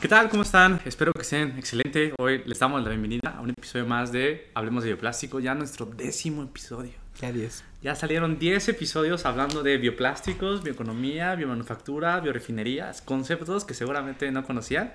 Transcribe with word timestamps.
¿Qué 0.00 0.06
tal? 0.06 0.28
¿Cómo 0.28 0.44
están? 0.44 0.80
Espero 0.84 1.12
que 1.12 1.22
estén 1.22 1.58
excelente. 1.58 2.12
Hoy 2.20 2.44
les 2.46 2.60
damos 2.60 2.84
la 2.84 2.90
bienvenida 2.90 3.34
a 3.36 3.40
un 3.40 3.50
episodio 3.50 3.84
más 3.84 4.12
de 4.12 4.48
Hablemos 4.54 4.84
de 4.84 4.90
Bioplástico, 4.90 5.40
ya 5.40 5.56
nuestro 5.56 5.86
décimo 5.86 6.44
episodio. 6.44 6.92
Ya 7.20 7.32
10. 7.32 7.64
Ya 7.82 7.96
salieron 7.96 8.38
10 8.38 8.68
episodios 8.68 9.26
hablando 9.26 9.64
de 9.64 9.76
bioplásticos, 9.76 10.62
bioeconomía, 10.62 11.34
biomanufactura, 11.34 12.20
biorefinerías, 12.20 13.02
conceptos 13.02 13.64
que 13.64 13.74
seguramente 13.74 14.30
no 14.30 14.44
conocían. 14.44 14.92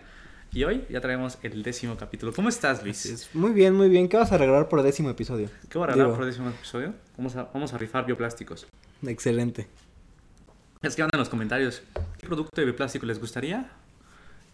Y 0.54 0.64
hoy 0.64 0.86
ya 0.90 1.02
traemos 1.02 1.38
el 1.44 1.64
décimo 1.64 1.98
capítulo. 1.98 2.32
¿Cómo 2.32 2.48
estás, 2.48 2.82
Luis? 2.82 3.06
Es 3.06 3.36
muy 3.36 3.52
bien, 3.52 3.74
muy 3.74 3.90
bien. 3.90 4.08
¿Qué 4.08 4.16
vas 4.16 4.32
a 4.32 4.38
regalar 4.38 4.70
por 4.70 4.84
décimo 4.84 5.10
episodio? 5.10 5.50
¿Qué 5.68 5.78
voy 5.78 5.84
a 5.84 5.88
regalar 5.88 6.08
Digo, 6.08 6.18
por 6.18 6.26
décimo 6.26 6.48
episodio? 6.48 6.94
Vamos 7.18 7.36
a, 7.36 7.44
vamos 7.54 7.74
a 7.74 7.78
rifar 7.78 8.06
bioplásticos. 8.06 8.68
Excelente. 9.06 9.68
Es 10.82 10.96
que 10.96 11.02
andan 11.02 11.16
en 11.16 11.20
los 11.20 11.30
comentarios. 11.30 11.84
¿Qué 12.18 12.26
producto 12.26 12.62
de 12.62 12.66
bioplástico 12.66 13.06
les 13.06 13.20
gustaría? 13.20 13.70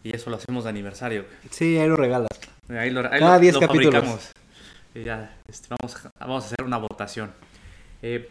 Y 0.04 0.16
eso 0.16 0.30
lo 0.30 0.38
hacemos 0.38 0.64
de 0.64 0.70
aniversario. 0.70 1.26
Sí, 1.50 1.78
ahí 1.78 1.88
lo 1.88 1.96
regalas. 1.96 2.30
Ahí 2.70 2.90
lo, 2.90 3.02
ahí 3.12 3.20
Cada 3.20 3.36
lo- 3.36 3.40
10 3.40 3.54
lo 3.56 3.60
capítulos. 3.62 3.94
fabricamos. 3.94 4.32
Y 4.96 5.04
ya, 5.04 5.36
este, 5.48 5.68
vamos, 5.70 6.06
a- 6.06 6.12
vamos 6.20 6.44
a 6.44 6.48
hacer 6.48 6.64
una 6.66 6.78
votación. 6.78 7.32
Eh, 8.02 8.30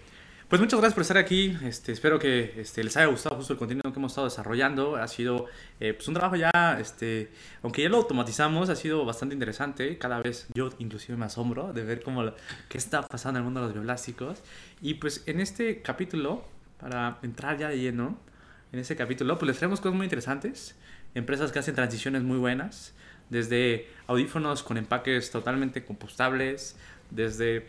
pues 0.48 0.62
muchas 0.62 0.80
gracias 0.80 0.94
por 0.94 1.02
estar 1.02 1.18
aquí. 1.18 1.54
Este, 1.62 1.92
espero 1.92 2.18
que 2.18 2.54
este, 2.58 2.82
les 2.82 2.96
haya 2.96 3.06
gustado 3.06 3.36
justo 3.36 3.52
el 3.52 3.58
contenido 3.58 3.92
que 3.92 3.98
hemos 3.98 4.12
estado 4.12 4.26
desarrollando. 4.28 4.96
Ha 4.96 5.06
sido 5.06 5.44
eh, 5.78 5.92
pues 5.92 6.08
un 6.08 6.14
trabajo 6.14 6.36
ya, 6.36 6.78
este, 6.80 7.30
aunque 7.62 7.82
ya 7.82 7.90
lo 7.90 7.98
automatizamos, 7.98 8.70
ha 8.70 8.76
sido 8.76 9.04
bastante 9.04 9.34
interesante. 9.34 9.98
Cada 9.98 10.20
vez 10.22 10.46
yo 10.54 10.70
inclusive 10.78 11.18
me 11.18 11.26
asombro 11.26 11.74
de 11.74 11.84
ver 11.84 12.02
cómo 12.02 12.32
qué 12.70 12.78
está 12.78 13.02
pasando 13.02 13.38
en 13.38 13.42
el 13.42 13.44
mundo 13.44 13.60
de 13.60 13.66
los 13.66 13.74
bioplásticos. 13.74 14.38
Y 14.80 14.94
pues 14.94 15.22
en 15.26 15.40
este 15.40 15.82
capítulo, 15.82 16.42
para 16.80 17.18
entrar 17.22 17.58
ya 17.58 17.68
de 17.68 17.78
lleno, 17.78 18.18
en 18.72 18.78
este 18.78 18.96
capítulo, 18.96 19.38
pues 19.38 19.48
les 19.48 19.58
traemos 19.58 19.80
cosas 19.80 19.96
muy 19.96 20.04
interesantes. 20.06 20.74
Empresas 21.14 21.52
que 21.52 21.58
hacen 21.58 21.74
transiciones 21.74 22.22
muy 22.22 22.38
buenas. 22.38 22.94
Desde 23.30 23.88
audífonos 24.06 24.62
con 24.62 24.76
empaques 24.76 25.30
totalmente 25.30 25.84
compostables. 25.84 26.76
Desde 27.10 27.66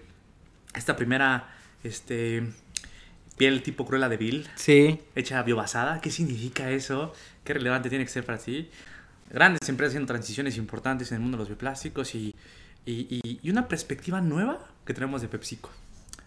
esta 0.76 0.96
primera 0.96 1.50
este, 1.84 2.44
piel 3.38 3.64
tipo 3.64 3.86
Cruella 3.86 4.10
de 4.10 4.18
Vil, 4.18 4.48
Sí, 4.56 5.00
hecha 5.16 5.42
biobasada. 5.44 6.02
¿Qué 6.02 6.12
significa 6.12 6.70
eso? 6.72 7.14
¿Qué 7.44 7.54
relevante 7.54 7.90
tiene 7.90 8.06
que 8.06 8.12
ser 8.12 8.26
para 8.26 8.38
ti? 8.38 8.70
Grandes 9.32 9.68
empresas 9.70 9.92
haciendo 9.92 10.08
transiciones 10.08 10.58
importantes 10.58 11.12
en 11.12 11.16
el 11.18 11.22
mundo 11.22 11.38
de 11.38 11.42
los 11.42 11.48
bioplásticos 11.50 12.16
y, 12.16 12.34
y, 12.86 12.94
y- 13.24 13.40
y 13.44 13.50
una 13.50 13.68
perspectiva 13.68 14.22
nueva 14.22 14.60
que 14.86 14.94
tenemos 14.94 15.22
de 15.22 15.28
PepsiCo. 15.28 15.70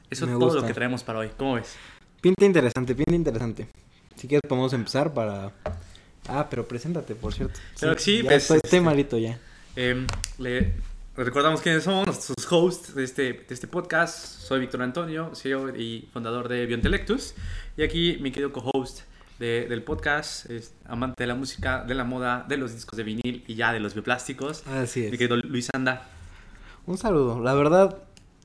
Eso 0.08 0.26
Me 0.26 0.32
es 0.32 0.38
todo 0.38 0.48
lo 0.48 0.54
gusta. 0.54 0.66
que 0.68 0.74
traemos 0.74 1.02
para 1.02 1.18
hoy. 1.20 1.30
¿Cómo 1.36 1.54
ves? 1.54 1.74
pinta 2.20 2.44
interesante, 2.44 2.94
pinta 2.94 3.14
interesante. 3.14 3.66
Si 4.14 4.28
quieres 4.28 4.42
podemos 4.48 4.72
empezar 4.72 5.12
para... 5.12 5.50
Ah, 6.28 6.46
pero 6.48 6.66
preséntate, 6.66 7.14
por 7.14 7.34
cierto. 7.34 7.58
Claro 7.78 7.96
que 7.96 8.02
sí, 8.02 8.18
ya 8.18 8.24
pues, 8.30 8.42
estoy, 8.42 8.56
estoy 8.58 8.68
este- 8.68 8.80
malito 8.80 9.18
ya. 9.18 9.38
Eh, 9.76 10.06
le 10.38 10.72
recordamos 11.16 11.60
quiénes 11.60 11.82
somos, 11.84 12.06
nuestros 12.06 12.50
hosts 12.50 12.94
de 12.94 13.04
este, 13.04 13.22
de 13.32 13.46
este 13.50 13.66
podcast. 13.66 14.18
Soy 14.24 14.60
Víctor 14.60 14.82
Antonio, 14.82 15.30
CEO 15.34 15.74
y 15.76 16.08
fundador 16.12 16.48
de 16.48 16.66
Biointelectus. 16.66 17.34
Y 17.76 17.82
aquí 17.82 18.18
mi 18.20 18.30
querido 18.30 18.52
co-host 18.52 19.00
de- 19.38 19.66
del 19.68 19.82
podcast, 19.82 20.48
es 20.50 20.74
amante 20.86 21.22
de 21.24 21.26
la 21.26 21.34
música, 21.34 21.82
de 21.84 21.94
la 21.94 22.04
moda, 22.04 22.44
de 22.48 22.56
los 22.56 22.74
discos 22.74 22.96
de 22.96 23.02
vinil 23.02 23.44
y 23.48 23.54
ya 23.56 23.72
de 23.72 23.80
los 23.80 23.94
bioplásticos. 23.94 24.64
Así 24.68 25.00
Mi 25.00 25.06
es. 25.06 25.12
querido 25.12 25.36
Luis 25.38 25.68
Anda. 25.72 26.06
Un 26.86 26.98
saludo. 26.98 27.40
La 27.40 27.54
verdad 27.54 27.98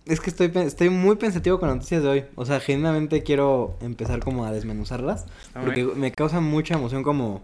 es 0.05 0.19
que 0.21 0.29
estoy, 0.31 0.51
estoy 0.55 0.89
muy 0.89 1.17
pensativo 1.17 1.59
con 1.59 1.67
las 1.69 1.75
noticias 1.77 2.01
de 2.01 2.09
hoy. 2.09 2.25
O 2.35 2.45
sea, 2.45 2.59
genuinamente 2.59 3.21
quiero 3.23 3.77
empezar 3.81 4.19
como 4.21 4.45
a 4.45 4.51
desmenuzarlas. 4.51 5.25
Está 5.47 5.61
Porque 5.61 5.85
bien. 5.85 5.99
me 5.99 6.11
causa 6.11 6.39
mucha 6.39 6.73
emoción 6.75 7.03
como 7.03 7.43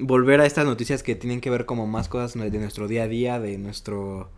volver 0.00 0.40
a 0.40 0.46
estas 0.46 0.66
noticias 0.66 1.02
que 1.02 1.14
tienen 1.14 1.40
que 1.40 1.50
ver 1.50 1.66
como 1.66 1.86
más 1.86 2.08
cosas 2.08 2.34
de 2.34 2.58
nuestro 2.58 2.88
día 2.88 3.04
a 3.04 3.08
día, 3.08 3.40
de 3.40 3.58
nuestro 3.58 4.30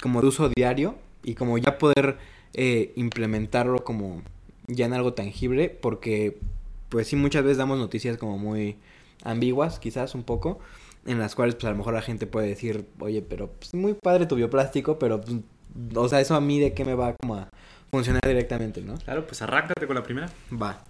como 0.00 0.20
de 0.20 0.26
uso 0.28 0.48
diario 0.48 0.96
y 1.22 1.34
como 1.34 1.58
ya 1.58 1.78
poder 1.78 2.18
eh, 2.54 2.92
implementarlo 2.96 3.84
como 3.84 4.22
ya 4.66 4.86
en 4.86 4.92
algo 4.92 5.14
tangible 5.14 5.70
porque 5.70 6.38
pues 6.88 7.08
sí 7.08 7.16
muchas 7.16 7.44
veces 7.44 7.58
damos 7.58 7.78
noticias 7.78 8.18
como 8.18 8.36
muy 8.36 8.76
ambiguas 9.24 9.78
quizás 9.78 10.14
un 10.14 10.24
poco 10.24 10.58
en 11.06 11.18
las 11.18 11.34
cuales 11.34 11.54
pues 11.54 11.66
a 11.66 11.70
lo 11.70 11.76
mejor 11.76 11.94
la 11.94 12.02
gente 12.02 12.26
puede 12.26 12.48
decir 12.48 12.86
oye 12.98 13.22
pero 13.22 13.52
pues 13.52 13.74
muy 13.74 13.94
padre 13.94 14.26
tu 14.26 14.34
bioplástico 14.36 14.98
pero 14.98 15.20
pues, 15.20 15.36
o 15.94 16.08
sea 16.08 16.20
eso 16.20 16.34
a 16.34 16.40
mí 16.40 16.58
de 16.58 16.74
qué 16.74 16.84
me 16.84 16.94
va 16.94 17.14
como 17.20 17.36
a 17.36 17.48
funcionar 17.90 18.22
directamente 18.26 18.80
no 18.80 18.96
Claro, 18.96 19.26
pues 19.26 19.42
arráncate 19.42 19.86
con 19.86 19.94
la 19.94 20.02
primera. 20.02 20.30
Va. 20.50 20.82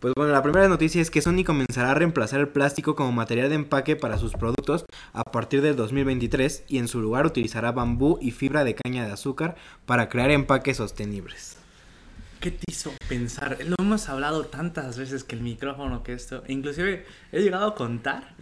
Pues 0.00 0.14
bueno, 0.14 0.32
la 0.32 0.44
primera 0.44 0.68
noticia 0.68 1.02
es 1.02 1.10
que 1.10 1.20
Sony 1.20 1.42
comenzará 1.44 1.90
a 1.90 1.94
reemplazar 1.94 2.38
el 2.38 2.48
plástico 2.48 2.94
como 2.94 3.10
material 3.10 3.48
de 3.48 3.56
empaque 3.56 3.96
para 3.96 4.16
sus 4.16 4.32
productos 4.32 4.84
a 5.12 5.24
partir 5.24 5.60
del 5.60 5.74
2023 5.74 6.66
y 6.68 6.78
en 6.78 6.86
su 6.86 7.00
lugar 7.00 7.26
utilizará 7.26 7.72
bambú 7.72 8.16
y 8.22 8.30
fibra 8.30 8.62
de 8.62 8.76
caña 8.76 9.04
de 9.04 9.10
azúcar 9.10 9.56
para 9.86 10.08
crear 10.08 10.30
empaques 10.30 10.76
sostenibles. 10.76 11.56
¿Qué 12.38 12.52
te 12.52 12.62
hizo 12.68 12.92
pensar? 13.08 13.58
Lo 13.66 13.74
hemos 13.80 14.08
hablado 14.08 14.46
tantas 14.46 14.96
veces 14.96 15.24
que 15.24 15.34
el 15.34 15.42
micrófono, 15.42 16.04
que 16.04 16.12
esto. 16.12 16.44
Inclusive 16.46 17.04
he 17.32 17.42
llegado 17.42 17.66
a 17.66 17.74
contar 17.74 18.36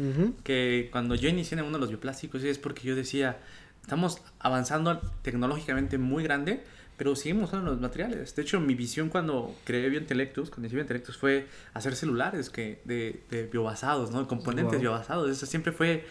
que 0.45 0.91
cuando 0.93 1.15
yo 1.15 1.31
inicié 1.31 1.57
en 1.57 1.65
mundo 1.65 1.79
de 1.79 1.81
los 1.81 1.89
bioplásticos 1.89 2.43
es 2.45 2.59
porque 2.59 2.87
yo 2.87 2.95
decía, 2.95 3.39
estamos 3.81 4.21
avanzando 4.41 5.01
tecnológicamente 5.23 5.97
muy 5.97 6.23
grande, 6.23 6.63
pero 6.97 7.15
seguimos 7.17 7.51
usando 7.51 7.71
los 7.71 7.81
materiales. 7.81 8.35
De 8.35 8.43
hecho, 8.43 8.61
mi 8.61 8.75
visión 8.75 9.09
cuando 9.09 9.55
creé 9.65 9.89
Biointelectus, 9.91 10.51
cuando 10.51 10.67
hice 10.67 10.77
Biointelectus 10.77 11.17
fue 11.17 11.47
hacer 11.75 11.95
celulares 11.97 12.49
que 12.51 12.81
de, 12.85 13.23
de 13.31 13.45
biobasados, 13.47 14.11
¿no? 14.11 14.27
Componentes 14.27 14.73
Wow. 14.73 14.81
biobasados. 14.81 15.31
Eso 15.31 15.47
siempre 15.47 15.73
fue, 15.73 16.07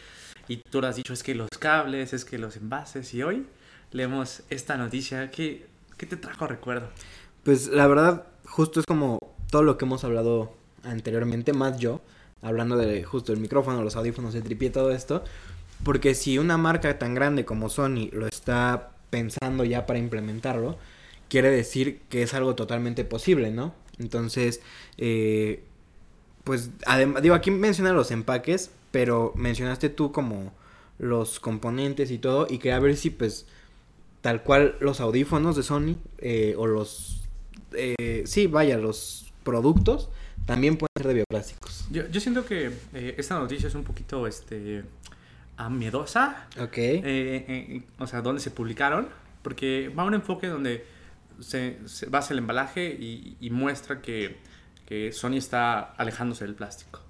y 0.47 0.57
tú 0.57 0.81
lo 0.81 0.87
has 0.87 0.95
dicho, 0.95 1.13
es 1.13 1.23
que 1.23 1.33
los 1.35 1.49
cables, 1.59 2.13
es 2.13 2.25
que 2.25 2.37
los 2.37 2.55
envases, 2.57 3.13
y 3.13 3.23
hoy 3.23 3.45
leemos 3.91 4.43
esta 4.49 4.77
noticia. 4.77 5.31
¿Qué, 5.31 5.67
qué 5.97 6.05
te 6.05 6.17
trajo 6.17 6.47
recuerdo? 6.47 6.89
Pues 7.43 7.67
la 7.67 7.87
verdad, 7.87 8.27
justo 8.45 8.79
es 8.79 8.85
como 8.85 9.17
todo 9.51 9.63
lo 9.63 9.77
que 9.77 9.85
hemos 9.85 10.03
hablado 10.03 10.53
anteriormente, 10.83 11.53
más 11.53 11.77
yo, 11.79 12.01
hablando 12.41 12.77
de 12.77 13.03
justo 13.03 13.33
el 13.33 13.39
micrófono, 13.39 13.83
los 13.83 13.95
audífonos, 13.95 14.35
el 14.35 14.43
tripié, 14.43 14.69
todo 14.69 14.91
esto. 14.91 15.23
Porque 15.83 16.15
si 16.15 16.37
una 16.37 16.57
marca 16.57 16.97
tan 16.97 17.13
grande 17.15 17.43
como 17.45 17.69
Sony 17.69 18.09
lo 18.11 18.27
está 18.27 18.94
pensando 19.15 19.63
ya 19.63 19.85
para 19.85 19.97
implementarlo, 19.97 20.77
quiere 21.29 21.49
decir 21.49 22.01
que 22.09 22.21
es 22.21 22.33
algo 22.33 22.53
totalmente 22.53 23.05
posible, 23.05 23.49
¿no? 23.49 23.73
Entonces, 23.97 24.59
eh, 24.97 25.63
pues, 26.43 26.71
digo, 27.21 27.33
aquí 27.33 27.49
mencionan 27.49 27.95
los 27.95 28.11
empaques, 28.11 28.71
pero 28.91 29.31
mencionaste 29.37 29.87
tú 29.87 30.11
como 30.11 30.51
los 30.99 31.39
componentes 31.39 32.11
y 32.11 32.17
todo, 32.17 32.45
y 32.49 32.57
quería 32.57 32.77
ver 32.79 32.97
si, 32.97 33.09
pues, 33.09 33.45
tal 34.19 34.43
cual 34.43 34.75
los 34.81 34.99
audífonos 34.99 35.55
de 35.55 35.63
Sony 35.63 35.95
eh, 36.17 36.53
o 36.57 36.67
los, 36.67 37.23
eh, 37.71 38.23
sí, 38.25 38.47
vaya, 38.47 38.77
los 38.77 39.31
productos 39.45 40.09
también 40.45 40.75
pueden 40.75 40.91
ser 40.97 41.07
de 41.07 41.13
bioplásticos. 41.13 41.87
Yo, 41.89 42.05
yo 42.09 42.19
siento 42.19 42.45
que 42.45 42.69
eh, 42.93 43.15
esta 43.17 43.39
noticia 43.39 43.69
es 43.69 43.75
un 43.75 43.85
poquito 43.85 44.27
este, 44.27 44.83
ah, 45.57 45.69
miedosa. 45.69 46.47
Ok. 46.59 46.77
Eh, 46.77 47.01
eh, 47.03 47.83
o 47.99 48.07
sea, 48.07 48.21
donde 48.21 48.41
se 48.41 48.51
publicaron. 48.51 49.07
Porque 49.41 49.89
va 49.89 50.03
a 50.03 50.05
un 50.07 50.15
enfoque 50.15 50.47
donde 50.47 50.85
se, 51.39 51.79
se 51.85 52.07
basa 52.07 52.33
el 52.33 52.39
embalaje 52.39 52.87
y, 52.87 53.37
y 53.39 53.49
muestra 53.51 54.01
que, 54.01 54.37
que 54.87 55.11
Sony 55.11 55.35
está 55.37 55.79
alejándose 55.79 56.45
del 56.45 56.55
plástico. 56.55 57.01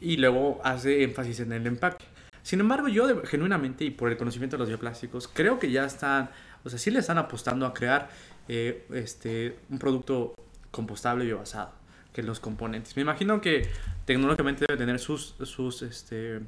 Y 0.00 0.16
luego 0.16 0.60
hace 0.64 1.04
énfasis 1.04 1.40
en 1.40 1.52
el 1.52 1.66
empaque. 1.66 2.04
Sin 2.42 2.58
embargo, 2.58 2.88
yo 2.88 3.06
de- 3.06 3.26
genuinamente 3.26 3.84
y 3.84 3.90
por 3.90 4.10
el 4.10 4.16
conocimiento 4.16 4.56
de 4.56 4.60
los 4.60 4.68
bioplásticos, 4.68 5.28
creo 5.28 5.58
que 5.58 5.70
ya 5.70 5.84
están, 5.84 6.30
o 6.64 6.70
sea, 6.70 6.78
sí 6.78 6.90
le 6.90 6.98
están 6.98 7.18
apostando 7.18 7.66
a 7.66 7.74
crear 7.74 8.08
eh, 8.48 8.86
este, 8.92 9.58
un 9.68 9.78
producto 9.78 10.34
compostable 10.70 11.24
y 11.24 11.26
biobasado, 11.28 11.72
que 12.14 12.22
los 12.22 12.40
componentes. 12.40 12.96
Me 12.96 13.02
imagino 13.02 13.40
que 13.42 13.68
tecnológicamente 14.06 14.64
debe 14.66 14.78
tener 14.78 14.98
sus, 14.98 15.34
sus 15.42 15.82
este, 15.82 16.40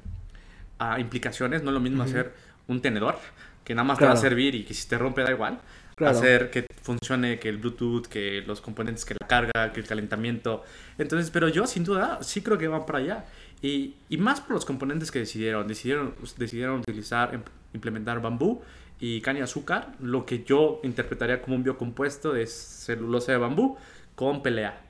implicaciones, 0.99 1.63
no 1.63 1.69
es 1.69 1.73
lo 1.73 1.79
mismo 1.79 2.01
Ujú. 2.03 2.09
hacer 2.09 2.33
un 2.67 2.81
tenedor, 2.81 3.15
que 3.63 3.73
nada 3.75 3.85
más 3.87 3.97
te 3.99 4.05
va 4.05 4.11
a 4.11 4.13
Claro. 4.15 4.29
servir 4.29 4.55
y 4.55 4.63
que 4.63 4.73
si 4.73 4.87
te 4.87 4.97
rompe 4.97 5.21
da 5.23 5.31
igual, 5.31 5.59
Claro. 5.95 6.17
hacer 6.17 6.49
que 6.49 6.65
funcione, 6.81 7.37
que 7.39 7.49
el 7.49 7.57
Bluetooth, 7.57 8.07
que 8.07 8.43
los 8.47 8.61
componentes, 8.61 9.05
que 9.05 9.15
la 9.19 9.27
carga, 9.27 9.71
que 9.71 9.79
el 9.79 9.85
calentamiento. 9.87 10.63
Entonces, 10.97 11.29
pero 11.29 11.47
yo 11.49 11.67
sin 11.67 11.83
duda 11.83 12.19
sí 12.23 12.41
creo 12.41 12.57
que 12.57 12.67
van 12.67 12.85
para 12.85 12.97
allá. 12.99 13.25
Y, 13.61 13.95
y 14.09 14.17
más 14.17 14.41
por 14.41 14.51
los 14.55 14.65
componentes 14.65 15.11
que 15.11 15.19
decidieron. 15.19 15.67
Decidieron, 15.67 16.15
decidieron 16.37 16.79
utilizar, 16.79 17.33
em- 17.35 17.43
implementar 17.73 18.21
bambú 18.21 18.61
y 18.99 19.21
caña 19.21 19.39
de 19.39 19.43
azúcar, 19.43 19.93
lo 20.01 20.25
que 20.25 20.43
yo 20.43 20.79
interpretaría 20.83 21.41
como 21.41 21.55
un 21.55 21.63
biocompuesto 21.63 22.33
de 22.33 22.47
celulosa 22.47 23.31
de 23.31 23.37
bambú 23.37 23.77
con 24.15 24.41
pelea. 24.41 24.81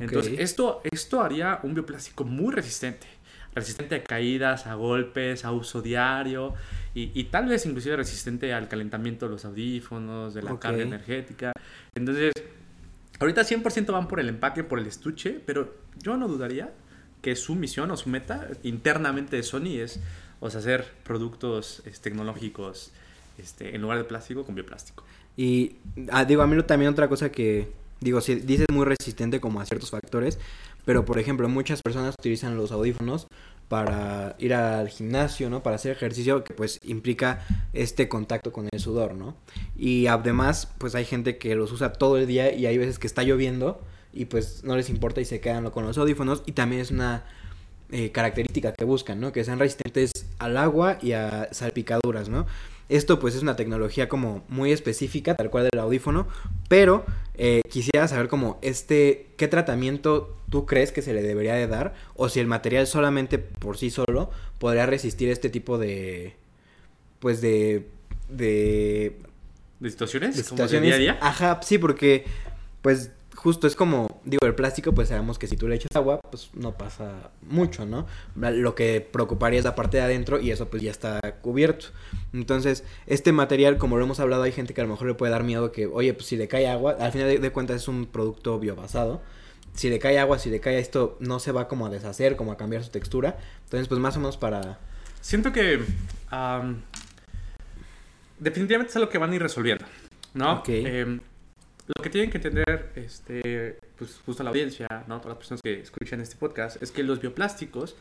Entonces, 0.00 0.34
esto, 0.38 0.80
esto 0.84 1.20
haría 1.22 1.58
un 1.62 1.74
bioplástico 1.74 2.24
muy 2.24 2.54
resistente. 2.54 3.06
Resistente 3.58 3.96
a 3.96 4.04
caídas, 4.04 4.66
a 4.66 4.74
golpes, 4.74 5.44
a 5.44 5.52
uso 5.52 5.82
diario 5.82 6.54
y, 6.94 7.10
y 7.18 7.24
tal 7.24 7.46
vez 7.48 7.66
inclusive 7.66 7.96
resistente 7.96 8.52
al 8.52 8.68
calentamiento 8.68 9.26
de 9.26 9.32
los 9.32 9.44
audífonos, 9.44 10.34
de 10.34 10.42
la 10.42 10.52
Ok. 10.52 10.60
carga 10.60 10.82
energética. 10.82 11.52
Entonces, 11.94 12.32
ahorita 13.20 13.42
100% 13.42 13.92
van 13.92 14.08
por 14.08 14.20
el 14.20 14.28
empaque, 14.28 14.64
por 14.64 14.78
el 14.78 14.86
estuche, 14.86 15.40
pero 15.44 15.74
yo 16.02 16.16
no 16.16 16.28
dudaría 16.28 16.72
que 17.22 17.34
su 17.36 17.54
misión 17.54 17.90
o 17.90 17.96
su 17.96 18.08
meta 18.08 18.48
internamente 18.62 19.36
de 19.36 19.42
Sony 19.42 19.80
es 19.80 20.00
O 20.40 20.50
sea, 20.50 20.60
hacer 20.60 20.92
productos 21.02 21.82
este, 21.84 22.10
tecnológicos 22.10 22.92
este, 23.38 23.74
en 23.74 23.82
lugar 23.82 23.98
de 23.98 24.04
plástico 24.04 24.44
con 24.44 24.54
bioplástico. 24.54 25.04
Y 25.36 25.76
ah, 26.10 26.24
digo, 26.24 26.42
a 26.42 26.46
mí 26.46 26.60
también 26.62 26.90
otra 26.92 27.08
cosa 27.08 27.30
que, 27.30 27.72
digo, 28.00 28.20
si 28.20 28.36
dices 28.36 28.66
muy 28.72 28.84
resistente 28.84 29.40
como 29.40 29.60
a 29.60 29.66
ciertos 29.66 29.90
factores, 29.90 30.38
pero 30.88 31.04
por 31.04 31.18
ejemplo, 31.18 31.50
muchas 31.50 31.82
personas 31.82 32.14
utilizan 32.18 32.56
los 32.56 32.72
audífonos 32.72 33.26
para 33.68 34.36
ir 34.38 34.54
al 34.54 34.88
gimnasio, 34.88 35.50
¿no? 35.50 35.62
Para 35.62 35.76
hacer 35.76 35.92
ejercicio 35.92 36.42
que 36.44 36.54
pues 36.54 36.80
implica 36.82 37.44
este 37.74 38.08
contacto 38.08 38.54
con 38.54 38.70
el 38.72 38.80
sudor, 38.80 39.12
¿no? 39.12 39.36
Y 39.76 40.06
además, 40.06 40.66
pues 40.78 40.94
hay 40.94 41.04
gente 41.04 41.36
que 41.36 41.54
los 41.56 41.72
usa 41.72 41.92
todo 41.92 42.16
el 42.16 42.26
día 42.26 42.54
y 42.54 42.64
hay 42.64 42.78
veces 42.78 42.98
que 42.98 43.06
está 43.06 43.22
lloviendo 43.22 43.82
y 44.14 44.24
pues 44.24 44.64
no 44.64 44.76
les 44.76 44.88
importa 44.88 45.20
y 45.20 45.26
se 45.26 45.40
quedan 45.40 45.68
con 45.70 45.84
los 45.84 45.98
audífonos 45.98 46.42
y 46.46 46.52
también 46.52 46.80
es 46.80 46.90
una 46.90 47.24
eh, 47.90 48.10
característica 48.10 48.72
que 48.72 48.86
buscan, 48.86 49.20
¿no? 49.20 49.30
Que 49.30 49.44
sean 49.44 49.58
resistentes 49.58 50.10
al 50.38 50.56
agua 50.56 50.96
y 51.02 51.12
a 51.12 51.50
salpicaduras, 51.52 52.30
¿no? 52.30 52.46
Esto 52.88 53.18
pues 53.18 53.34
es 53.34 53.42
una 53.42 53.56
tecnología 53.56 54.08
como 54.08 54.44
muy 54.48 54.72
específica, 54.72 55.34
tal 55.34 55.50
cual 55.50 55.68
del 55.70 55.80
audífono, 55.80 56.26
pero 56.68 57.04
eh, 57.34 57.60
quisiera 57.68 58.08
saber 58.08 58.28
como 58.28 58.58
este, 58.62 59.26
¿qué 59.36 59.46
tratamiento 59.46 60.36
tú 60.50 60.64
crees 60.64 60.90
que 60.90 61.02
se 61.02 61.12
le 61.12 61.22
debería 61.22 61.54
de 61.54 61.66
dar? 61.66 61.94
O 62.14 62.28
si 62.28 62.40
el 62.40 62.46
material 62.46 62.86
solamente 62.86 63.38
por 63.38 63.76
sí 63.76 63.90
solo 63.90 64.30
podría 64.58 64.86
resistir 64.86 65.28
este 65.28 65.50
tipo 65.50 65.76
de, 65.76 66.34
pues 67.20 67.40
de, 67.40 67.86
de... 68.28 69.18
¿De 69.80 69.90
situaciones? 69.90 70.36
De 70.36 70.42
situaciones. 70.42 70.86
día 70.86 70.94
a 70.94 70.98
día? 70.98 71.18
Ajá, 71.20 71.60
sí, 71.62 71.78
porque 71.78 72.24
pues 72.80 73.10
justo 73.34 73.66
es 73.66 73.76
como, 73.76 74.20
digo, 74.24 74.46
el 74.46 74.54
plástico, 74.54 74.92
pues 74.92 75.08
sabemos 75.08 75.38
que 75.38 75.46
si 75.46 75.56
tú 75.56 75.68
le 75.68 75.76
echas 75.76 75.94
agua, 75.94 76.20
pues 76.20 76.50
no 76.54 76.76
pasa 76.76 77.30
mucho, 77.42 77.86
¿no? 77.86 78.06
Lo 78.34 78.74
que 78.74 79.00
preocuparía 79.00 79.58
es 79.58 79.64
la 79.64 79.74
parte 79.74 79.98
de 79.98 80.02
adentro 80.02 80.40
y 80.40 80.50
eso 80.50 80.68
pues 80.68 80.82
ya 80.82 80.90
está 80.90 81.20
cubierto. 81.40 81.86
Entonces, 82.32 82.84
este 83.06 83.32
material, 83.32 83.78
como 83.78 83.96
lo 83.96 84.04
hemos 84.04 84.20
hablado, 84.20 84.42
hay 84.42 84.52
gente 84.52 84.74
que 84.74 84.80
a 84.80 84.84
lo 84.84 84.90
mejor 84.90 85.06
le 85.06 85.14
puede 85.14 85.30
dar 85.32 85.44
miedo 85.44 85.70
que, 85.70 85.86
oye, 85.86 86.12
pues 86.14 86.26
si 86.26 86.36
le 86.36 86.48
cae 86.48 86.68
agua, 86.68 86.96
al 86.98 87.12
final 87.12 87.40
de, 87.40 87.52
cuentas 87.52 87.76
es 87.76 87.88
un 87.88 88.06
producto 88.06 88.58
biobasado. 88.58 89.22
Si 89.74 89.88
le 89.88 90.00
cae 90.00 90.18
agua, 90.18 90.38
si 90.40 90.50
le 90.50 90.58
cae 90.58 90.78
esto, 90.78 91.16
no 91.20 91.38
se 91.38 91.52
va 91.52 91.68
como 91.68 91.86
a 91.86 91.90
deshacer, 91.90 92.34
como 92.34 92.50
a 92.50 92.56
cambiar 92.56 92.82
su 92.82 92.90
textura. 92.90 93.38
Entonces, 93.64 93.86
pues 93.86 94.00
más 94.00 94.16
o 94.16 94.20
menos 94.20 94.36
para... 94.36 94.78
Siento 95.20 95.52
que... 95.52 95.84
definitivamente 98.40 98.90
es 98.90 98.96
algo 98.96 99.08
que 99.08 99.18
van 99.18 99.30
a 99.30 99.36
ir 99.36 99.42
resolviendo, 99.42 99.84
¿no? 100.34 100.54
Ok. 100.54 100.68
Em, 100.70 101.20
lo 101.96 102.02
que 102.02 102.10
tienen 102.10 102.30
que 102.30 102.36
entender, 102.36 102.92
este, 102.96 103.78
pues 103.96 104.20
justo 104.24 104.42
la 104.42 104.50
audiencia, 104.50 104.86
¿no? 105.06 105.20
Todas 105.20 105.28
las 105.30 105.38
personas 105.38 105.62
que 105.62 105.80
escuchan 105.80 106.20
este 106.20 106.36
podcast, 106.36 106.82
es 106.82 106.92
que 106.92 107.02
los 107.02 107.20
bioplásticos 107.20 107.96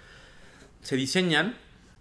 se 0.82 0.96
diseñan 0.96 1.56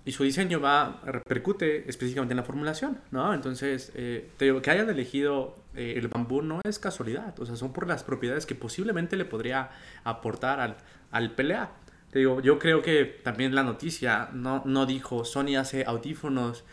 y 0.04 0.12
su 0.12 0.24
diseño 0.24 0.60
va, 0.60 1.00
repercute 1.04 1.88
específicamente 1.88 2.32
en 2.32 2.36
la 2.36 2.42
formulación, 2.42 2.98
¿no? 3.10 3.32
Entonces, 3.34 3.92
eh, 3.94 4.28
te 4.36 4.46
digo, 4.46 4.62
que 4.62 4.70
hayan 4.70 4.88
elegido 4.88 5.56
eh, 5.74 5.94
el 5.96 6.08
bambú 6.08 6.42
no 6.42 6.60
es 6.64 6.78
casualidad, 6.78 7.38
o 7.40 7.46
sea, 7.46 7.56
son 7.56 7.72
por 7.72 7.86
las 7.86 8.04
propiedades 8.04 8.46
que 8.46 8.54
posiblemente 8.54 9.16
le 9.16 9.24
podría 9.24 9.70
aportar 10.04 10.60
al, 10.60 10.76
al 11.10 11.34
PLA. 11.34 11.70
Te 12.10 12.20
digo, 12.20 12.40
yo 12.40 12.58
creo 12.58 12.82
que 12.82 13.04
también 13.04 13.54
la 13.54 13.62
noticia 13.62 14.30
no, 14.32 14.62
no 14.64 14.86
dijo 14.86 15.24
Sony 15.24 15.56
hace 15.56 15.84
audífonos 15.84 16.64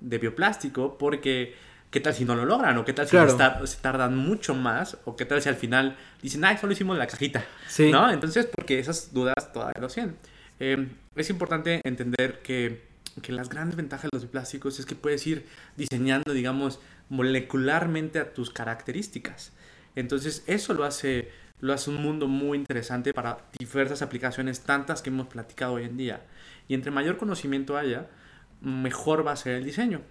de 0.00 0.18
bioplástico 0.18 0.98
porque 0.98 1.54
¿qué 1.90 2.00
tal 2.00 2.14
si 2.14 2.24
no 2.24 2.34
lo 2.34 2.44
logran? 2.44 2.76
¿O 2.78 2.84
qué 2.84 2.92
tal 2.92 3.06
si 3.08 3.16
se, 3.16 3.76
tardan 3.80 4.16
mucho 4.16 4.54
más? 4.54 4.96
¿O 5.04 5.16
qué 5.16 5.24
tal 5.24 5.42
si 5.42 5.48
al 5.48 5.56
final 5.56 5.96
dicen, 6.22 6.44
ay, 6.44 6.56
solo 6.56 6.72
hicimos 6.72 6.96
la 6.96 7.06
cajita? 7.06 7.44
Sí. 7.68 7.90
¿No? 7.90 8.10
Entonces, 8.10 8.46
porque 8.46 8.78
esas 8.78 9.12
dudas 9.12 9.52
todavía 9.52 9.80
lo 9.80 9.88
tienen. 9.88 10.16
Eh, 10.60 10.88
es 11.16 11.30
importante 11.30 11.80
entender 11.84 12.40
que, 12.42 12.82
que, 13.22 13.32
las 13.32 13.48
grandes 13.48 13.76
ventajas 13.76 14.10
de 14.12 14.18
los 14.18 14.26
plásticos 14.26 14.78
es 14.78 14.86
que 14.86 14.94
puedes 14.94 15.26
ir 15.26 15.46
diseñando, 15.76 16.32
digamos, 16.32 16.80
molecularmente 17.08 18.18
a 18.18 18.32
tus 18.32 18.50
características. 18.50 19.52
Entonces, 19.96 20.44
eso 20.46 20.74
lo 20.74 20.84
hace, 20.84 21.30
lo 21.60 21.72
hace 21.72 21.90
un 21.90 22.00
mundo 22.00 22.28
muy 22.28 22.56
interesante 22.58 23.12
para 23.12 23.38
diversas 23.58 24.02
aplicaciones, 24.02 24.60
tantas 24.60 25.02
que 25.02 25.10
hemos 25.10 25.26
platicado 25.26 25.74
hoy 25.74 25.84
en 25.84 25.96
día. 25.96 26.22
Y 26.68 26.74
entre 26.74 26.92
mayor 26.92 27.16
conocimiento 27.16 27.76
haya, 27.76 28.06
mejor 28.60 29.26
va 29.26 29.32
a 29.32 29.36
ser 29.36 29.54
el 29.54 29.64
diseño. 29.64 30.02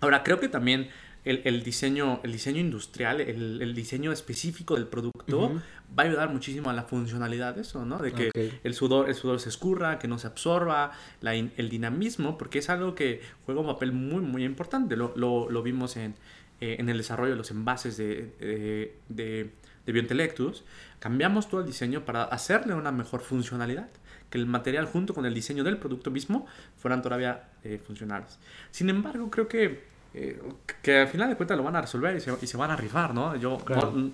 Ahora, 0.00 0.22
creo 0.22 0.38
que 0.38 0.48
también 0.48 0.90
el, 1.24 1.62
diseño, 1.62 2.20
el 2.22 2.32
diseño 2.32 2.60
industrial, 2.60 3.20
el, 3.20 3.74
diseño 3.74 4.12
específico 4.12 4.74
del 4.74 4.86
producto 4.86 5.60
va 5.96 6.04
a 6.04 6.06
ayudar 6.06 6.30
muchísimo 6.30 6.70
a 6.70 6.72
la 6.72 6.84
funcionalidad 6.84 7.54
de 7.54 7.62
eso, 7.62 7.84
¿no? 7.84 7.98
De 7.98 8.12
que 8.12 8.60
el, 8.62 8.74
sudor, 8.74 9.08
el 9.08 9.14
sudor 9.14 9.40
se 9.40 9.48
escurra, 9.48 9.98
que 9.98 10.08
no 10.08 10.18
se 10.18 10.26
absorba, 10.26 10.92
el 11.22 11.68
dinamismo, 11.68 12.38
porque 12.38 12.60
es 12.60 12.70
algo 12.70 12.94
que 12.94 13.20
juega 13.44 13.60
un 13.60 13.66
papel 13.66 13.92
muy, 13.92 14.22
muy 14.22 14.44
importante. 14.44 14.96
Lo, 14.96 15.14
lo, 15.16 15.62
vimos 15.62 15.96
en, 15.96 16.14
eh, 16.60 16.76
en, 16.78 16.88
el 16.88 16.98
desarrollo 16.98 17.32
de 17.32 17.36
los 17.36 17.50
envases 17.50 17.96
de, 17.96 18.32
de, 18.40 18.94
de, 19.08 19.50
de 19.86 19.92
Biointelectus. 19.92 20.64
Cambiamos 20.98 21.48
todo 21.48 21.60
el 21.60 21.66
diseño 21.66 22.04
para 22.04 22.24
hacerle 22.24 22.74
una 22.74 22.92
mejor 22.92 23.20
funcionalidad 23.20 23.88
que 24.30 24.38
el 24.38 24.46
material 24.46 24.86
junto 24.86 25.14
con 25.14 25.26
el 25.26 25.34
diseño 25.34 25.64
del 25.64 25.78
producto 25.78 26.10
mismo 26.10 26.46
fueran 26.76 27.02
todavía 27.02 27.48
eh, 27.64 27.80
funcionales. 27.84 28.38
Sin 28.70 28.90
embargo, 28.90 29.30
creo 29.30 29.48
que 29.48 29.82
eh, 30.14 30.40
que 30.82 31.00
al 31.00 31.08
final 31.08 31.28
de 31.28 31.36
cuentas 31.36 31.56
lo 31.56 31.62
van 31.62 31.76
a 31.76 31.82
resolver 31.82 32.16
y 32.16 32.20
se, 32.20 32.32
y 32.40 32.46
se 32.46 32.56
van 32.56 32.70
a 32.70 32.76
rifar, 32.76 33.14
¿no? 33.14 33.36
Yo 33.36 33.58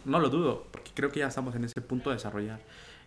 no, 0.05 0.19
lo 0.19 0.29
dudo, 0.29 0.67
porque 0.71 0.91
creo 0.95 1.11
que 1.11 1.21
ya 1.21 1.29
estamos 1.29 1.55
en 1.55 1.65
ese 1.65 1.81
punto 1.81 2.11
de 2.11 2.17
desarrollar 2.17 2.61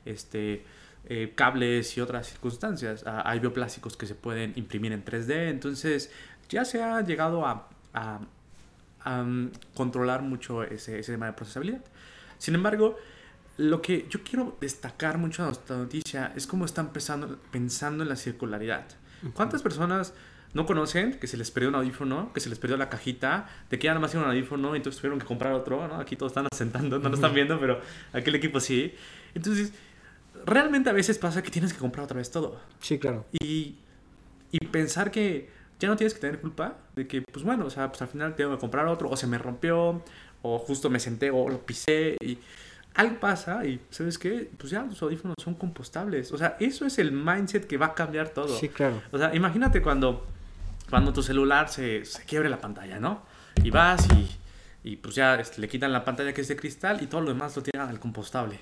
este, 0.06 0.64
eh, 1.06 1.34
cables 1.36 1.98
y 1.98 2.02
otras 2.02 2.28
circunstancias. 2.28 3.04
Ah, 3.06 3.24
hay 3.26 3.40
bioplásticos 3.40 3.98
que 3.98 4.06
se 4.06 4.16
pueden 4.16 4.54
imprimir 4.56 4.94
en 4.94 5.04
3D, 5.04 5.50
entonces 5.50 6.12
ya 6.50 6.64
se 6.64 6.82
ha 6.82 7.02
llegado 7.02 7.46
a, 7.46 7.68
a, 7.94 9.24
mm, 9.24 9.52
controlar 9.76 10.22
mucho 10.22 10.64
ese, 10.64 11.00
ese 11.00 11.12
tema 11.12 11.26
de 11.26 11.34
procesabilidad. 11.34 11.84
Sin 12.38 12.56
embargo, 12.56 12.98
lo 13.58 13.82
que 13.82 14.08
yo 14.10 14.24
quiero 14.24 14.56
destacar 14.62 15.18
mucho 15.18 15.46
de 15.46 15.52
esta 15.52 15.76
noticia 15.76 16.32
es 16.36 16.48
cómo 16.48 16.64
están 16.64 16.94
pensando, 16.94 17.38
pensando 17.52 18.04
en 18.04 18.10
la 18.10 18.16
circularidad. 18.16 18.86
¿Cuántas 19.34 19.64
personas 19.64 20.14
no 20.58 20.66
conocen, 20.66 21.14
que 21.14 21.28
se 21.28 21.38
les 21.38 21.52
perdió 21.52 21.70
un 21.70 21.76
audífono, 21.76 22.34
que 22.34 22.40
se 22.40 22.50
les 22.50 22.58
perdió 22.58 22.78
la 22.78 22.90
cajita, 22.90 23.48
de 23.70 23.78
que 23.78 23.86
ya 23.86 23.92
nada 23.92 24.02
más 24.02 24.14
iba 24.16 24.24
un 24.24 24.30
audífono 24.30 24.74
y 24.74 24.78
entonces 24.78 25.00
tuvieron 25.00 25.20
que 25.20 25.26
comprar 25.26 25.54
otro, 25.54 25.88
¿no? 25.88 26.00
Aquí 26.00 26.16
todos 26.16 26.32
están 26.32 26.48
asentando, 26.52 26.98
no 26.98 27.10
lo 27.10 27.16
están 27.16 27.34
viendo, 27.36 27.60
pero 27.60 27.80
aquel 28.12 28.34
equipo 28.34 28.60
sí. 28.60 28.94
Entonces, 29.36 29.72
realmente 30.46 30.90
a 30.90 30.94
veces 30.94 31.20
pasa 31.20 31.44
que 31.44 31.52
tienes 31.52 31.74
que 31.74 31.80
comprar 31.80 32.06
otra 32.06 32.18
vez 32.18 32.32
todo. 32.32 32.60
Sí, 32.82 32.98
claro. 32.98 33.24
Y, 33.40 33.76
y 34.52 34.66
pensar 34.72 35.12
que 35.12 35.48
ya 35.80 35.90
no 35.90 35.96
tienes 35.96 36.16
que 36.16 36.22
tener 36.22 36.42
culpa 36.42 36.76
de 36.96 37.08
que, 37.08 37.22
pues 37.22 37.46
bueno, 37.46 37.68
o 37.68 37.70
sea, 37.70 37.90
pues 37.90 38.02
al 38.02 38.08
final 38.08 38.36
tengo 38.36 38.56
que 38.56 38.58
comprar 38.60 38.88
otro, 38.88 39.10
o 39.10 39.16
se 39.16 39.28
me 39.28 39.38
rompió, 39.38 40.04
o 40.42 40.58
justo 40.58 40.90
me 40.90 41.00
senté, 41.00 41.30
o 41.30 41.48
lo 41.50 41.64
pisé, 41.64 42.18
y 42.20 42.40
algo 42.96 43.20
pasa 43.20 43.64
y, 43.64 43.80
¿sabes 43.92 44.18
qué? 44.18 44.50
Pues 44.58 44.72
ya 44.72 44.82
los 44.82 45.00
audífonos 45.04 45.36
son 45.40 45.54
compostables. 45.54 46.32
O 46.32 46.38
sea, 46.40 46.58
eso 46.60 46.84
es 46.84 46.98
el 46.98 47.12
mindset 47.12 47.68
que 47.68 47.78
va 47.78 47.86
a 47.86 47.94
cambiar 47.94 48.30
todo. 48.30 48.58
Sí, 48.58 48.70
claro. 48.70 49.04
O 49.12 49.20
sea, 49.20 49.36
imagínate 49.36 49.84
cuando 49.84 50.26
cuando 50.90 51.14
tu 51.14 51.22
celular 51.22 51.70
se, 51.70 52.06
se 52.06 52.24
quiebre 52.26 52.50
la 52.50 52.60
pantalla, 52.60 53.00
¿no? 53.00 53.24
Y 53.64 53.70
vas 53.70 54.08
y, 54.14 54.90
y 54.90 54.96
pues 54.98 55.16
ya 55.16 55.42
le 55.58 55.68
quitan 55.68 55.92
la 55.92 56.06
pantalla 56.06 56.34
que 56.34 56.42
es 56.42 56.48
de 56.48 56.56
cristal 56.56 57.02
y 57.02 57.08
todo 57.08 57.22
lo 57.22 57.30
demás 57.30 57.56
lo 57.56 57.64
tiran 57.64 57.90
al 57.90 58.00
compostable. 58.00 58.60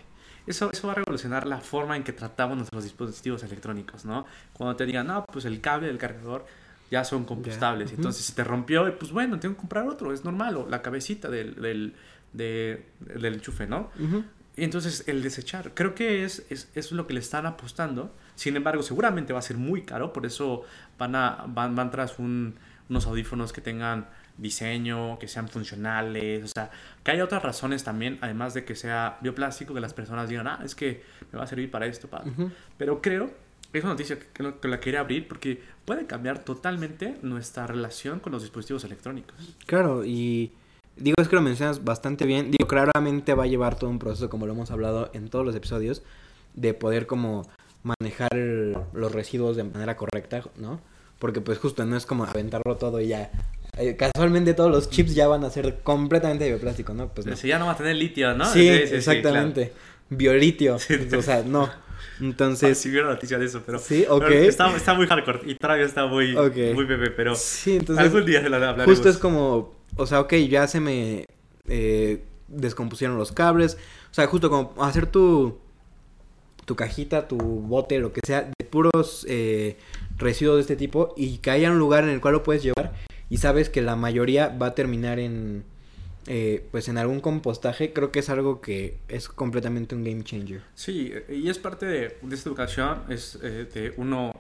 Eso, 0.48 0.70
eso 0.72 0.88
va 0.88 0.94
a 0.94 0.96
revolucionar 0.98 1.48
la 1.48 1.60
forma 1.60 1.96
en 1.96 2.04
que 2.04 2.14
tratamos 2.14 2.58
nuestros 2.58 2.84
dispositivos 2.84 3.42
electrónicos, 3.44 4.06
¿no? 4.06 4.26
Cuando 4.54 4.76
te 4.76 4.86
digan, 4.86 5.08
no, 5.08 5.26
pues 5.26 5.46
el 5.46 5.60
cable 5.60 5.88
del 5.88 5.98
cargador 5.98 6.46
ya 6.92 7.04
son 7.04 7.26
compostables. 7.26 7.92
Entonces, 7.92 8.24
si 8.26 8.34
te 8.34 8.44
rompió, 8.44 8.98
pues 9.00 9.12
bueno, 9.12 9.40
tengo 9.40 9.56
que 9.56 9.62
comprar 9.62 9.88
otro, 9.88 10.14
es 10.14 10.24
normal, 10.24 10.58
o 10.58 10.70
la 10.70 10.84
cabecita 10.84 11.30
del, 11.30 11.56
del, 11.56 11.96
del 12.34 13.26
enchufe, 13.26 13.66
¿no? 13.66 13.90
Y 13.98 14.45
entonces, 14.64 15.04
el 15.08 15.22
desechar, 15.22 15.74
creo 15.74 15.96
que 15.96 16.24
es, 16.24 16.46
es, 16.50 16.70
es 16.76 16.92
lo 16.92 17.08
que 17.08 17.14
le 17.14 17.20
están 17.20 17.46
apostando. 17.46 18.14
Sin 18.36 18.56
embargo, 18.56 18.84
seguramente 18.84 19.34
va 19.34 19.40
a 19.40 19.42
ser 19.42 19.58
muy 19.58 19.82
caro, 19.84 20.14
por 20.14 20.26
eso 20.26 20.64
van, 20.98 21.16
a, 21.16 21.46
van, 21.48 21.76
van 21.76 21.92
tras 21.92 22.18
unos 22.20 23.06
audífonos 23.08 23.52
que 23.52 23.62
tengan 23.62 24.08
diseño, 24.38 25.18
que 25.20 25.28
sean 25.28 25.48
funcionales, 25.48 26.44
o 26.44 26.48
sea, 26.48 26.70
que 27.04 27.12
haya 27.12 27.24
otras 27.24 27.44
razones 27.44 27.84
también, 27.84 28.18
además 28.22 28.54
de 28.54 28.66
que 28.66 28.76
sea 28.76 29.18
bioplástico, 29.22 29.74
que 29.74 29.80
las 29.80 29.94
personas 29.94 30.30
digan, 30.30 30.48
ah, 30.48 30.60
es 30.64 30.76
que 30.76 31.04
me 31.32 31.38
va 31.38 31.46
a 31.46 31.48
servir 31.48 31.72
para 31.72 31.86
esto, 31.86 32.10
para... 32.10 32.26
Pero 32.78 33.02
creo, 33.02 33.34
es 33.72 33.84
una 33.84 33.94
noticia 33.94 34.20
que, 34.20 34.54
que, 34.62 34.68
la 34.68 34.80
quería 34.80 35.02
abrir 35.02 35.28
porque 35.28 35.62
puede 35.86 36.06
cambiar 36.06 36.40
totalmente 36.40 37.18
nuestra 37.22 37.68
relación 37.68 38.20
con 38.20 38.32
los 38.32 38.42
dispositivos 38.42 38.84
electrónicos. 38.84 39.56
Claro, 39.66 40.06
y 40.06 40.52
digo, 40.98 41.16
es 41.22 41.28
que 41.28 41.36
lo 41.36 41.42
mencionas 41.42 41.84
bastante 41.84 42.26
bien, 42.26 42.52
digo, 42.52 42.68
claramente 42.68 43.34
va 43.34 43.44
a 43.44 43.48
llevar 43.48 43.78
todo 43.78 43.90
un 43.90 44.00
proceso, 44.00 44.30
como 44.30 44.46
lo 44.46 44.54
hemos 44.54 44.72
hablado 44.72 45.10
en 45.14 45.30
todos 45.30 45.46
los 45.46 45.56
episodios, 45.56 46.04
de 46.54 46.74
poder 46.74 47.06
como 47.06 47.48
manejar 47.84 48.34
los 48.36 49.12
residuos 49.12 49.56
de 49.58 49.64
manera 49.64 49.96
correcta, 49.98 50.44
¿no? 50.58 50.82
Porque 51.20 51.42
pues 51.42 51.60
justo 51.60 51.86
no 51.86 51.96
es 51.96 52.06
como 52.06 52.26
aventarlo 52.26 52.76
todo 52.78 53.00
y 53.00 53.10
ya. 53.10 53.32
Eh, 53.78 53.96
casualmente 53.96 54.54
todos 54.54 54.72
los 54.72 54.90
chips 54.90 55.14
ya 55.16 55.28
van 55.28 55.44
a 55.44 55.50
ser 55.50 55.80
completamente 55.84 56.46
de 56.46 56.52
bioplástico, 56.52 56.94
¿no? 56.94 57.10
Pues 57.10 57.28
no. 57.28 57.34
ya 57.36 57.60
no 57.60 57.68
va 57.68 57.74
a 57.74 57.78
tener 57.78 57.96
litio, 57.96 58.34
¿no? 58.34 58.46
Sí, 58.46 58.68
exactamente. 58.68 59.74
Biolitio. 60.10 60.76
O 61.18 61.22
sea, 61.22 61.44
no. 61.44 61.70
Entonces... 62.22 62.78
Si 62.78 62.90
hubiera 62.90 63.08
noticia 63.08 63.38
de 63.38 63.46
eso, 63.46 63.62
pero... 63.66 63.80
Sí, 63.80 64.06
ok. 64.08 64.24
pero 64.28 64.40
está, 64.42 64.76
está, 64.76 64.94
muy 64.94 65.08
hardcore 65.08 65.42
y 65.46 65.56
todavía 65.56 65.86
está 65.86 66.06
muy, 66.06 66.36
Ok. 66.36 66.56
muy 66.74 66.86
bebé, 66.86 67.12
pero... 67.12 67.36
Sí, 67.36 67.76
entonces... 67.76 68.06
algún 68.06 68.26
día 68.26 68.42
se 68.42 68.50
la 68.50 68.58
hablaremos. 68.58 68.86
Justo 68.86 69.10
es 69.10 69.18
como, 69.18 69.74
o 69.96 70.06
sea, 70.06 70.22
ok, 70.22 70.34
ya 70.50 70.68
se 70.68 70.80
me 70.80 71.26
eh, 71.68 72.24
descompusieron 72.48 73.18
los 73.18 73.32
cables. 73.32 73.78
O 74.12 74.14
sea, 74.14 74.28
justo 74.28 74.50
como 74.50 74.84
hacer 74.84 75.08
tu, 75.08 75.58
tu 76.66 76.76
cajita, 76.76 77.28
tu 77.28 77.38
bote, 77.38 78.00
lo 78.00 78.14
que 78.14 78.22
sea, 78.26 78.44
de 78.44 78.66
puros 78.66 79.26
eh, 79.30 79.78
residuos 80.18 80.58
de 80.58 80.62
este 80.62 80.76
tipo 80.76 81.14
y 81.16 81.38
que 81.38 81.52
haya 81.52 81.72
un 81.72 81.80
lugar 81.80 82.04
en 82.04 82.10
el 82.10 82.22
cual 82.22 82.34
lo 82.34 82.44
puedes 82.44 82.64
llevar 82.64 82.94
y 83.30 83.38
sabes 83.38 83.70
que 83.70 83.82
la 83.82 83.96
mayoría 83.96 84.50
va 84.50 84.68
a 84.68 84.76
terminar 84.76 85.20
en, 85.20 85.64
eh, 86.28 86.68
pues 86.72 86.88
en 86.88 86.98
algún 86.98 87.20
compostaje, 87.20 87.94
creo 87.94 88.12
que 88.12 88.20
es 88.20 88.30
algo 88.30 88.62
que 88.62 88.98
es 89.08 89.30
completamente 89.30 89.96
un 89.96 90.04
game 90.04 90.24
changer. 90.24 90.62
Sí, 90.74 91.14
y 91.30 91.50
es 91.50 91.60
parte 91.60 91.86
de, 91.86 92.18
de 92.22 92.36
esta 92.36 92.50
educación, 92.50 93.04
es 93.10 93.40
eh, 93.44 93.68
de 93.74 93.94
uno 93.98 94.34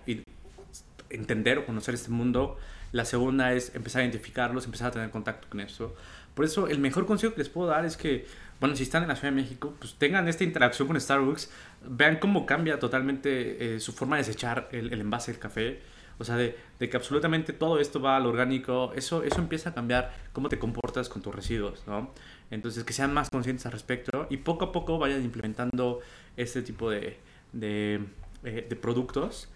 entender 1.09 1.59
o 1.59 1.65
conocer 1.65 1.93
este 1.93 2.09
mundo. 2.09 2.57
La 2.91 3.05
segunda 3.05 3.53
es 3.53 3.73
empezar 3.75 4.01
a 4.01 4.05
identificarlos, 4.05 4.65
empezar 4.65 4.87
a 4.87 4.91
tener 4.91 5.09
contacto 5.09 5.47
con 5.49 5.59
eso. 5.59 5.95
Por 6.35 6.45
eso, 6.45 6.67
el 6.67 6.79
mejor 6.79 7.05
consejo 7.05 7.33
que 7.33 7.39
les 7.39 7.49
puedo 7.49 7.69
dar 7.69 7.85
es 7.85 7.97
que, 7.97 8.25
bueno, 8.59 8.75
si 8.75 8.83
están 8.83 9.03
en 9.03 9.09
la 9.09 9.15
Ciudad 9.15 9.33
de 9.33 9.41
México, 9.41 9.73
pues 9.79 9.95
tengan 9.95 10.27
esta 10.27 10.43
interacción 10.43 10.87
con 10.87 10.99
Starbucks, 10.99 11.49
vean 11.87 12.17
cómo 12.17 12.45
cambia 12.45 12.77
totalmente 12.77 13.75
eh, 13.75 13.79
su 13.79 13.93
forma 13.93 14.17
de 14.17 14.23
desechar 14.23 14.67
el, 14.71 14.91
envase 14.93 15.31
del 15.31 15.39
café. 15.39 15.79
O 16.17 16.23
sea, 16.23 16.35
de, 16.37 16.55
que 16.79 16.95
absolutamente 16.95 17.51
todo 17.51 17.79
esto 17.79 18.01
va 18.01 18.15
al 18.15 18.25
orgánico, 18.25 18.93
eso, 18.95 19.23
eso 19.23 19.39
empieza 19.39 19.71
a 19.71 19.73
cambiar 19.73 20.13
cómo 20.31 20.47
te 20.47 20.57
comportas 20.59 21.09
con 21.09 21.21
tus 21.21 21.35
residuos, 21.35 21.83
¿no? 21.87 22.11
Entonces, 22.51 22.83
que 22.85 22.93
sean 22.93 23.13
más 23.13 23.29
conscientes 23.29 23.65
al 23.65 23.73
respecto 23.73 24.27
y 24.29 24.37
poco 24.37 24.65
a 24.65 24.71
poco 24.71 24.97
vayan 24.97 25.23
implementando 25.23 25.99
este 26.37 26.61
tipo 26.61 26.89
de, 26.89 27.17
de, 27.51 27.99
eh, 28.43 28.65
de 28.69 28.75
productos. 28.77 29.49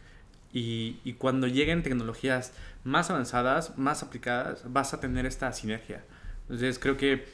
Y, 0.52 0.98
y 1.04 1.14
cuando 1.14 1.48
lleguen 1.48 1.84
tecnologías 1.84 2.54
más 2.84 3.10
avanzadas, 3.10 3.78
más 3.78 4.04
aplicadas, 4.04 4.64
vas 4.66 4.94
a 4.94 5.00
tener 5.00 5.26
esta 5.26 5.52
sinergia. 5.54 6.04
Entonces, 6.44 6.80
creo 6.80 6.98
que, 6.98 7.26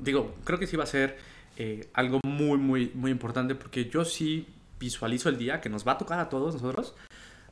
digo, 0.00 0.34
creo 0.44 0.58
que 0.58 0.66
sí 0.66 0.76
va 0.76 0.84
a 0.84 0.88
ser 0.88 1.16
eh, 1.56 1.88
algo 1.94 2.20
muy, 2.24 2.58
muy, 2.58 2.90
muy 2.94 3.10
importante 3.10 3.54
porque 3.54 3.88
yo 3.88 4.04
sí 4.04 4.46
visualizo 4.78 5.30
el 5.30 5.38
día 5.38 5.60
que 5.60 5.70
nos 5.70 5.86
va 5.86 5.92
a 5.92 5.98
tocar 5.98 6.18
a 6.18 6.28
todos 6.28 6.54
nosotros 6.54 6.94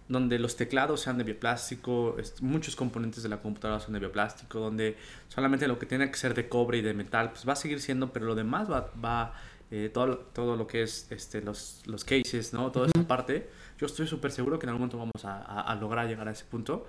donde 0.09 0.38
los 0.38 0.57
teclados 0.57 1.00
sean 1.00 1.17
de 1.17 1.25
bioplástico, 1.25 2.17
muchos 2.43 2.76
componentes 2.76 3.23
de 3.23 3.29
la 3.29 3.41
computadora 3.41 3.81
son 3.81 3.95
de 3.95 4.00
bioplástico, 4.00 4.61
donde 4.61 4.97
solamente 5.29 5.67
lo 5.67 5.79
que 5.79 5.87
tiene 5.87 6.11
que 6.11 6.17
ser 6.17 6.35
de 6.35 6.49
cobre 6.49 6.79
y 6.79 6.83
de 6.83 6.93
metal, 6.93 7.31
pues 7.31 7.49
va 7.49 7.55
a 7.55 7.57
seguir 7.57 7.81
siendo, 7.81 8.12
pero 8.12 8.26
lo 8.26 8.35
demás 8.35 8.71
va, 8.71 8.91
va 9.03 9.35
eh, 9.71 9.90
todo, 9.92 10.18
todo 10.33 10.56
lo 10.56 10.66
que 10.66 10.83
es 10.83 11.06
este, 11.11 11.40
los, 11.42 11.83
los 11.87 12.04
cases, 12.04 12.52
¿no? 12.52 12.71
Toda 12.71 12.87
esa 12.94 13.06
parte, 13.06 13.49
yo 13.78 13.87
estoy 13.87 14.06
súper 14.06 14.30
seguro 14.33 14.59
que 14.59 14.66
en 14.66 14.71
algún 14.71 14.80
momento 14.88 14.99
vamos 14.99 15.25
a, 15.25 15.42
a- 15.42 15.62
a 15.73 15.75
lograr 15.76 16.06
llegar 16.09 16.28
a 16.28 16.33
ese 16.33 16.44
punto. 16.44 16.87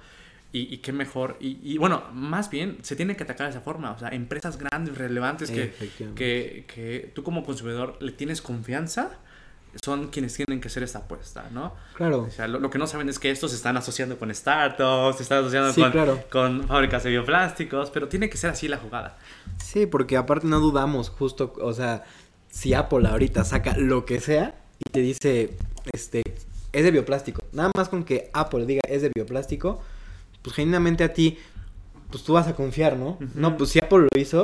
Y, 0.52 0.74
y 0.74 0.78
qué 0.78 0.94
mejor, 0.94 1.36
y, 1.42 1.60
y 1.64 1.78
bueno, 1.78 2.04
más 2.14 2.50
bien 2.50 2.78
se 2.82 2.96
tiene 2.96 3.18
que 3.18 3.24
atacar 3.24 3.48
de 3.48 3.52
esa 3.52 3.60
forma, 3.62 3.92
o 3.92 4.00
sea, 4.00 4.08
empresas 4.10 4.58
grandes, 4.58 4.98
relevantes, 4.98 5.52
que, 5.52 5.74
que, 6.16 6.64
que 6.74 7.12
tú 7.14 7.24
como 7.24 7.44
consumidor 7.44 7.98
le 8.02 8.14
tienes 8.14 8.42
confianza, 8.42 9.18
son 9.84 10.08
quienes 10.08 10.34
tienen 10.34 10.62
que 10.62 10.70
hacer 10.70 10.84
esta 10.84 11.00
apuesta, 11.00 11.50
¿no? 11.52 11.74
Claro. 11.96 12.22
O 12.22 12.30
sea, 12.30 12.48
lo, 12.48 12.60
lo 12.62 12.70
que 12.70 12.78
no 12.78 12.88
saben 12.88 13.10
es 13.10 13.20
que 13.20 13.32
estos 13.32 13.52
se 13.52 13.58
están 13.58 13.76
asociando 13.76 14.18
con 14.18 14.34
startups, 14.34 15.18
se 15.18 15.24
están 15.24 15.40
asociando 15.40 15.74
Sí, 15.74 15.82
con, 15.82 15.92
claro. 15.92 16.24
con 16.32 16.66
fábricas 16.70 17.04
de 17.04 17.10
bioplásticos, 17.10 17.90
pero 17.90 18.08
tiene 18.08 18.30
que 18.30 18.38
ser 18.38 18.52
así 18.52 18.70
la 18.70 18.78
jugada. 18.78 19.18
Sí, 19.62 19.86
porque 19.88 20.16
aparte 20.16 20.48
no 20.48 20.62
dudamos, 20.62 21.10
justo, 21.10 21.54
o 21.60 21.74
sea, 21.74 22.06
si 22.56 22.74
Apple 22.74 23.06
ahorita 23.06 23.44
saca 23.44 23.76
lo 23.78 24.06
que 24.06 24.22
sea 24.22 24.56
y 24.80 24.90
te 24.90 25.02
dice, 25.02 25.50
este, 25.92 26.24
es 26.72 26.84
de 26.86 26.92
bioplástico, 26.92 27.44
nada 27.52 27.70
más 27.76 27.90
con 27.90 28.06
que 28.06 28.30
Apple 28.32 28.66
diga 28.66 28.82
es 28.88 29.02
de 29.02 29.12
bioplástico, 29.14 29.82
pues 30.42 30.56
genuinamente 30.56 31.04
a 31.04 31.14
ti, 31.14 31.38
pues 32.10 32.24
tú 32.24 32.34
vas 32.34 32.48
a 32.48 32.56
confiar, 32.56 32.96
¿no? 32.96 33.20
No, 33.36 33.58
pues 33.58 33.72
si 33.72 33.80
Apple 33.80 34.08
lo 34.10 34.20
hizo 34.20 34.44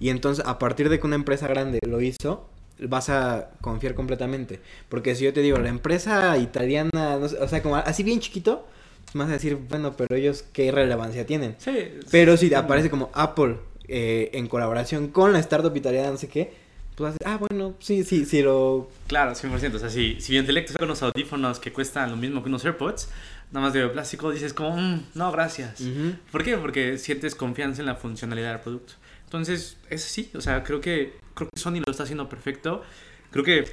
y 0.00 0.08
entonces 0.08 0.42
a 0.46 0.58
partir 0.58 0.88
de 0.88 0.98
que 0.98 1.06
una 1.06 1.16
empresa 1.16 1.48
grande 1.48 1.80
lo 1.86 2.00
hizo, 2.00 2.48
vas 2.80 3.10
a 3.10 3.50
confiar 3.60 3.94
completamente. 3.94 4.60
Porque 4.88 5.14
si 5.14 5.24
yo 5.24 5.34
te 5.34 5.42
digo, 5.42 5.58
la 5.58 5.68
empresa 5.68 6.38
italiana, 6.38 7.18
no 7.20 7.28
sé, 7.28 7.36
o 7.40 7.46
sea, 7.46 7.62
como 7.62 7.76
así 7.76 8.02
bien 8.02 8.20
chiquito, 8.20 8.66
pues 9.04 9.14
vas 9.16 9.28
a 9.28 9.32
decir, 9.32 9.58
bueno, 9.68 9.94
pero 9.98 10.16
ellos 10.16 10.46
qué 10.54 10.72
relevancia 10.72 11.26
tienen. 11.26 11.56
Sí. 11.58 11.92
Pero 12.10 12.38
si 12.38 12.54
aparece 12.54 12.88
como 12.88 13.10
Apple 13.12 13.58
eh, 13.86 14.30
en 14.32 14.48
colaboración 14.48 15.08
con 15.08 15.34
la 15.34 15.40
startup 15.40 15.76
italiana, 15.76 16.10
no 16.10 16.16
sé 16.16 16.28
qué, 16.28 16.69
pues 17.00 17.16
ah, 17.24 17.36
bueno, 17.38 17.74
sí, 17.80 18.04
sí, 18.04 18.24
sí 18.26 18.42
lo... 18.42 18.90
Claro, 19.08 19.32
100%. 19.32 19.74
O 19.74 19.78
sea, 19.78 19.88
si, 19.90 20.20
si 20.20 20.32
Biointelecto 20.32 20.72
saca 20.72 20.84
unos 20.84 21.02
audífonos 21.02 21.58
que 21.58 21.72
cuestan 21.72 22.10
lo 22.10 22.16
mismo 22.16 22.42
que 22.42 22.48
unos 22.48 22.64
AirPods, 22.64 23.08
nada 23.50 23.64
más 23.66 23.72
de 23.72 23.80
bioplástico, 23.80 24.30
dices 24.30 24.52
como, 24.54 24.76
"Mm, 24.76 25.06
no, 25.14 25.32
gracias. 25.32 25.82
¿Por 26.30 26.44
qué? 26.44 26.56
Porque 26.58 26.98
sientes 26.98 27.34
confianza 27.34 27.80
en 27.82 27.86
la 27.86 27.94
funcionalidad 27.96 28.50
del 28.52 28.60
producto. 28.60 28.92
Entonces, 29.24 29.76
es 29.88 30.04
así. 30.04 30.30
O 30.34 30.40
sea, 30.40 30.62
creo 30.62 30.80
que, 30.80 31.18
creo 31.34 31.48
que 31.52 31.58
Sony 31.60 31.80
lo 31.84 31.90
está 31.90 32.02
haciendo 32.02 32.28
perfecto. 32.28 32.82
Creo 33.30 33.44
que, 33.44 33.64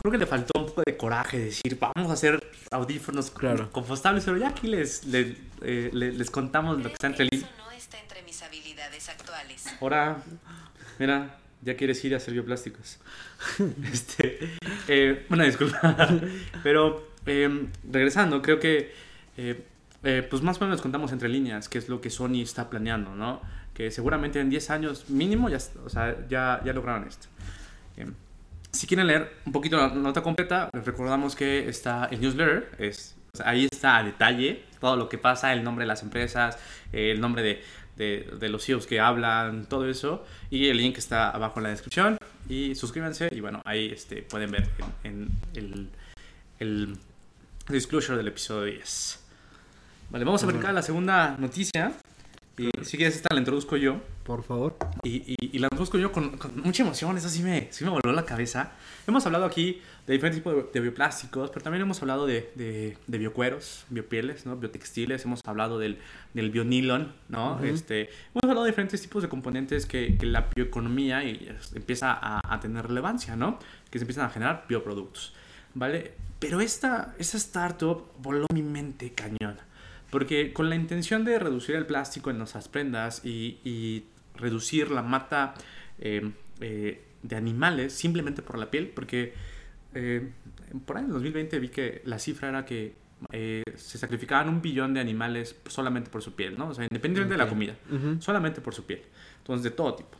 creo 0.00 0.12
que 0.12 0.18
le 0.18 0.26
faltó 0.26 0.60
un 0.60 0.66
poco 0.66 0.82
de 0.86 0.96
coraje 0.96 1.38
decir, 1.38 1.78
vamos 1.80 2.10
a 2.10 2.14
hacer 2.14 2.38
audífonos 2.70 3.30
Claro. 3.30 3.70
compostables, 3.72 4.24
pero 4.24 4.36
ya 4.36 4.48
aquí 4.50 4.66
les, 4.68 5.04
les, 5.06 5.36
eh, 5.62 5.90
le- 5.92 6.12
les 6.12 6.30
contamos 6.30 6.76
lo 6.78 6.84
que 6.84 6.92
está 6.92 7.06
entre 7.08 7.24
Eso 7.24 7.30
líneas. 7.34 7.50
no 7.58 7.70
está 7.72 7.98
entre 7.98 8.22
mis 8.22 8.40
habilidades 8.42 9.08
actuales. 9.08 9.64
Ahora, 9.80 10.22
mira, 10.98 11.38
ya 11.62 11.76
quieres 11.76 12.04
ir 12.04 12.14
a 12.14 12.18
hacer 12.18 12.34
bioplásticos. 12.34 12.98
este, 13.92 14.38
eh, 14.88 15.26
bueno, 15.28 15.44
disculpa. 15.44 15.96
Pero 16.62 17.12
eh, 17.26 17.68
regresando, 17.90 18.42
creo 18.42 18.58
que 18.60 18.92
eh, 19.36 19.64
eh, 20.08 20.26
pues 20.28 20.40
más 20.42 20.60
o 20.60 20.64
menos 20.64 20.80
contamos 20.80 21.10
entre 21.10 21.28
líneas 21.28 21.68
qué 21.68 21.78
es 21.78 21.88
lo 21.88 22.00
que 22.00 22.10
Sony 22.10 22.40
está 22.42 22.70
planeando, 22.70 23.14
¿no? 23.14 23.40
Que 23.74 23.90
seguramente 23.90 24.40
en 24.40 24.48
10 24.48 24.70
años 24.70 25.10
mínimo 25.10 25.48
ya, 25.48 25.58
o 25.84 25.88
sea, 25.88 26.16
ya, 26.28 26.60
ya 26.64 26.72
lograron 26.72 27.08
esto. 27.08 27.26
Eh, 27.96 28.06
si 28.70 28.86
quieren 28.86 29.08
leer 29.08 29.32
un 29.44 29.52
poquito 29.52 29.76
la 29.76 29.88
nota 29.88 30.22
completa, 30.22 30.70
les 30.72 30.84
recordamos 30.84 31.34
que 31.34 31.68
está 31.68 32.06
el 32.10 32.20
newsletter, 32.20 32.70
es, 32.78 33.16
ahí 33.44 33.66
está 33.70 33.96
a 33.96 34.04
detalle 34.04 34.62
todo 34.80 34.96
lo 34.96 35.08
que 35.08 35.18
pasa, 35.18 35.52
el 35.52 35.64
nombre 35.64 35.84
de 35.84 35.88
las 35.88 36.02
empresas, 36.02 36.58
el 36.92 37.20
nombre 37.20 37.42
de, 37.42 37.62
de, 37.96 38.28
de 38.38 38.48
los 38.48 38.64
CEOs 38.64 38.86
que 38.86 39.00
hablan, 39.00 39.66
todo 39.66 39.88
eso, 39.88 40.24
y 40.50 40.68
el 40.68 40.76
link 40.76 40.98
está 40.98 41.30
abajo 41.30 41.60
en 41.60 41.64
la 41.64 41.70
descripción, 41.70 42.18
y 42.48 42.74
suscríbanse, 42.74 43.28
y 43.32 43.40
bueno, 43.40 43.62
ahí 43.64 43.86
este, 43.92 44.22
pueden 44.22 44.50
ver 44.50 44.68
en, 45.04 45.28
en 45.54 45.62
el, 45.62 45.88
el 46.60 46.98
disclosure 47.68 48.16
del 48.16 48.28
episodio 48.28 48.64
10. 48.64 49.24
Vale, 50.10 50.24
vamos 50.24 50.42
a 50.42 50.46
brincar 50.46 50.70
a 50.70 50.74
la 50.74 50.82
segunda 50.82 51.36
noticia, 51.38 51.92
y 52.58 52.70
si 52.84 52.96
quieres 52.96 53.16
esta 53.16 53.34
la 53.34 53.40
introduzco 53.40 53.76
yo. 53.76 54.00
Por 54.24 54.42
favor. 54.42 54.76
Y, 55.04 55.22
y, 55.32 55.36
y 55.52 55.58
la 55.58 55.68
busco 55.76 55.98
yo 55.98 56.10
con, 56.10 56.36
con 56.36 56.60
mucha 56.62 56.82
emoción, 56.82 57.16
eso 57.16 57.28
sí 57.28 57.42
me, 57.42 57.68
sí 57.70 57.84
me 57.84 57.90
voló 57.90 58.12
la 58.12 58.24
cabeza. 58.24 58.72
Hemos 59.06 59.24
hablado 59.26 59.44
aquí 59.44 59.80
de 60.06 60.12
diferentes 60.14 60.40
tipos 60.42 60.54
de, 60.54 60.64
de 60.72 60.80
bioplásticos, 60.80 61.50
pero 61.50 61.62
también 61.62 61.82
hemos 61.82 62.00
hablado 62.02 62.26
de, 62.26 62.50
de, 62.54 62.96
de 63.06 63.18
biocueros, 63.18 63.84
biopieles, 63.90 64.46
¿no? 64.46 64.56
biotextiles, 64.56 65.24
hemos 65.24 65.40
hablado 65.44 65.78
del, 65.78 65.98
del 66.34 66.50
bionylon, 66.50 67.12
¿no? 67.28 67.54
Ujú. 67.56 67.66
este, 67.66 68.02
hemos 68.32 68.42
hablado 68.44 68.64
de 68.64 68.70
diferentes 68.70 69.00
tipos 69.02 69.22
de 69.22 69.28
componentes 69.28 69.86
que, 69.86 70.16
que 70.16 70.26
la 70.26 70.48
bioeconomía 70.54 71.24
y, 71.24 71.48
es- 71.56 71.72
empieza 71.74 72.12
a, 72.12 72.40
a 72.54 72.60
tener 72.60 72.86
relevancia, 72.86 73.36
¿no? 73.36 73.58
Que 73.90 73.98
se 73.98 74.04
empiezan 74.04 74.24
a 74.26 74.30
generar 74.30 74.64
bioproductos, 74.68 75.34
¿vale? 75.74 76.14
Pero 76.38 76.60
esta, 76.60 77.14
esta 77.18 77.36
startup 77.36 78.12
voló 78.18 78.46
mi 78.52 78.62
mente 78.62 79.12
cañón. 79.12 79.56
Porque 80.16 80.54
con 80.54 80.70
la 80.70 80.76
intención 80.76 81.26
de 81.26 81.38
reducir 81.38 81.74
el 81.74 81.84
plástico 81.84 82.30
en 82.30 82.38
nuestras 82.38 82.68
prendas 82.68 83.22
y, 83.22 83.58
y 83.64 84.04
reducir 84.34 84.90
la 84.90 85.02
mata 85.02 85.52
eh, 85.98 86.30
eh, 86.62 87.04
de 87.22 87.36
animales 87.36 87.92
simplemente 87.92 88.40
por 88.40 88.56
la 88.56 88.70
piel, 88.70 88.88
porque 88.88 89.34
eh, 89.92 90.30
por 90.86 90.96
ahí 90.96 91.04
en 91.04 91.10
2020 91.10 91.58
vi 91.58 91.68
que 91.68 92.00
la 92.06 92.18
cifra 92.18 92.48
era 92.48 92.64
que 92.64 92.94
eh, 93.30 93.62
se 93.74 93.98
sacrificaban 93.98 94.48
un 94.48 94.62
billón 94.62 94.94
de 94.94 95.00
animales 95.00 95.54
solamente 95.66 96.08
por 96.08 96.22
su 96.22 96.34
piel, 96.34 96.56
¿no? 96.56 96.68
O 96.68 96.74
sea, 96.74 96.84
independientemente 96.84 97.34
de 97.34 97.44
la 97.44 97.50
comida, 97.50 97.76
solamente 98.18 98.62
por 98.62 98.72
su 98.72 98.86
piel. 98.86 99.02
Entonces, 99.40 99.64
de 99.64 99.70
todo 99.70 99.96
tipo. 99.96 100.16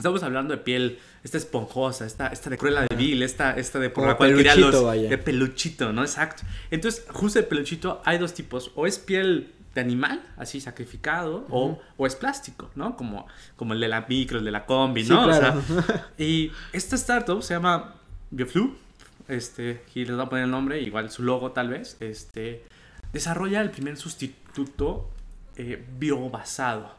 Estamos 0.00 0.22
hablando 0.22 0.54
de 0.56 0.62
piel, 0.62 0.98
esta 1.22 1.36
esponjosa, 1.36 2.06
esta, 2.06 2.28
esta 2.28 2.48
de 2.48 2.56
Cruella 2.56 2.86
de 2.88 2.96
Vil, 2.96 3.22
esta, 3.22 3.52
esta 3.58 3.78
de 3.78 3.90
por 3.90 3.96
Como 4.04 4.06
la 4.08 4.16
cual 4.16 4.34
quería 4.34 4.54
peluchito, 4.54 4.76
los- 4.78 4.84
vaya. 4.86 5.08
de 5.10 5.18
peluchito, 5.18 5.92
¿no? 5.92 6.00
Exacto. 6.02 6.42
Entonces, 6.70 7.04
justo 7.10 7.38
de 7.38 7.42
peluchito 7.44 8.00
hay 8.06 8.16
dos 8.16 8.32
tipos. 8.32 8.72
O 8.76 8.86
es 8.86 8.98
piel 8.98 9.52
de 9.74 9.80
animal, 9.82 10.22
así 10.38 10.60
sacrificado, 10.60 11.46
o, 11.50 11.78
o 11.98 12.06
es 12.06 12.16
plástico, 12.16 12.70
¿no? 12.74 12.96
Como, 12.96 13.26
como 13.56 13.74
el 13.74 13.80
de 13.80 13.88
la 13.88 14.06
micro, 14.08 14.38
el 14.38 14.44
de 14.46 14.50
la 14.50 14.64
combi, 14.66 15.04
Sí, 15.04 15.10
¿no? 15.10 15.22
O 15.22 15.24
claro. 15.26 15.62
sea, 15.62 16.10
y 16.18 16.50
esta 16.72 16.96
startup 16.96 17.42
se 17.42 17.54
llama 17.54 17.94
BioFlu, 18.30 18.74
este, 19.28 19.82
y 19.94 20.06
les 20.06 20.16
voy 20.16 20.24
a 20.24 20.28
poner 20.30 20.44
el 20.46 20.50
nombre, 20.50 20.80
igual 20.80 21.10
su 21.10 21.22
logo 21.22 21.52
tal 21.52 21.68
vez, 21.68 21.98
este, 22.00 22.64
desarrolla 23.12 23.60
el 23.60 23.70
primer 23.70 23.96
sustituto 23.98 25.10
eh, 25.56 25.84
biobasado. 25.98 26.90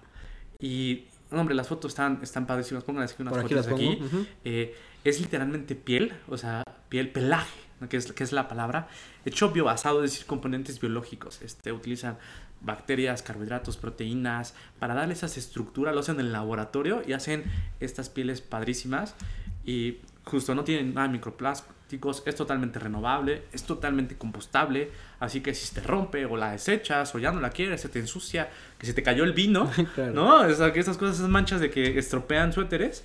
Y, 0.60 1.05
hombre, 1.31 1.55
las 1.55 1.67
fotos 1.67 1.91
están, 1.91 2.19
están 2.21 2.45
padrísimas, 2.45 2.83
pongan 2.83 3.03
así 3.03 3.15
unas 3.19 3.33
Por 3.33 3.45
aquí 3.45 3.53
fotos 3.55 3.71
aquí. 3.71 4.00
Ujú. 4.01 4.25
Eh, 4.43 4.75
es 5.03 5.19
literalmente 5.19 5.75
piel, 5.75 6.13
o 6.27 6.38
sea, 6.38 6.63
piel 6.89 7.11
pelaje, 7.11 7.59
¿no? 7.79 7.89
que, 7.89 7.97
es, 7.97 8.11
que 8.11 8.23
es 8.23 8.31
la 8.31 8.47
palabra, 8.47 8.88
hecho 9.25 9.51
biobasado, 9.51 10.03
es 10.03 10.11
decir, 10.11 10.27
componentes 10.27 10.79
biológicos. 10.79 11.41
Este, 11.41 11.71
utilizan 11.71 12.17
bacterias, 12.61 13.23
carbohidratos, 13.23 13.77
proteínas, 13.77 14.53
para 14.79 14.93
darle 14.93 15.13
esas 15.13 15.38
estructuras, 15.38 15.93
lo 15.93 16.01
hacen 16.01 16.19
en 16.19 16.27
el 16.27 16.31
laboratorio 16.31 17.01
y 17.07 17.13
hacen 17.13 17.43
estas 17.79 18.09
pieles 18.09 18.41
padrísimas 18.41 19.15
y 19.65 20.00
justo 20.23 20.55
no 20.55 20.63
tienen 20.63 20.93
nada 20.93 21.07
de 21.07 21.13
es 22.25 22.36
totalmente 22.36 22.79
renovable, 22.79 23.43
es 23.51 23.63
totalmente 23.63 24.15
compostable, 24.17 24.91
así 25.19 25.41
que 25.41 25.53
si 25.53 25.65
se 25.67 25.75
te 25.75 25.81
rompe 25.81 26.25
o 26.25 26.38
la 26.38 26.51
desechas 26.51 27.13
o 27.15 27.19
ya 27.19 27.31
no 27.31 27.39
la 27.41 27.50
quieres, 27.50 27.81
se 27.81 27.89
te 27.89 28.00
ensucia, 28.00 28.50
que 28.77 28.86
se 28.86 28.93
te 28.93 29.03
cayó 29.03 29.24
el 29.24 29.33
vino, 29.33 29.69
Claro. 29.95 30.13
¿no? 30.13 30.41
O 30.41 30.53
sea, 30.53 30.71
que 30.74 30.79
esas 30.79 30.98
cosas, 30.98 31.17
esas 31.17 31.29
manchas 31.29 31.60
de 31.62 31.69
que 31.71 31.98
estropean 31.98 32.53
suéteres, 32.53 33.03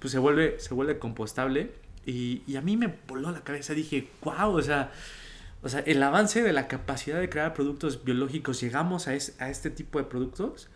pues 0.00 0.12
se 0.12 0.18
vuelve, 0.18 0.56
se 0.60 0.74
vuelve 0.74 0.98
compostable 0.98 1.72
y, 2.06 2.42
y 2.46 2.56
a 2.56 2.60
mí 2.60 2.76
me 2.76 2.92
voló 3.08 3.30
la 3.30 3.40
cabeza, 3.40 3.74
dije, 3.74 4.08
wow, 4.22 4.56
o 4.56 4.62
sea... 4.62 4.90
O 5.64 5.68
sea, 5.68 5.78
el 5.86 6.02
avance 6.02 6.42
de 6.42 6.52
la 6.52 6.66
capacidad 6.66 7.20
de 7.20 7.28
crear 7.28 7.54
productos 7.54 8.02
biológicos, 8.04 8.60
llegamos 8.60 9.06
a, 9.06 9.14
es- 9.14 9.36
a 9.40 9.48
este 9.48 9.70
tipo 9.70 10.00
de 10.00 10.04
productos. 10.06 10.68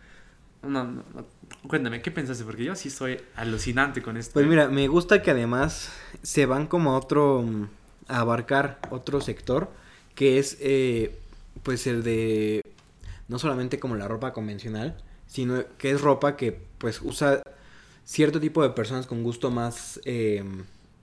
No, 0.67 0.83
no, 0.83 1.03
no. 1.13 1.25
Cuéntame, 1.67 2.01
¿qué 2.01 2.11
pensaste? 2.11 2.43
Porque 2.43 2.63
yo 2.63 2.75
sí 2.75 2.89
soy 2.89 3.19
alucinante 3.35 4.01
con 4.01 4.17
esto. 4.17 4.33
Pues 4.33 4.45
¿eh? 4.45 4.49
mira, 4.49 4.67
me 4.69 4.87
gusta 4.87 5.21
que 5.21 5.31
además 5.31 5.91
se 6.21 6.45
van 6.45 6.67
como 6.67 6.91
a 6.91 6.97
otro, 6.97 7.41
mm, 7.41 7.69
a 8.07 8.19
abarcar 8.19 8.79
otro 8.89 9.21
sector, 9.21 9.69
que 10.15 10.39
es 10.39 10.57
eh, 10.59 11.17
pues 11.63 11.87
el 11.87 12.03
de 12.03 12.61
no 13.27 13.39
solamente 13.39 13.79
como 13.79 13.95
la 13.95 14.07
ropa 14.07 14.33
convencional, 14.33 14.97
sino 15.25 15.63
que 15.77 15.91
es 15.91 16.01
ropa 16.01 16.35
que 16.35 16.59
pues 16.77 17.01
usa 17.01 17.41
cierto 18.05 18.39
tipo 18.39 18.63
de 18.63 18.69
personas 18.69 19.05
con 19.05 19.23
gusto 19.23 19.51
más, 19.51 19.99
eh, 20.05 20.43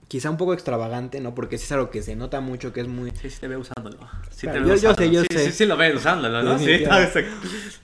quizá 0.07 0.29
un 0.29 0.37
poco 0.37 0.53
extravagante, 0.53 1.19
¿no? 1.21 1.33
Porque 1.35 1.57
sí 1.57 1.65
es 1.65 1.71
algo 1.71 1.89
que 1.89 2.01
se 2.03 2.15
nota 2.15 2.39
mucho, 2.41 2.71
que 2.73 2.81
es 2.81 2.87
muy... 2.87 3.11
Sí, 3.11 3.29
sí 3.29 3.39
te 3.39 3.47
veo 3.47 3.59
usándolo. 3.59 3.97
Sí 4.31 4.41
Claro, 4.41 4.59
te 4.59 4.65
veo 4.65 4.75
yo- 4.75 4.81
yo 4.81 4.93
sé, 4.95 5.09
usándolo. 5.09 5.11
yo 5.13 5.21
sí, 5.23 5.27
sé. 5.31 5.45
Sí, 5.45 5.51
sí 5.51 5.65
lo 5.65 5.77
ves 5.77 5.95
usándolo, 5.95 6.43
¿no? 6.43 6.57
Sí, 6.59 6.65
sí. 6.67 6.83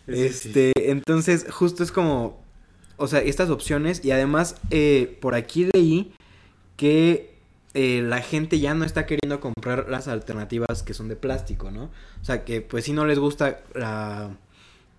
Este, 0.08 0.92
entonces, 0.92 1.46
justo 1.50 1.84
es 1.84 1.92
como, 1.92 2.42
o 2.98 3.08
sea, 3.08 3.20
estas 3.22 3.50
opciones 3.50 4.04
y 4.04 4.12
además 4.12 4.56
eh, 4.70 5.18
por 5.22 5.36
aquí 5.36 5.70
leí 5.74 6.14
que 6.78 7.36
eh, 7.74 8.02
la 8.04 8.22
gente 8.22 8.60
ya 8.60 8.74
no 8.74 8.84
está 8.86 9.06
queriendo 9.06 9.40
comprar 9.40 9.88
las 9.90 10.08
alternativas 10.08 10.84
que 10.84 10.94
son 10.94 11.08
de 11.08 11.16
plástico, 11.16 11.72
¿no? 11.72 11.84
O 12.22 12.26
sea, 12.26 12.44
que 12.44 12.62
pues 12.62 12.86
sí 12.86 12.94
no 12.94 13.06
les 13.06 13.20
gusta 13.20 13.62
la, 13.74 14.32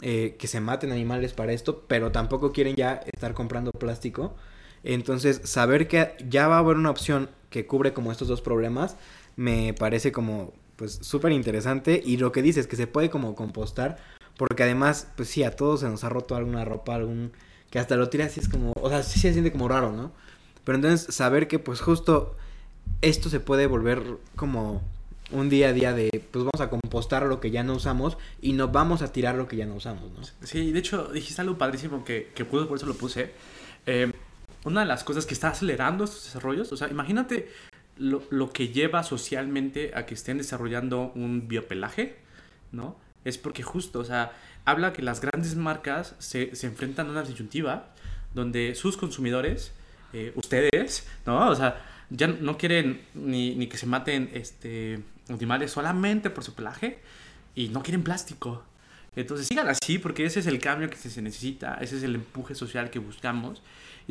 eh, 0.00 0.36
que 0.38 0.46
se 0.46 0.60
maten 0.60 0.90
animales 0.92 1.32
para 1.34 1.52
esto, 1.52 1.84
pero 1.86 2.10
tampoco 2.12 2.52
quieren 2.52 2.74
ya 2.76 3.00
estar 3.12 3.34
comprando 3.34 3.70
plástico. 3.72 4.34
Entonces, 4.84 5.40
saber 5.44 5.88
que 5.88 6.16
ya 6.28 6.48
va 6.48 6.56
a 6.56 6.58
haber 6.58 6.76
una 6.76 6.90
opción 6.90 7.30
que 7.50 7.66
cubre 7.66 7.92
como 7.92 8.10
estos 8.10 8.28
dos 8.28 8.40
problemas, 8.40 8.96
me 9.36 9.74
parece 9.74 10.12
como 10.12 10.52
pues 10.76 10.98
súper 11.02 11.32
interesante 11.32 12.02
y 12.04 12.16
lo 12.16 12.32
que 12.32 12.42
dices 12.42 12.66
que 12.66 12.76
se 12.76 12.86
puede 12.86 13.10
como 13.10 13.34
compostar 13.34 13.98
porque 14.36 14.62
además 14.62 15.06
pues 15.16 15.28
sí 15.28 15.44
a 15.44 15.54
todos 15.54 15.80
se 15.80 15.88
nos 15.88 16.02
ha 16.02 16.08
roto 16.08 16.34
alguna 16.34 16.64
ropa 16.64 16.94
algún 16.94 17.32
que 17.70 17.78
hasta 17.78 17.96
lo 17.96 18.08
tiras 18.08 18.36
y 18.36 18.40
es 18.40 18.48
como 18.48 18.72
o 18.80 18.88
sea 18.88 19.02
sí 19.02 19.20
se 19.20 19.32
siente 19.32 19.52
como 19.52 19.68
raro 19.68 19.92
no 19.92 20.12
pero 20.64 20.76
entonces 20.76 21.14
saber 21.14 21.46
que 21.46 21.58
pues 21.58 21.80
justo 21.80 22.34
esto 23.00 23.28
se 23.28 23.40
puede 23.40 23.66
volver 23.66 24.02
como 24.34 24.82
un 25.30 25.48
día 25.48 25.68
a 25.68 25.72
día 25.72 25.92
de 25.92 26.10
pues 26.30 26.44
vamos 26.44 26.60
a 26.60 26.70
compostar 26.70 27.24
lo 27.24 27.40
que 27.40 27.50
ya 27.50 27.62
no 27.62 27.74
usamos 27.74 28.18
y 28.40 28.52
nos 28.52 28.72
vamos 28.72 29.02
a 29.02 29.12
tirar 29.12 29.34
lo 29.34 29.48
que 29.48 29.56
ya 29.56 29.66
no 29.66 29.74
usamos 29.74 30.10
no 30.10 30.46
Sí, 30.46 30.72
de 30.72 30.78
hecho, 30.78 31.08
dijiste 31.12 31.40
algo 31.40 31.58
padrísimo 31.58 32.04
que, 32.04 32.30
que 32.34 32.44
pude, 32.44 32.66
por 32.66 32.76
eso 32.76 32.86
lo 32.86 32.94
puse. 32.94 33.32
Eh, 33.86 34.11
una 34.64 34.80
de 34.80 34.86
las 34.86 35.04
cosas 35.04 35.26
que 35.26 35.34
está 35.34 35.48
acelerando 35.48 36.04
estos 36.04 36.24
desarrollos, 36.24 36.72
o 36.72 36.76
sea, 36.76 36.88
imagínate 36.88 37.50
lo, 37.96 38.22
lo 38.30 38.50
que 38.50 38.68
lleva 38.68 39.02
socialmente 39.02 39.92
a 39.94 40.06
que 40.06 40.14
estén 40.14 40.38
desarrollando 40.38 41.12
un 41.14 41.48
biopelaje, 41.48 42.16
¿no? 42.70 42.96
Es 43.24 43.38
porque 43.38 43.62
justo, 43.62 44.00
o 44.00 44.04
sea, 44.04 44.32
habla 44.64 44.92
que 44.92 45.02
las 45.02 45.20
grandes 45.20 45.56
marcas 45.56 46.14
se, 46.18 46.54
se 46.56 46.66
enfrentan 46.66 47.08
a 47.08 47.10
una 47.10 47.22
disyuntiva 47.22 47.92
donde 48.34 48.74
sus 48.74 48.96
consumidores, 48.96 49.72
eh, 50.12 50.32
ustedes, 50.34 51.06
¿no? 51.26 51.48
O 51.48 51.54
sea, 51.54 51.84
ya 52.10 52.26
no 52.26 52.58
quieren 52.58 53.02
ni, 53.14 53.54
ni 53.54 53.66
que 53.66 53.76
se 53.76 53.86
maten 53.86 54.30
este, 54.32 55.02
animales 55.28 55.70
solamente 55.70 56.30
por 56.30 56.44
su 56.44 56.54
pelaje 56.54 56.98
y 57.54 57.68
no 57.68 57.82
quieren 57.82 58.02
plástico. 58.02 58.64
Entonces 59.14 59.46
sigan 59.46 59.68
así 59.68 59.98
porque 59.98 60.24
ese 60.24 60.40
es 60.40 60.46
el 60.46 60.58
cambio 60.58 60.88
que 60.88 60.96
se 60.96 61.20
necesita, 61.20 61.78
ese 61.80 61.98
es 61.98 62.02
el 62.02 62.14
empuje 62.14 62.54
social 62.54 62.90
que 62.90 62.98
buscamos. 62.98 63.62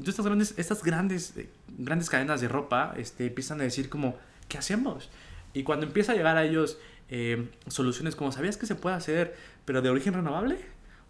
Entonces 0.02 0.18
estas 0.18 0.26
grandes, 0.26 0.54
estas 0.58 0.84
grandes, 0.84 1.38
eh, 1.38 1.50
grandes 1.78 2.10
cadenas 2.10 2.42
de 2.42 2.48
ropa 2.48 2.96
este, 2.98 3.28
empiezan 3.28 3.62
a 3.62 3.66
decir 3.66 3.88
como, 3.88 4.18
¿qué 4.48 4.58
hacemos? 4.58 5.12
Y 5.54 5.62
cuando 5.62 5.86
empieza 5.86 6.14
a 6.14 6.16
llegar 6.16 6.38
a 6.38 6.44
ellos 6.44 6.80
eh, 7.10 7.52
soluciones 7.68 8.16
como, 8.16 8.32
¿sabías 8.32 8.58
que 8.58 8.66
se 8.66 8.74
puede 8.74 8.96
hacer 8.96 9.36
pero 9.64 9.84
de 9.84 9.92
origen 9.92 10.16
renovable? 10.16 10.58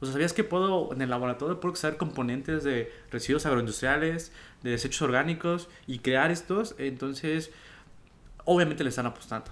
O 0.01 0.05
sea, 0.05 0.11
¿sabías 0.11 0.33
que 0.33 0.43
puedo, 0.43 0.91
en 0.91 1.01
el 1.01 1.09
laboratorio, 1.09 1.61
puedo 1.61 1.71
extraer 1.71 1.95
componentes 1.95 2.65
de 2.65 2.91
residuos 3.11 3.45
agroindustriales, 3.45 4.33
de 4.61 4.71
desechos 4.71 5.01
orgánicos 5.03 5.69
y 5.87 5.99
crear 5.99 6.29
estos? 6.29 6.75
Entonces, 6.77 7.51
obviamente 8.43 8.83
le 8.83 8.89
están 8.89 9.05
apostando. 9.05 9.51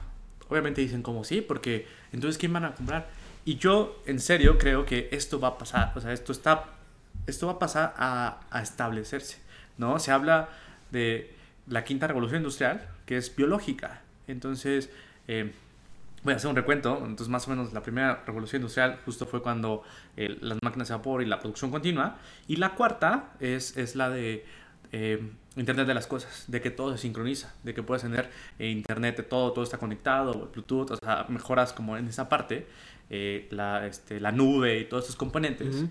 Obviamente 0.50 0.82
dicen 0.82 1.02
como 1.02 1.24
sí, 1.24 1.40
porque 1.40 1.88
entonces 2.12 2.38
¿quién 2.38 2.52
van 2.52 2.66
a 2.66 2.74
comprar? 2.74 3.10
Y 3.46 3.56
yo 3.56 4.02
en 4.06 4.20
serio 4.20 4.58
creo 4.58 4.86
que 4.86 5.08
esto 5.14 5.40
va 5.40 5.48
a 5.48 5.58
pasar, 5.58 5.94
o 5.96 6.02
sea, 6.02 6.12
esto 6.12 6.34
está, 6.34 6.66
esto 7.30 7.48
va 7.48 7.54
a 7.54 7.60
pasar 7.60 7.94
a, 7.98 8.42
a 8.50 8.62
establecerse, 8.62 9.40
¿no? 9.78 10.00
Se 10.00 10.12
habla 10.12 10.50
de 10.92 11.34
la 11.68 11.84
quinta 11.84 12.08
revolución 12.08 12.42
industrial, 12.42 12.88
que 13.06 13.18
es 13.18 13.36
biológica. 13.36 14.02
Entonces, 14.28 14.90
eh, 15.28 15.54
voy 16.24 16.34
a 16.34 16.36
hacer 16.38 16.50
un 16.50 16.56
recuento. 16.56 16.98
Entonces, 16.98 17.28
más 17.30 17.48
o 17.48 17.52
menos 17.52 17.74
la 17.74 17.82
primera 17.82 18.24
revolución 18.26 18.62
industrial 18.62 19.00
justo 19.06 19.26
fue 19.26 19.42
cuando 19.42 19.84
eh, 20.18 20.38
las 20.42 20.58
máquinas 20.62 20.88
de 20.88 20.96
vapor 20.96 21.22
y 21.22 21.26
la 21.26 21.40
producción 21.40 21.72
continua. 21.72 22.18
Y 22.48 22.58
la 22.58 22.76
cuarta 22.76 23.32
es, 23.40 23.78
es 23.78 23.96
la 23.96 24.10
de 24.10 24.46
eh, 24.92 25.32
Internet 25.56 25.88
de 25.88 25.94
las 25.94 26.08
cosas, 26.08 26.46
de 26.48 26.62
que 26.62 26.72
todo 26.72 26.92
se 26.94 27.00
sincroniza, 27.00 27.54
de 27.64 27.74
que 27.74 27.84
puedes 27.84 28.04
tener 28.04 28.30
eh, 28.60 28.70
Internet 28.70 29.18
de 29.18 29.24
todo, 29.24 29.52
todo 29.52 29.64
está 29.64 29.78
conectado, 29.78 30.50
Bluetooth, 30.54 30.92
o 30.92 30.96
sea, 30.96 31.26
mejoras 31.28 31.74
como 31.74 31.98
en 31.98 32.08
esa 32.08 32.30
parte, 32.30 32.68
eh, 33.10 33.48
la, 33.52 33.86
este, 33.86 34.20
la 34.20 34.32
nube 34.32 34.80
y 34.80 34.86
todos 34.86 35.06
esos 35.06 35.16
componentes. 35.16 35.76
Ujú. 35.76 35.90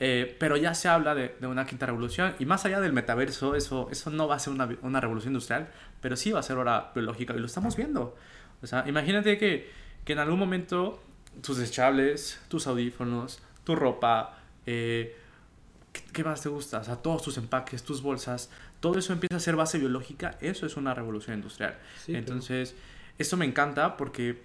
Eh, 0.00 0.36
pero 0.40 0.56
ya 0.56 0.74
se 0.74 0.88
habla 0.88 1.14
de, 1.14 1.36
de 1.40 1.46
una 1.46 1.66
quinta 1.66 1.86
revolución 1.86 2.34
y 2.40 2.46
más 2.46 2.64
allá 2.64 2.80
del 2.80 2.92
metaverso, 2.92 3.54
eso, 3.54 3.88
eso 3.92 4.10
no 4.10 4.26
va 4.26 4.34
a 4.34 4.38
ser 4.40 4.52
una, 4.52 4.68
una 4.82 5.00
revolución 5.00 5.32
industrial, 5.32 5.68
pero 6.00 6.16
sí 6.16 6.32
va 6.32 6.40
a 6.40 6.42
ser 6.42 6.56
ahora 6.56 6.90
biológica 6.94 7.32
y 7.34 7.38
lo 7.38 7.46
estamos 7.46 7.76
viendo. 7.76 8.16
O 8.60 8.66
sea, 8.66 8.84
imagínate 8.88 9.38
que, 9.38 9.70
que 10.04 10.12
en 10.14 10.18
algún 10.18 10.38
momento 10.38 11.00
tus 11.42 11.58
desechables, 11.58 12.40
tus 12.48 12.66
audífonos, 12.66 13.40
tu 13.62 13.76
ropa, 13.76 14.38
eh, 14.66 15.16
¿qué, 15.92 16.02
qué 16.12 16.24
más 16.24 16.42
te 16.42 16.48
gusta? 16.48 16.78
O 16.78 16.84
sea, 16.84 16.96
todos 16.96 17.22
tus 17.22 17.38
empaques, 17.38 17.84
tus 17.84 18.02
bolsas, 18.02 18.50
todo 18.80 18.98
eso 18.98 19.12
empieza 19.12 19.36
a 19.36 19.40
ser 19.40 19.54
base 19.54 19.78
biológica, 19.78 20.36
eso 20.40 20.66
es 20.66 20.76
una 20.76 20.92
revolución 20.92 21.36
industrial. 21.36 21.78
Sí. 22.04 22.16
Entonces, 22.16 22.74
esto 23.18 23.36
me 23.36 23.44
encanta 23.44 23.96
porque 23.96 24.42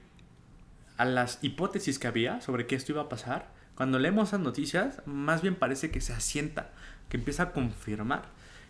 a 0.98 1.06
las 1.06 1.40
hipótesis 1.42 1.98
que 1.98 2.08
había 2.08 2.40
sobre 2.42 2.68
que 2.68 2.76
esto 2.76 2.92
iba 2.92 3.02
a 3.02 3.10
pasar, 3.10 3.48
cuando 3.80 3.98
leemos 3.98 4.28
esas 4.28 4.42
noticias, 4.42 5.02
más 5.06 5.42
bien 5.42 5.56
parece 5.56 5.90
que 5.90 6.02
se 6.02 6.12
asienta, 6.12 6.68
que 7.08 7.16
empieza 7.16 7.44
a 7.44 7.52
confirmar. 7.54 8.24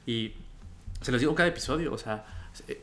Y 0.06 0.34
se 1.02 1.12
los 1.12 1.20
digo 1.20 1.34
cada 1.34 1.50
episodio, 1.50 1.92
o 1.92 1.98
sea, 1.98 2.26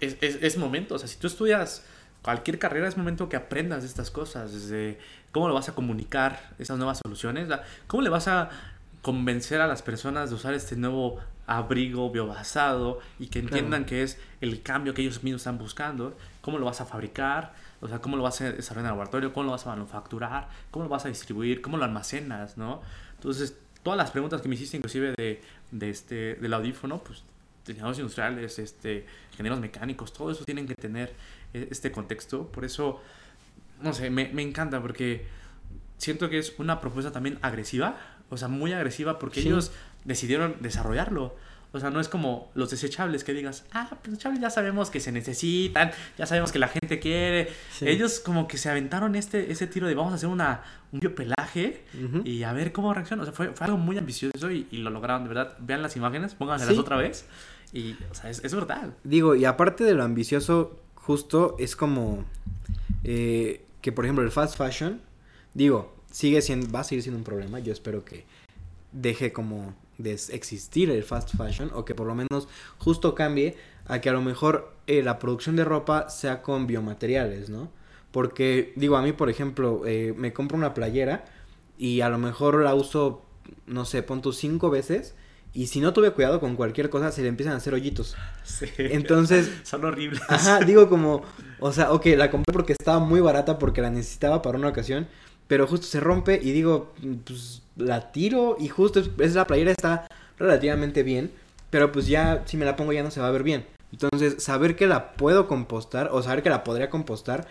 es, 0.00 0.16
es, 0.20 0.42
es 0.42 0.58
momento, 0.58 0.96
o 0.96 0.98
sea, 0.98 1.06
si 1.06 1.18
tú 1.18 1.28
estudias 1.28 1.84
cualquier 2.22 2.58
carrera, 2.58 2.88
es 2.88 2.96
momento 2.96 3.28
que 3.28 3.36
aprendas 3.36 3.82
de 3.82 3.88
estas 3.88 4.10
cosas, 4.10 4.52
desde 4.52 4.98
cómo 5.30 5.46
lo 5.46 5.54
vas 5.54 5.68
a 5.68 5.76
comunicar, 5.76 6.52
esas 6.58 6.78
nuevas 6.78 6.98
soluciones, 6.98 7.48
cómo 7.86 8.02
le 8.02 8.10
vas 8.10 8.26
a 8.26 8.50
convencer 9.02 9.60
a 9.60 9.68
las 9.68 9.82
personas 9.82 10.30
de 10.30 10.34
usar 10.34 10.52
este 10.52 10.74
nuevo 10.74 11.20
abrigo 11.46 12.10
biobasado 12.10 12.98
y 13.20 13.28
que 13.28 13.38
entiendan 13.38 13.84
que 13.84 14.02
es 14.02 14.18
el 14.40 14.62
cambio 14.62 14.94
que 14.94 15.02
ellos 15.02 15.22
mismos 15.22 15.42
están 15.42 15.58
buscando, 15.58 16.18
cómo 16.40 16.58
lo 16.58 16.66
vas 16.66 16.80
a 16.80 16.86
fabricar, 16.86 17.54
o 17.80 17.88
sea, 17.88 17.98
cómo 18.00 18.16
lo 18.16 18.22
vas 18.22 18.40
a 18.40 18.52
desarrollar 18.52 18.84
en 18.84 18.86
el 18.86 18.90
laboratorio, 18.92 19.32
cómo 19.32 19.44
lo 19.46 19.52
vas 19.52 19.66
a 19.66 19.70
manufacturar, 19.70 20.48
cómo 20.70 20.84
lo 20.86 20.88
vas 20.90 21.04
a 21.04 21.08
distribuir, 21.08 21.60
cómo 21.60 21.76
lo 21.76 21.84
almacenas, 21.84 22.56
¿no? 22.56 22.80
Entonces, 23.14 23.56
todas 23.82 23.96
las 23.96 24.10
preguntas 24.10 24.40
que 24.42 24.48
me 24.48 24.54
hiciste, 24.54 24.76
inclusive 24.76 25.14
de, 25.16 25.40
de 25.70 25.90
este, 25.90 26.34
del 26.36 26.54
audífono, 26.54 26.98
pues, 26.98 27.22
diseñadores 27.66 27.98
industriales, 27.98 28.58
este, 28.58 29.06
ingenieros 29.32 29.60
mecánicos, 29.60 30.12
todo 30.12 30.30
eso 30.30 30.44
tienen 30.44 30.66
que 30.66 30.74
tener 30.74 31.12
eh, 31.52 31.68
este 31.70 31.90
contexto. 31.92 32.46
Por 32.46 32.64
eso, 32.64 33.00
no 33.82 33.92
sé, 33.92 34.08
me, 34.10 34.28
me 34.32 34.42
encanta 34.42 34.80
porque 34.80 35.26
siento 35.98 36.28
que 36.30 36.38
es 36.38 36.54
una 36.58 36.80
propuesta 36.80 37.10
también 37.12 37.38
agresiva, 37.42 37.96
o 38.30 38.36
sea, 38.36 38.48
muy 38.48 38.72
agresiva 38.72 39.18
porque 39.18 39.40
Sí. 39.42 39.48
ellos 39.48 39.72
decidieron 40.04 40.56
desarrollarlo. 40.60 41.34
O 41.76 41.80
sea, 41.80 41.90
no 41.90 42.00
es 42.00 42.08
como 42.08 42.50
los 42.54 42.70
desechables 42.70 43.22
que 43.24 43.32
digas, 43.32 43.64
ah, 43.72 43.86
pues 43.90 44.02
desechables 44.12 44.40
ya 44.40 44.50
sabemos 44.50 44.90
que 44.90 45.00
se 45.00 45.12
necesitan, 45.12 45.90
ya 46.18 46.26
sabemos 46.26 46.52
que 46.52 46.58
la 46.58 46.68
gente 46.68 46.98
quiere. 46.98 47.48
Sí. 47.72 47.86
Ellos 47.88 48.20
como 48.20 48.48
que 48.48 48.58
se 48.58 48.68
aventaron 48.70 49.14
este, 49.14 49.52
ese 49.52 49.66
tiro 49.66 49.86
de 49.86 49.94
vamos 49.94 50.12
a 50.12 50.16
hacer 50.16 50.28
una, 50.28 50.62
un 50.92 51.00
biopelaje 51.00 51.84
y 52.24 52.42
a 52.42 52.52
ver 52.52 52.72
cómo 52.72 52.92
reacciona. 52.94 53.22
O 53.22 53.26
sea, 53.26 53.34
fue, 53.34 53.52
fue 53.52 53.66
algo 53.66 53.78
muy 53.78 53.96
ambicioso 53.98 54.50
y, 54.50 54.66
y 54.70 54.78
lo 54.78 54.90
lograron, 54.90 55.22
de 55.24 55.28
verdad. 55.28 55.56
Vean 55.60 55.82
las 55.82 55.96
imágenes, 55.96 56.34
pónganselas 56.34 56.74
Sí. 56.74 56.80
otra 56.80 56.96
vez. 56.96 57.26
Y, 57.72 57.96
o 58.10 58.14
sea, 58.14 58.30
es, 58.30 58.42
es 58.44 58.54
brutal. 58.54 58.94
Digo, 59.04 59.34
y 59.34 59.44
aparte 59.44 59.84
de 59.84 59.94
lo 59.94 60.02
ambicioso, 60.04 60.80
justo 60.94 61.56
es 61.58 61.76
como 61.76 62.24
eh, 63.04 63.64
que, 63.80 63.92
por 63.92 64.04
ejemplo, 64.04 64.24
el 64.24 64.30
fast 64.30 64.56
fashion, 64.56 65.00
digo, 65.54 65.94
sigue 66.10 66.40
siendo, 66.42 66.70
va 66.70 66.80
a 66.80 66.84
seguir 66.84 67.02
siendo 67.02 67.18
un 67.18 67.24
problema. 67.24 67.58
Yo 67.58 67.72
espero 67.72 68.04
que 68.04 68.24
deje 68.92 69.32
como 69.32 69.74
de 69.98 70.12
existir 70.12 70.90
el 70.90 71.02
fast 71.02 71.36
fashion 71.36 71.70
o 71.74 71.84
que 71.84 71.94
por 71.94 72.06
lo 72.06 72.14
menos 72.14 72.48
justo 72.78 73.14
cambie 73.14 73.56
a 73.86 74.00
que 74.00 74.08
a 74.08 74.12
lo 74.12 74.22
mejor 74.22 74.72
eh, 74.86 75.02
la 75.02 75.18
producción 75.18 75.56
de 75.56 75.64
ropa 75.64 76.08
sea 76.08 76.42
con 76.42 76.66
biomateriales, 76.66 77.48
¿no? 77.50 77.70
Porque, 78.10 78.72
digo, 78.76 78.96
a 78.96 79.02
mí, 79.02 79.12
por 79.12 79.28
ejemplo, 79.28 79.82
eh, 79.86 80.14
me 80.16 80.32
compro 80.32 80.56
una 80.56 80.74
playera 80.74 81.24
y 81.78 82.00
a 82.00 82.08
lo 82.08 82.18
mejor 82.18 82.62
la 82.62 82.74
uso, 82.74 83.22
no 83.66 83.84
sé, 83.84 84.02
punto 84.02 84.32
cinco 84.32 84.70
veces. 84.70 85.14
Y 85.52 85.68
si 85.68 85.80
no 85.80 85.92
tuve 85.92 86.10
cuidado 86.12 86.40
con 86.40 86.56
cualquier 86.56 86.90
cosa, 86.90 87.12
se 87.12 87.22
le 87.22 87.28
empiezan 87.28 87.54
a 87.54 87.56
hacer 87.58 87.74
hoyitos. 87.74 88.16
Sí. 88.44 88.66
Entonces, 88.78 89.50
Son 89.64 89.84
horribles. 89.84 90.20
Ajá, 90.28 90.60
digo 90.60 90.88
como, 90.88 91.22
o 91.60 91.72
sea, 91.72 91.92
ok, 91.92 92.06
la 92.16 92.30
compré 92.30 92.52
porque 92.52 92.72
estaba 92.72 92.98
muy 92.98 93.20
barata 93.20 93.58
porque 93.58 93.80
la 93.80 93.90
necesitaba 93.90 94.42
para 94.42 94.58
una 94.58 94.68
ocasión, 94.68 95.08
pero 95.46 95.66
justo 95.66 95.86
se 95.86 96.00
rompe 96.00 96.40
y 96.42 96.52
digo, 96.52 96.94
pues 97.24 97.62
la 97.76 98.12
tiro 98.12 98.56
y 98.58 98.68
justo 98.68 99.00
es, 99.00 99.10
es 99.18 99.34
la 99.34 99.46
playera 99.46 99.70
está 99.70 100.06
relativamente 100.38 101.02
bien, 101.02 101.30
pero 101.70 101.92
pues 101.92 102.06
ya 102.06 102.42
si 102.46 102.56
me 102.56 102.64
la 102.64 102.76
pongo 102.76 102.92
ya 102.92 103.02
no 103.02 103.10
se 103.10 103.20
va 103.20 103.28
a 103.28 103.32
ver 103.32 103.42
bien. 103.42 103.66
Entonces, 103.92 104.42
saber 104.42 104.76
que 104.76 104.86
la 104.86 105.12
puedo 105.12 105.46
compostar 105.46 106.10
o 106.12 106.22
saber 106.22 106.42
que 106.42 106.50
la 106.50 106.64
podría 106.64 106.90
compostar, 106.90 107.46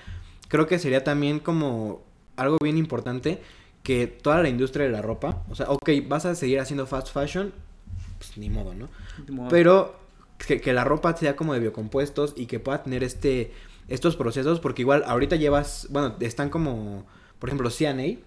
creo 0.48 0.68
que 0.68 0.80
sería 0.80 1.04
también 1.04 1.40
como 1.40 2.04
algo 2.36 2.58
bien 2.62 2.78
importante 2.78 3.42
que 3.84 4.08
toda 4.08 4.42
la 4.42 4.50
industria 4.50 4.86
de 4.86 4.92
la 4.92 5.02
ropa, 5.02 5.44
o 5.50 5.56
sea, 5.56 5.70
ok, 5.70 5.90
vas 6.08 6.26
a 6.26 6.36
seguir 6.36 6.60
haciendo 6.60 6.88
fast 6.88 7.14
fashion, 7.14 7.54
pues 8.18 8.38
ni 8.38 8.50
modo, 8.50 8.74
¿no? 8.74 8.90
Pero 9.50 9.96
que, 10.38 10.60
que 10.60 10.74
la 10.74 10.84
ropa 10.84 11.16
sea 11.16 11.36
como 11.36 11.54
de 11.54 11.60
biocompuestos 11.60 12.34
y 12.36 12.48
que 12.48 12.60
pueda 12.60 12.84
tener 12.84 13.04
este 13.04 13.52
estos 13.88 14.16
procesos, 14.16 14.60
porque 14.60 14.82
igual 14.82 15.04
ahorita 15.06 15.36
llevas, 15.36 15.88
bueno, 15.92 16.16
están 16.20 16.50
como, 16.50 17.06
por 17.38 17.50
ejemplo, 17.50 17.70
CNA, 17.70 18.18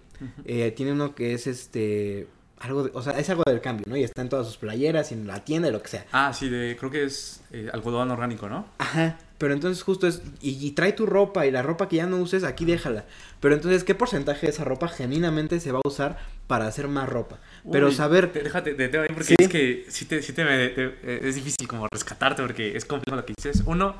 eh, 0.45 0.71
tiene 0.75 0.91
uno 0.93 1.15
que 1.15 1.33
es 1.33 1.47
este, 1.47 2.27
algo, 2.59 2.83
de- 2.83 2.91
o 2.93 3.01
sea, 3.01 3.17
es 3.19 3.29
algo 3.29 3.43
del 3.45 3.61
cambio, 3.61 3.85
¿no? 3.87 3.95
Y 3.97 4.03
está 4.03 4.21
en 4.21 4.29
todas 4.29 4.47
sus 4.47 4.57
playeras 4.57 5.11
y 5.11 5.15
en 5.15 5.27
la 5.27 5.43
tienda 5.45 5.69
y 5.69 5.71
lo 5.71 5.81
que 5.81 5.87
sea. 5.89 6.05
Ah, 6.11 6.33
sí, 6.33 6.49
de, 6.49 6.75
creo 6.77 6.91
que 6.91 7.03
es 7.03 7.41
eh, 7.51 7.69
algodón 7.73 8.11
orgánico, 8.11 8.49
¿no? 8.49 8.65
Ajá, 8.79 9.17
pero 9.37 9.53
entonces 9.53 9.81
justo 9.83 10.07
es, 10.07 10.21
y, 10.41 10.65
y 10.65 10.71
trae 10.71 10.91
tu 10.93 11.05
ropa 11.05 11.45
y 11.45 11.51
la 11.51 11.61
ropa 11.61 11.87
que 11.87 11.95
ya 11.97 12.05
no 12.05 12.17
uses, 12.17 12.43
aquí 12.43 12.65
déjala. 12.65 13.05
Pero 13.39 13.55
entonces, 13.55 13.83
¿qué 13.85 13.95
porcentaje 13.95 14.47
de 14.47 14.51
esa 14.51 14.65
ropa 14.65 14.89
genuinamente 14.89 15.59
se 15.61 15.71
va 15.71 15.79
a 15.83 15.87
usar 15.87 16.17
para 16.47 16.67
hacer 16.67 16.89
más 16.89 17.07
ropa? 17.07 17.39
Pero 17.71 17.91
saber... 17.93 18.31
te- 18.33 18.43
Déjate, 18.43 18.73
te, 18.73 18.89
te- 18.89 19.07
porque 19.07 19.23
Sí. 19.23 19.35
es 19.39 19.47
que 19.47 19.85
sí 19.87 20.03
te, 20.05 20.21
sí 20.21 20.33
te 20.33 20.43
eh, 20.45 21.19
es 21.23 21.35
difícil 21.35 21.67
como 21.67 21.87
rescatarte 21.89 22.41
porque 22.41 22.75
es 22.75 22.83
complejo 22.83 23.15
lo 23.15 23.25
que 23.25 23.33
dices. 23.37 23.63
Uno, 23.65 23.95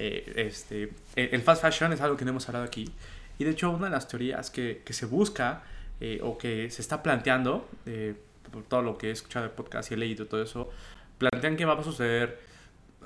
eh, 0.00 0.32
este, 0.34 0.90
el 1.14 1.40
fast 1.42 1.62
fashion 1.62 1.92
es 1.92 2.00
algo 2.00 2.16
que 2.16 2.24
no 2.24 2.30
hemos 2.32 2.48
hablado 2.48 2.64
aquí. 2.64 2.90
Y 3.40 3.44
de 3.44 3.50
hecho, 3.52 3.70
una 3.70 3.86
de 3.86 3.92
las 3.92 4.06
teorías 4.06 4.50
que, 4.50 4.82
que 4.84 4.92
se 4.92 5.06
busca 5.06 5.62
eh, 6.00 6.20
o 6.22 6.36
que 6.38 6.70
se 6.70 6.82
está 6.82 7.02
planteando, 7.02 7.68
eh, 7.86 8.14
por 8.52 8.62
todo 8.64 8.82
lo 8.82 8.98
que 8.98 9.08
he 9.08 9.10
escuchado 9.12 9.44
de 9.46 9.50
podcast 9.50 9.90
y 9.90 9.94
he 9.94 9.96
leído 9.96 10.26
todo 10.26 10.42
eso, 10.42 10.70
plantean 11.18 11.56
que 11.56 11.64
va 11.64 11.74
a 11.74 11.82
suceder, 11.82 12.38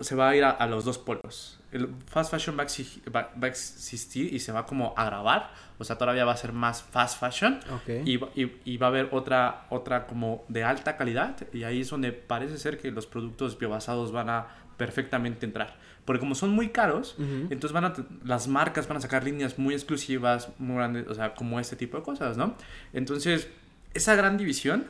se 0.01 0.15
va 0.17 0.31
a 0.31 0.37
ir 0.37 0.43
a, 0.45 0.51
a 0.51 0.67
los 0.67 0.85
dos 0.85 0.99
polos. 0.99 1.61
El 1.71 1.89
fast 2.07 2.31
fashion 2.33 2.57
va 2.59 2.65
a, 2.65 3.11
va- 3.11 3.31
va 3.41 3.47
a 3.47 3.51
existir 3.51 4.33
y 4.35 4.41
se 4.41 4.51
va 4.53 4.67
como 4.67 4.93
a 4.97 5.03
agravar, 5.03 5.53
o 5.79 5.85
sea, 5.85 5.97
todavía 5.99 6.25
va 6.25 6.33
a 6.33 6.37
ser 6.37 6.53
más 6.53 6.83
fast 6.83 7.21
fashion. 7.21 7.61
Ok. 7.73 8.05
Y, 8.05 8.17
va- 8.17 8.29
y- 8.35 8.53
y 8.65 8.77
va 8.77 8.87
a 8.89 8.91
haber 8.91 9.09
otra, 9.13 9.67
otra 9.71 10.07
como 10.09 10.45
de 10.49 10.65
alta 10.65 10.97
calidad 10.97 11.37
y 11.53 11.63
ahí 11.65 11.81
es 11.83 11.91
donde 11.91 12.11
parece 12.13 12.59
ser 12.59 12.79
que 12.79 12.91
los 12.91 13.07
productos 13.07 13.57
biobasados 13.59 14.11
van 14.11 14.31
a 14.31 14.47
perfectamente 14.77 15.47
entrar. 15.47 15.77
Porque 16.05 16.21
como 16.21 16.35
son 16.35 16.51
muy 16.51 16.69
caros, 16.69 17.15
Ujú. 17.19 17.49
entonces 17.51 17.73
van 17.73 17.85
a, 17.87 17.95
las 18.25 18.47
marcas 18.49 18.87
van 18.89 18.99
a 18.99 19.01
sacar 19.01 19.25
líneas 19.25 19.59
muy 19.59 19.75
exclusivas, 19.75 20.51
muy 20.59 20.77
grandes, 20.77 21.07
o 21.09 21.15
sea, 21.15 21.35
como 21.35 21.59
este 21.61 21.77
tipo 21.77 21.97
de 21.97 22.03
cosas, 22.03 22.37
¿no? 22.37 22.57
Entonces, 22.93 23.49
esa 23.95 24.15
gran 24.15 24.37
división 24.37 24.87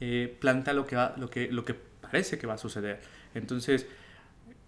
eh, 0.00 0.36
plantea 0.40 0.74
lo 0.74 0.86
que, 0.86 0.96
va, 0.96 1.14
lo, 1.16 1.30
que, 1.30 1.50
lo 1.50 1.64
que 1.64 1.74
parece 1.74 2.38
que 2.38 2.46
va 2.46 2.54
a 2.54 2.58
suceder. 2.58 3.00
Entonces, 3.34 3.86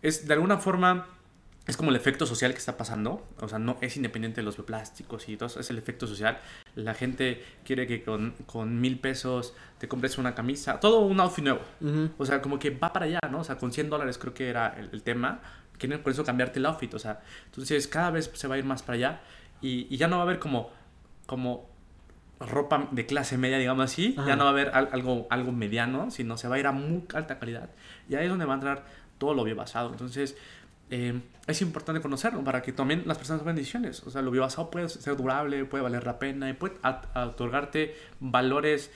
es 0.01 0.27
de 0.27 0.35
alguna 0.35 0.59
forma 0.59 1.07
es 1.67 1.79
como 1.79 1.91
el 1.91 1.97
efecto 1.97 2.27
social 2.27 2.53
que 2.53 2.59
está 2.59 2.77
pasando, 2.77 3.27
o 3.41 3.49
sea, 3.49 3.59
no 3.59 3.79
es 3.81 3.97
independiente 3.97 4.43
de 4.43 4.45
los 4.45 4.57
plásticos 4.57 5.29
y 5.31 5.37
todo, 5.39 5.59
es 5.59 5.71
el 5.71 5.79
efecto 5.79 6.07
social. 6.07 6.39
La 6.75 6.93
gente 6.93 7.43
quiere 7.65 7.87
que 7.87 8.03
con, 8.03 8.35
con 8.45 8.81
mil 8.83 8.99
pesos 8.99 9.55
te 9.79 9.89
compres 9.89 10.19
una 10.19 10.35
camisa, 10.35 10.79
todo 10.79 11.01
un 11.01 11.21
outfit 11.21 11.45
nuevo. 11.45 11.61
Ujú. 11.81 12.11
O 12.19 12.27
sea, 12.27 12.43
como 12.43 12.59
que 12.59 12.69
va 12.71 12.93
para 12.93 13.07
allá, 13.07 13.21
¿no? 13.31 13.41
O 13.41 13.45
sea, 13.45 13.57
con 13.57 13.73
100 13.73 13.89
dólares 13.89 14.19
creo 14.19 14.35
que 14.35 14.51
era 14.51 14.75
el, 14.79 14.91
el 14.93 15.03
tema. 15.03 15.41
Quieren 15.87 16.03
por 16.03 16.13
eso 16.13 16.25
cambiarte 16.25 16.59
el 16.59 16.67
outfit, 16.67 16.93
o 16.95 16.99
sea, 16.99 17.21
entonces 17.47 17.87
cada 17.89 18.11
vez 18.11 18.31
se 18.35 18.49
va 18.49 18.55
a 18.55 18.59
ir 18.59 18.65
más 18.65 18.83
para 18.83 18.95
allá 18.97 19.21
y, 19.61 19.87
y 19.91 19.97
ya 19.97 20.09
no 20.09 20.17
va 20.17 20.23
a 20.23 20.27
haber 20.27 20.39
como, 20.39 20.71
como 21.27 21.69
ropa 22.41 22.89
de 22.91 23.07
clase 23.07 23.39
media, 23.39 23.59
digamos 23.59 23.85
así, 23.85 24.15
Ajá. 24.19 24.29
ya 24.29 24.37
no 24.37 24.45
va 24.45 24.51
a 24.51 24.53
haber 24.53 24.69
al- 24.75 24.89
algo, 24.93 25.27
algo 25.31 25.53
mediano, 25.53 26.11
sino 26.11 26.37
se 26.37 26.49
va 26.49 26.57
a 26.57 26.59
ir 26.59 26.67
a 26.67 26.73
muy 26.73 27.05
alta 27.15 27.39
calidad. 27.39 27.71
Y 28.09 28.17
ahí 28.17 28.25
es 28.25 28.31
donde 28.31 28.45
va 28.45 28.53
a 28.55 28.57
entrar 28.57 28.85
todo 29.19 29.33
lo 29.35 29.45
biobasado. 29.45 29.91
Entonces, 29.91 30.37
eh, 30.91 31.19
es 31.47 31.63
importante 31.63 32.03
conocerlo 32.03 32.43
para 32.45 32.61
que 32.61 32.73
también 32.73 33.05
las 33.07 33.17
personas 33.17 33.41
tomen 33.41 33.57
decisiones. 33.57 34.03
O 34.03 34.11
sea, 34.11 34.21
lo 34.21 34.31
biobasado 34.31 34.71
puede 34.71 34.89
ser 34.89 35.17
durable, 35.17 35.65
puede 35.65 35.83
valer 35.85 36.05
la 36.05 36.19
pena 36.19 36.51
y 36.51 36.53
puede 36.55 36.75
otorgarte 37.15 37.97
valores 38.21 38.91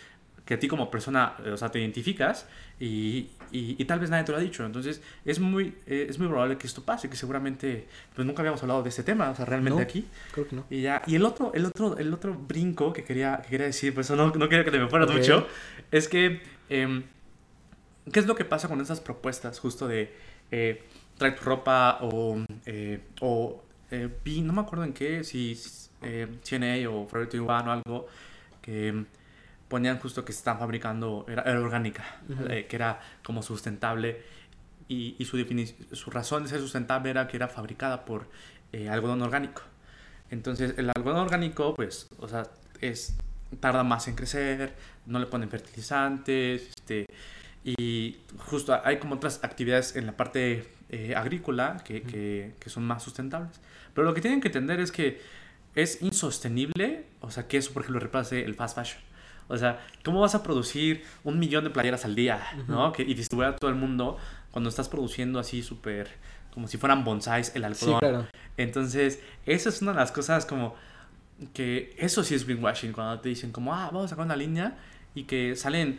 que 0.48 0.54
a 0.54 0.58
ti 0.58 0.66
como 0.66 0.90
persona, 0.90 1.34
eh, 1.44 1.50
o 1.50 1.58
sea, 1.58 1.68
te 1.70 1.78
identificas 1.78 2.48
y, 2.80 3.28
y- 3.52 3.76
y 3.76 3.84
tal 3.84 4.00
vez 4.00 4.08
nadie 4.08 4.24
te 4.24 4.32
lo 4.32 4.38
ha 4.38 4.40
dicho. 4.40 4.64
Entonces, 4.64 5.02
es 5.26 5.40
muy, 5.40 5.74
eh, 5.86 6.06
es 6.08 6.18
muy 6.18 6.26
probable 6.26 6.56
que 6.56 6.66
esto 6.66 6.82
pase, 6.84 7.10
que 7.10 7.16
seguramente, 7.16 7.86
pues 8.14 8.26
nunca 8.26 8.40
habíamos 8.40 8.62
hablado 8.62 8.82
de 8.82 8.88
este 8.88 9.02
tema, 9.02 9.28
o 9.28 9.34
sea, 9.34 9.44
realmente 9.44 9.76
No. 9.76 9.82
aquí. 9.82 10.06
Creo 10.32 10.48
que 10.48 10.56
no. 10.56 10.64
Y 10.70 10.80
ya, 10.80 11.02
y 11.06 11.16
el 11.16 11.26
otro, 11.26 11.52
el 11.52 11.66
otro, 11.66 11.98
el 11.98 12.14
otro 12.14 12.32
brinco 12.34 12.94
que 12.94 13.04
quería, 13.04 13.42
que 13.42 13.50
quería 13.50 13.66
decir, 13.66 13.92
pues 13.92 14.06
eso 14.06 14.16
no, 14.16 14.32
no 14.34 14.48
quería 14.48 14.64
que 14.64 14.70
te 14.70 14.78
me 14.78 14.88
fuera 14.88 15.04
Ok. 15.04 15.12
mucho, 15.12 15.46
es 15.90 16.08
que, 16.08 16.40
em, 16.70 17.02
¿qué 18.10 18.20
es 18.20 18.26
lo 18.26 18.34
que 18.34 18.46
pasa 18.46 18.68
con 18.68 18.80
esas 18.80 19.00
propuestas 19.02 19.58
justo 19.60 19.86
de 19.86 20.14
eh, 20.50 20.82
trae 21.18 21.32
tu 21.32 21.44
ropa 21.44 21.98
o, 22.00 22.42
eh, 22.64 23.00
o 23.20 23.62
vi, 24.24 24.40
no 24.40 24.54
me 24.54 24.62
acuerdo 24.62 24.84
en 24.86 24.94
qué, 24.94 25.24
si 25.24 25.58
eh, 26.00 26.26
CNA 26.42 26.88
o 26.88 27.06
Forever 27.06 27.28
21 27.30 27.52
o 27.70 27.70
algo, 27.70 28.06
que 28.62 29.04
ponían 29.68 29.98
justo 29.98 30.24
que 30.24 30.32
se 30.32 30.38
están 30.38 30.58
fabricando, 30.58 31.26
era, 31.28 31.42
era 31.42 31.60
orgánica, 31.60 32.04
Ujú. 32.28 32.46
eh, 32.48 32.66
que 32.66 32.76
era 32.76 33.00
como 33.22 33.42
sustentable 33.42 34.22
y, 34.88 35.14
y 35.18 35.24
su, 35.24 35.36
su 35.92 36.10
razón 36.10 36.44
de 36.44 36.48
ser 36.48 36.60
sustentable 36.60 37.10
era 37.10 37.28
que 37.28 37.36
era 37.36 37.48
fabricada 37.48 38.04
por 38.04 38.26
eh, 38.72 38.88
algodón 38.88 39.22
orgánico. 39.22 39.62
Entonces, 40.30 40.74
el 40.76 40.90
algodón 40.94 41.20
orgánico, 41.20 41.74
pues, 41.74 42.08
o 42.18 42.28
sea, 42.28 42.44
es, 42.80 43.16
tarda 43.60 43.82
más 43.82 44.08
en 44.08 44.14
crecer, 44.14 44.74
no 45.06 45.18
le 45.18 45.26
ponen 45.26 45.48
fertilizantes, 45.48 46.68
este, 46.68 47.06
y 47.64 48.16
justo 48.38 48.78
hay 48.84 48.98
como 48.98 49.16
otras 49.16 49.42
actividades 49.42 49.96
en 49.96 50.06
la 50.06 50.16
parte 50.16 50.66
eh, 50.90 51.14
agrícola 51.14 51.82
que, 51.84 52.02
que, 52.02 52.54
que 52.58 52.70
son 52.70 52.84
más 52.84 53.02
sustentables. 53.02 53.60
Pero 53.94 54.06
lo 54.06 54.14
que 54.14 54.20
tienen 54.20 54.40
que 54.40 54.48
entender 54.48 54.80
es 54.80 54.92
que 54.92 55.20
es 55.74 56.02
insostenible, 56.02 57.04
o 57.20 57.30
sea, 57.30 57.46
que 57.46 57.56
eso, 57.56 57.72
por 57.72 57.82
ejemplo, 57.82 58.00
reemplace 58.00 58.44
el 58.44 58.54
fast 58.54 58.76
fashion. 58.76 59.02
O 59.48 59.56
sea, 59.56 59.80
¿cómo 60.04 60.20
vas 60.20 60.34
a 60.34 60.42
producir 60.42 61.04
un 61.24 61.38
millón 61.38 61.64
de 61.64 61.70
playeras 61.70 62.04
al 62.04 62.14
día, 62.14 62.40
¿no? 62.68 62.92
Que, 62.92 63.02
y 63.02 63.14
distribuir 63.14 63.48
a 63.48 63.56
todo 63.56 63.70
el 63.70 63.76
mundo 63.76 64.18
cuando 64.50 64.68
estás 64.70 64.88
produciendo 64.88 65.38
así 65.38 65.62
súper, 65.62 66.08
como 66.52 66.68
si 66.68 66.76
fueran 66.76 67.02
bonsáis 67.04 67.52
el 67.54 67.62
Sí, 67.74 67.86
algodón. 67.86 67.98
claro. 68.00 68.26
Entonces, 68.56 69.20
eso 69.46 69.68
es 69.70 69.80
una 69.82 69.92
de 69.92 69.98
las 69.98 70.12
cosas 70.12 70.44
como 70.46 70.74
que 71.54 71.94
eso 71.98 72.22
sí 72.24 72.34
es 72.34 72.44
greenwashing, 72.44 72.92
cuando 72.92 73.20
te 73.20 73.28
dicen 73.28 73.52
como, 73.52 73.72
ah, 73.74 73.86
vamos 73.86 74.06
a 74.06 74.08
sacar 74.08 74.24
una 74.26 74.36
línea 74.36 74.76
y 75.14 75.24
que 75.24 75.54
salen 75.56 75.98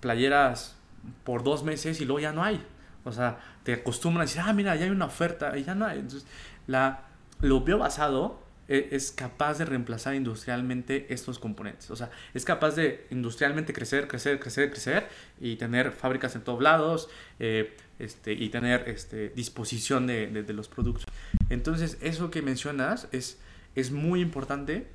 playeras 0.00 0.76
por 1.24 1.42
dos 1.44 1.62
meses 1.64 2.00
y 2.00 2.04
luego 2.04 2.20
ya 2.20 2.32
no 2.32 2.42
hay. 2.44 2.60
O 3.04 3.12
sea, 3.12 3.38
te 3.62 3.72
acostumbran 3.74 4.22
a 4.22 4.24
decir, 4.26 4.42
ah, 4.44 4.52
mira, 4.52 4.74
ya 4.76 4.84
hay 4.84 4.90
una 4.90 5.06
oferta 5.06 5.56
y 5.56 5.64
ya 5.64 5.74
no 5.74 5.86
hay. 5.86 6.00
Entonces, 6.00 6.26
la, 6.66 7.04
lo 7.40 7.60
biobasado 7.62 8.26
e- 8.26 8.49
es 8.70 9.10
capaz 9.10 9.58
de 9.58 9.64
reemplazar 9.64 10.14
industrialmente 10.14 11.06
estos 11.12 11.38
componentes. 11.38 11.90
O 11.90 11.96
sea, 11.96 12.10
es 12.34 12.44
capaz 12.44 12.76
de 12.76 13.06
industrialmente 13.10 13.72
crecer, 13.72 14.06
crecer, 14.06 14.38
crecer, 14.38 14.70
crecer 14.70 15.08
y 15.40 15.56
tener 15.56 15.92
fábricas 15.92 16.36
en 16.36 16.42
todos 16.42 16.62
lados 16.62 17.08
eh, 17.38 17.76
este, 17.98 18.32
y 18.32 18.48
tener 18.48 18.88
este, 18.88 19.30
disposición 19.30 20.06
de 20.06 20.52
los 20.52 20.68
productos. 20.68 21.04
Entonces, 21.48 21.98
eso 22.00 22.30
que 22.30 22.42
mencionas 22.42 23.08
es, 23.12 23.38
es 23.74 23.90
muy 23.90 24.20
importante 24.20 24.86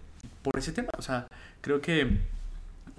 por 0.41 0.57
ese 0.57 0.71
tema. 0.71 0.89
O 0.97 1.01
sea, 1.01 1.27
creo 1.61 1.81
que, 1.81 2.19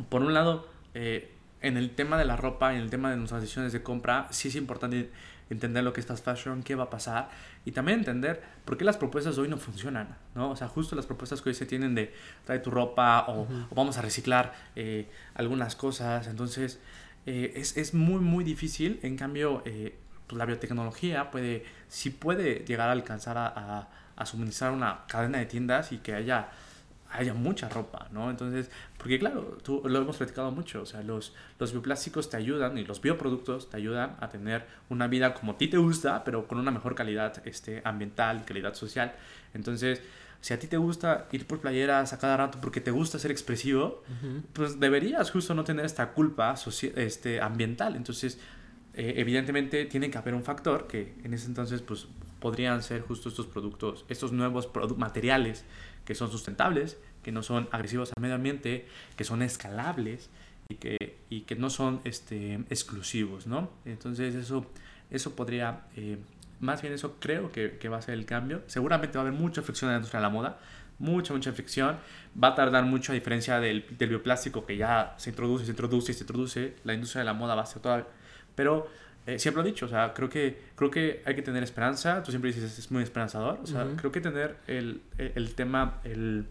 por 0.09 0.23
un 0.23 0.35
lado, 0.35 0.69
eh, 0.95 1.31
en 1.63 1.77
el 1.77 1.91
tema 1.91 2.19
de 2.19 2.25
la 2.25 2.37
ropa, 2.37 2.75
en 2.75 2.81
el 2.81 2.91
tema 2.91 3.11
de 3.11 3.17
nuestras 3.17 3.41
decisiones 3.41 3.73
de 3.73 3.83
compra, 3.83 4.29
sí 4.31 4.49
es 4.49 4.57
importante 4.57 5.11
entender 5.51 5.85
lo 5.85 5.93
que 5.93 6.01
es 6.01 6.07
fast 6.07 6.25
fashion, 6.25 6.63
qué 6.63 6.75
va 6.75 6.85
a 6.85 6.91
pasar 6.91 7.29
y 7.65 7.73
también 7.73 8.01
entender 8.01 8.43
por 8.65 8.77
qué 8.77 8.85
las 8.85 8.97
propuestas 8.97 9.37
de 9.37 9.43
hoy 9.43 9.49
no 9.49 9.59
funcionan, 9.59 10.17
¿no? 10.35 10.51
O 10.51 10.57
sea, 10.57 10.69
justo 10.69 10.97
las 10.97 11.07
propuestas 11.07 11.41
que 11.43 11.51
hoy 11.51 11.55
se 11.55 11.67
tienen 11.67 11.95
de 11.95 12.13
trae 12.45 12.59
tu 12.59 12.71
ropa 12.71 13.27
o, 13.29 13.43
o 13.43 13.75
vamos 13.75 13.97
a 13.99 14.03
reciclar 14.03 14.55
eh, 14.75 15.09
algunas 15.35 15.77
cosas, 15.77 16.27
entonces 16.27 16.81
eh, 17.27 17.53
es, 17.57 17.77
es 17.77 17.95
muy, 17.95 18.21
muy 18.21 18.45
difícil, 18.45 19.01
en 19.03 19.17
cambio, 19.17 19.63
eh, 19.65 19.97
pues, 20.27 20.39
la 20.39 20.47
biotecnología 20.47 21.31
puede, 21.31 21.65
sí 21.89 22.11
puede 22.11 22.65
llegar 22.67 22.89
a 22.89 22.93
alcanzar 22.93 23.39
a, 23.39 23.47
a, 23.47 23.89
a 24.17 24.27
suministrar 24.27 24.73
una 24.73 25.07
cadena 25.07 25.39
de 25.39 25.47
tiendas 25.47 25.93
y 25.93 25.99
que 25.99 26.15
haya 26.15 26.49
haya 27.11 27.35
mucha 27.35 27.69
ropa, 27.69 28.09
¿no? 28.13 28.31
Entonces, 28.31 28.71
porque 28.99 29.19
claro, 29.19 29.59
tú, 29.63 29.83
lo 29.85 29.99
hemos 30.01 30.17
platicado 30.17 30.51
mucho, 30.51 30.83
o 30.83 30.87
sea, 30.87 31.03
los, 31.03 31.35
los 31.59 31.73
bioplásticos 31.73 32.29
te 32.31 32.37
ayudan 32.37 32.77
y 32.79 32.85
los 32.85 33.01
bioproductos 33.01 33.71
te 33.71 33.77
ayudan 33.77 34.17
a 34.21 34.29
tener 34.29 34.67
una 34.89 35.07
vida 35.07 35.35
como 35.35 35.53
a 35.53 35.59
ti 35.59 35.69
te 35.69 35.79
gusta, 35.79 36.25
pero 36.25 36.47
con 36.47 36.59
una 36.59 36.71
mejor 36.71 36.95
calidad 36.95 37.43
este, 37.47 37.83
ambiental, 37.85 38.45
calidad 38.45 38.75
social. 38.75 39.15
Entonces, 39.55 40.03
si 40.41 40.55
a 40.55 40.59
ti 40.59 40.67
te 40.67 40.77
gusta 40.77 41.27
ir 41.33 41.47
por 41.47 41.61
playeras 41.61 42.13
a 42.13 42.19
cada 42.19 42.37
rato 42.37 42.59
porque 42.61 42.81
te 42.81 42.91
gusta 42.91 43.19
ser 43.19 43.31
expresivo, 43.31 44.03
pues 44.53 44.79
deberías 44.79 45.31
justo 45.31 45.55
no 45.55 45.65
tener 45.65 45.85
esta 45.85 46.13
culpa 46.13 46.55
este, 46.97 47.41
ambiental. 47.41 47.97
Entonces, 47.97 48.39
eh, 48.95 49.15
evidentemente 49.17 49.87
tiene 49.87 50.11
que 50.11 50.19
haber 50.19 50.35
un 50.35 50.45
factor 50.45 50.87
que 50.87 51.15
en 51.25 51.35
ese 51.35 51.47
entonces 51.47 51.83
pues 51.83 52.07
podrían 52.41 52.83
ser 52.83 53.03
justo 53.03 53.29
estos 53.29 53.47
productos, 53.47 54.05
estos 54.09 54.33
nuevos 54.33 54.71
materiales 54.97 55.65
que 56.07 56.15
son 56.15 56.31
sustentables, 56.31 56.97
que 57.23 57.33
no 57.33 57.43
son 57.43 57.69
agresivos 57.73 58.13
al 58.17 58.23
medio 58.23 58.37
ambiente, 58.37 58.87
que 59.17 59.25
son 59.25 59.43
escalables 59.43 60.31
y 60.69 60.77
que, 60.77 61.19
y 61.29 61.43
que 61.43 61.57
no 61.57 61.69
son 61.69 62.01
este, 62.05 62.55
exclusivos, 62.71 63.47
¿no? 63.47 63.71
Entonces 63.85 64.35
eso, 64.35 64.65
eso 65.11 65.37
podría, 65.37 65.83
eh, 65.97 66.19
más 66.61 66.81
bien 66.81 66.95
eso 66.95 67.17
creo 67.19 67.53
que, 67.53 67.79
que, 67.79 67.89
va 67.89 67.99
a 67.99 68.03
ser 68.03 68.15
el 68.15 68.25
cambio. 68.25 68.63
Seguramente 68.69 69.19
va 69.19 69.25
a 69.25 69.27
haber 69.27 69.39
mucha 69.39 69.61
fricción 69.63 69.91
en 69.91 69.95
la 69.95 69.99
industria 69.99 70.21
de 70.21 70.27
la 70.27 70.31
moda, 70.31 70.59
mucha, 70.99 71.35
mucha 71.35 71.53
fricción. 71.53 71.99
Va 72.43 72.49
a 72.49 72.55
tardar 72.55 72.85
mucho 72.85 73.13
a 73.13 73.15
diferencia 73.15 73.61
del, 73.61 73.85
del 73.99 74.09
bioplástico 74.09 74.65
que 74.65 74.77
ya 74.77 75.15
se 75.19 75.31
introduce, 75.31 75.65
se 75.65 75.73
introduce 75.73 76.13
se 76.13 76.23
introduce. 76.23 76.77
La 76.85 76.95
industria 76.95 77.21
de 77.21 77.27
la 77.27 77.35
moda 77.35 77.55
va 77.55 77.63
a 77.63 77.67
ser 77.67 77.83
toda... 77.83 78.07
Pero 78.55 78.89
eh, 79.27 79.41
siempre 79.41 79.61
lo 79.61 79.69
he 79.69 79.73
dicho, 79.73 79.87
o 79.87 79.89
sea, 79.89 80.15
creo 80.15 80.29
que, 80.29 80.57
creo 80.77 80.89
que 80.89 81.21
hay 81.27 81.35
que 81.35 81.43
tener 81.43 81.65
esperanza, 81.65 82.23
tú 82.23 82.31
siempre 82.31 82.53
dices, 82.53 82.79
es 82.79 82.91
muy 82.93 83.03
esperanzador, 83.03 83.59
o 83.61 83.67
sea, 83.67 83.85
creo 83.97 84.13
que 84.13 84.21
tener 84.21 84.57
el, 84.69 85.03
el, 85.19 85.55
tema, 85.57 85.99
el, 86.05 86.47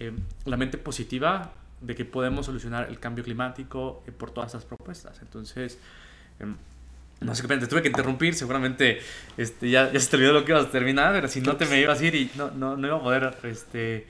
eh, 0.00 0.12
la 0.44 0.56
mente 0.56 0.78
positiva 0.78 1.52
de 1.80 1.94
que 1.94 2.04
podemos 2.04 2.46
solucionar 2.46 2.88
el 2.88 2.98
cambio 2.98 3.22
climático 3.22 4.02
eh, 4.04 4.10
por 4.10 4.32
todas 4.32 4.48
estas 4.48 4.64
propuestas. 4.64 5.20
Entonces, 5.22 5.78
em, 6.40 6.56
no 7.20 7.36
sé 7.36 7.46
qué 7.46 7.56
te 7.56 7.68
tuve 7.68 7.82
que 7.82 7.88
interrumpir, 7.88 8.34
seguramente 8.34 8.98
este, 9.36 9.70
ya, 9.70 9.92
ya 9.92 10.00
se 10.00 10.10
te 10.10 10.16
olvidó 10.16 10.32
lo 10.32 10.44
que 10.44 10.50
ibas 10.50 10.66
a 10.66 10.70
terminar, 10.70 11.12
pero 11.12 11.28
si 11.28 11.40
no 11.40 11.56
te 11.56 11.66
me 11.66 11.80
ibas 11.80 12.00
a 12.00 12.04
ir 12.04 12.16
y 12.16 12.30
no, 12.34 12.50
no, 12.50 12.76
no 12.76 12.84
iba 12.84 12.96
a 12.96 13.00
poder 13.00 13.36
este, 13.44 14.08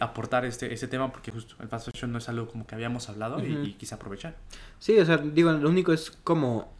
aportar 0.00 0.44
este, 0.44 0.74
este 0.74 0.88
tema 0.88 1.12
porque 1.12 1.30
justo 1.30 1.54
el 1.60 1.68
fast 1.68 1.88
fashion 1.88 2.10
no 2.10 2.18
es 2.18 2.28
algo 2.28 2.48
como 2.48 2.66
que 2.66 2.74
habíamos 2.74 3.08
hablado 3.08 3.38
y, 3.46 3.52
y, 3.52 3.74
quise 3.74 3.94
aprovechar. 3.94 4.34
Sí, 4.80 4.98
o 4.98 5.06
sea, 5.06 5.18
digo, 5.18 5.52
lo 5.52 5.68
único 5.68 5.92
es 5.92 6.10
como 6.10 6.79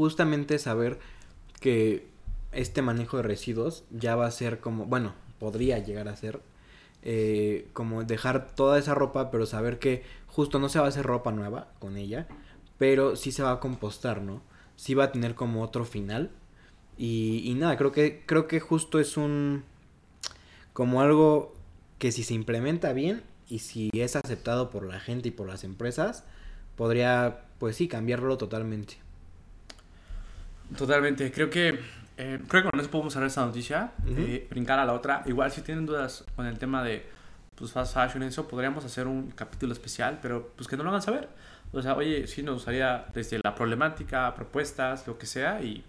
justamente 0.00 0.58
saber 0.58 0.98
que 1.60 2.06
este 2.52 2.80
manejo 2.80 3.18
de 3.18 3.22
residuos 3.22 3.84
ya 3.90 4.16
va 4.16 4.24
a 4.24 4.30
ser 4.30 4.58
como, 4.58 4.86
bueno, 4.86 5.12
podría 5.38 5.78
llegar 5.78 6.08
a 6.08 6.16
ser 6.16 6.40
eh, 7.02 7.68
como 7.74 8.02
dejar 8.04 8.54
toda 8.54 8.78
esa 8.78 8.94
ropa, 8.94 9.30
pero 9.30 9.44
saber 9.44 9.78
que 9.78 10.02
justo 10.26 10.58
no 10.58 10.70
se 10.70 10.78
va 10.78 10.86
a 10.86 10.88
hacer 10.88 11.04
ropa 11.04 11.32
nueva 11.32 11.68
con 11.80 11.98
ella, 11.98 12.26
pero 12.78 13.14
sí 13.14 13.30
se 13.30 13.42
va 13.42 13.50
a 13.50 13.60
compostar, 13.60 14.22
¿no? 14.22 14.40
Sí 14.74 14.94
va 14.94 15.04
a 15.04 15.12
tener 15.12 15.34
como 15.34 15.62
otro 15.62 15.84
final. 15.84 16.30
Y, 16.96 17.42
y 17.44 17.52
nada, 17.52 17.76
creo 17.76 17.92
que, 17.92 18.22
creo 18.24 18.48
que 18.48 18.58
justo 18.58 19.00
es 19.00 19.18
un, 19.18 19.64
como 20.72 21.02
algo 21.02 21.52
que 21.98 22.10
si 22.10 22.22
se 22.22 22.32
implementa 22.32 22.94
bien 22.94 23.22
y 23.50 23.58
si 23.58 23.90
es 23.92 24.16
aceptado 24.16 24.70
por 24.70 24.86
la 24.86 24.98
gente 24.98 25.28
y 25.28 25.32
por 25.32 25.46
las 25.46 25.62
empresas, 25.62 26.24
podría, 26.74 27.44
pues 27.58 27.76
sí, 27.76 27.86
cambiarlo 27.86 28.38
totalmente. 28.38 29.09
Totalmente, 30.76 31.30
creo 31.32 31.50
que 31.50 31.78
eh, 32.22 32.38
creo 32.48 32.64
que 32.64 32.70
con 32.70 32.78
eso 32.78 32.90
podemos 32.90 33.14
cerrar 33.14 33.28
esta 33.28 33.46
noticia, 33.46 33.92
uh 34.06 34.50
brincar 34.50 34.78
a 34.78 34.84
la 34.84 34.92
otra. 34.92 35.22
Igual 35.24 35.50
si 35.50 35.62
tienen 35.62 35.86
dudas 35.86 36.24
con 36.36 36.44
el 36.46 36.58
tema 36.58 36.84
de 36.84 37.06
pues, 37.54 37.72
fast 37.72 37.94
fashion, 37.94 38.22
eso, 38.22 38.46
podríamos 38.46 38.84
hacer 38.84 39.06
un 39.06 39.30
capítulo 39.30 39.72
especial, 39.72 40.18
pero 40.20 40.52
pues 40.54 40.68
que 40.68 40.76
no 40.76 40.82
lo 40.82 40.90
hagan 40.90 41.00
saber. 41.00 41.28
O 41.72 41.80
sea, 41.80 41.94
oye, 41.94 42.26
sí 42.26 42.42
nos 42.42 42.56
gustaría 42.56 43.06
desde 43.14 43.40
la 43.42 43.54
problemática, 43.54 44.34
propuestas, 44.34 45.06
lo 45.06 45.16
que 45.16 45.24
sea, 45.24 45.62
y 45.62 45.82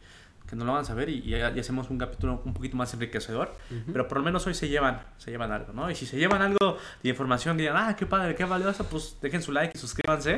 que 0.48 0.56
no 0.56 0.64
lo 0.64 0.74
hagan 0.74 0.86
saber 0.86 1.10
y, 1.10 1.22
ya, 1.22 1.48
hacemos 1.48 1.90
un 1.90 1.98
capítulo 1.98 2.42
un 2.46 2.54
poquito 2.54 2.78
más 2.78 2.94
enriquecedor. 2.94 3.54
Pero 3.92 4.08
por 4.08 4.18
lo 4.18 4.24
menos 4.24 4.46
hoy 4.48 4.54
se 4.54 4.70
llevan, 4.70 5.02
se 5.18 5.32
llevan 5.32 5.52
algo, 5.52 5.74
¿no? 5.74 5.90
Y 5.90 5.96
si 5.96 6.06
se 6.06 6.18
llevan 6.18 6.42
algo 6.42 6.78
de 7.04 7.10
información, 7.10 7.58
digan, 7.58 7.76
ah, 7.78 7.96
qué 7.98 8.06
padre, 8.06 8.36
qué 8.36 8.46
valioso, 8.46 8.86
pues 8.86 9.18
dejen 9.22 9.42
su 9.42 9.52
like 9.52 9.72
y 9.76 9.80
suscríbanse 9.80 10.38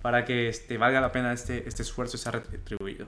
para 0.00 0.24
que 0.24 0.48
este, 0.48 0.78
valga 0.78 1.00
la 1.00 1.12
pena 1.12 1.32
este, 1.32 1.68
este 1.68 1.82
esfuerzo 1.82 2.16
y 2.16 2.20
sea 2.20 2.32
retribuido. 2.32 3.06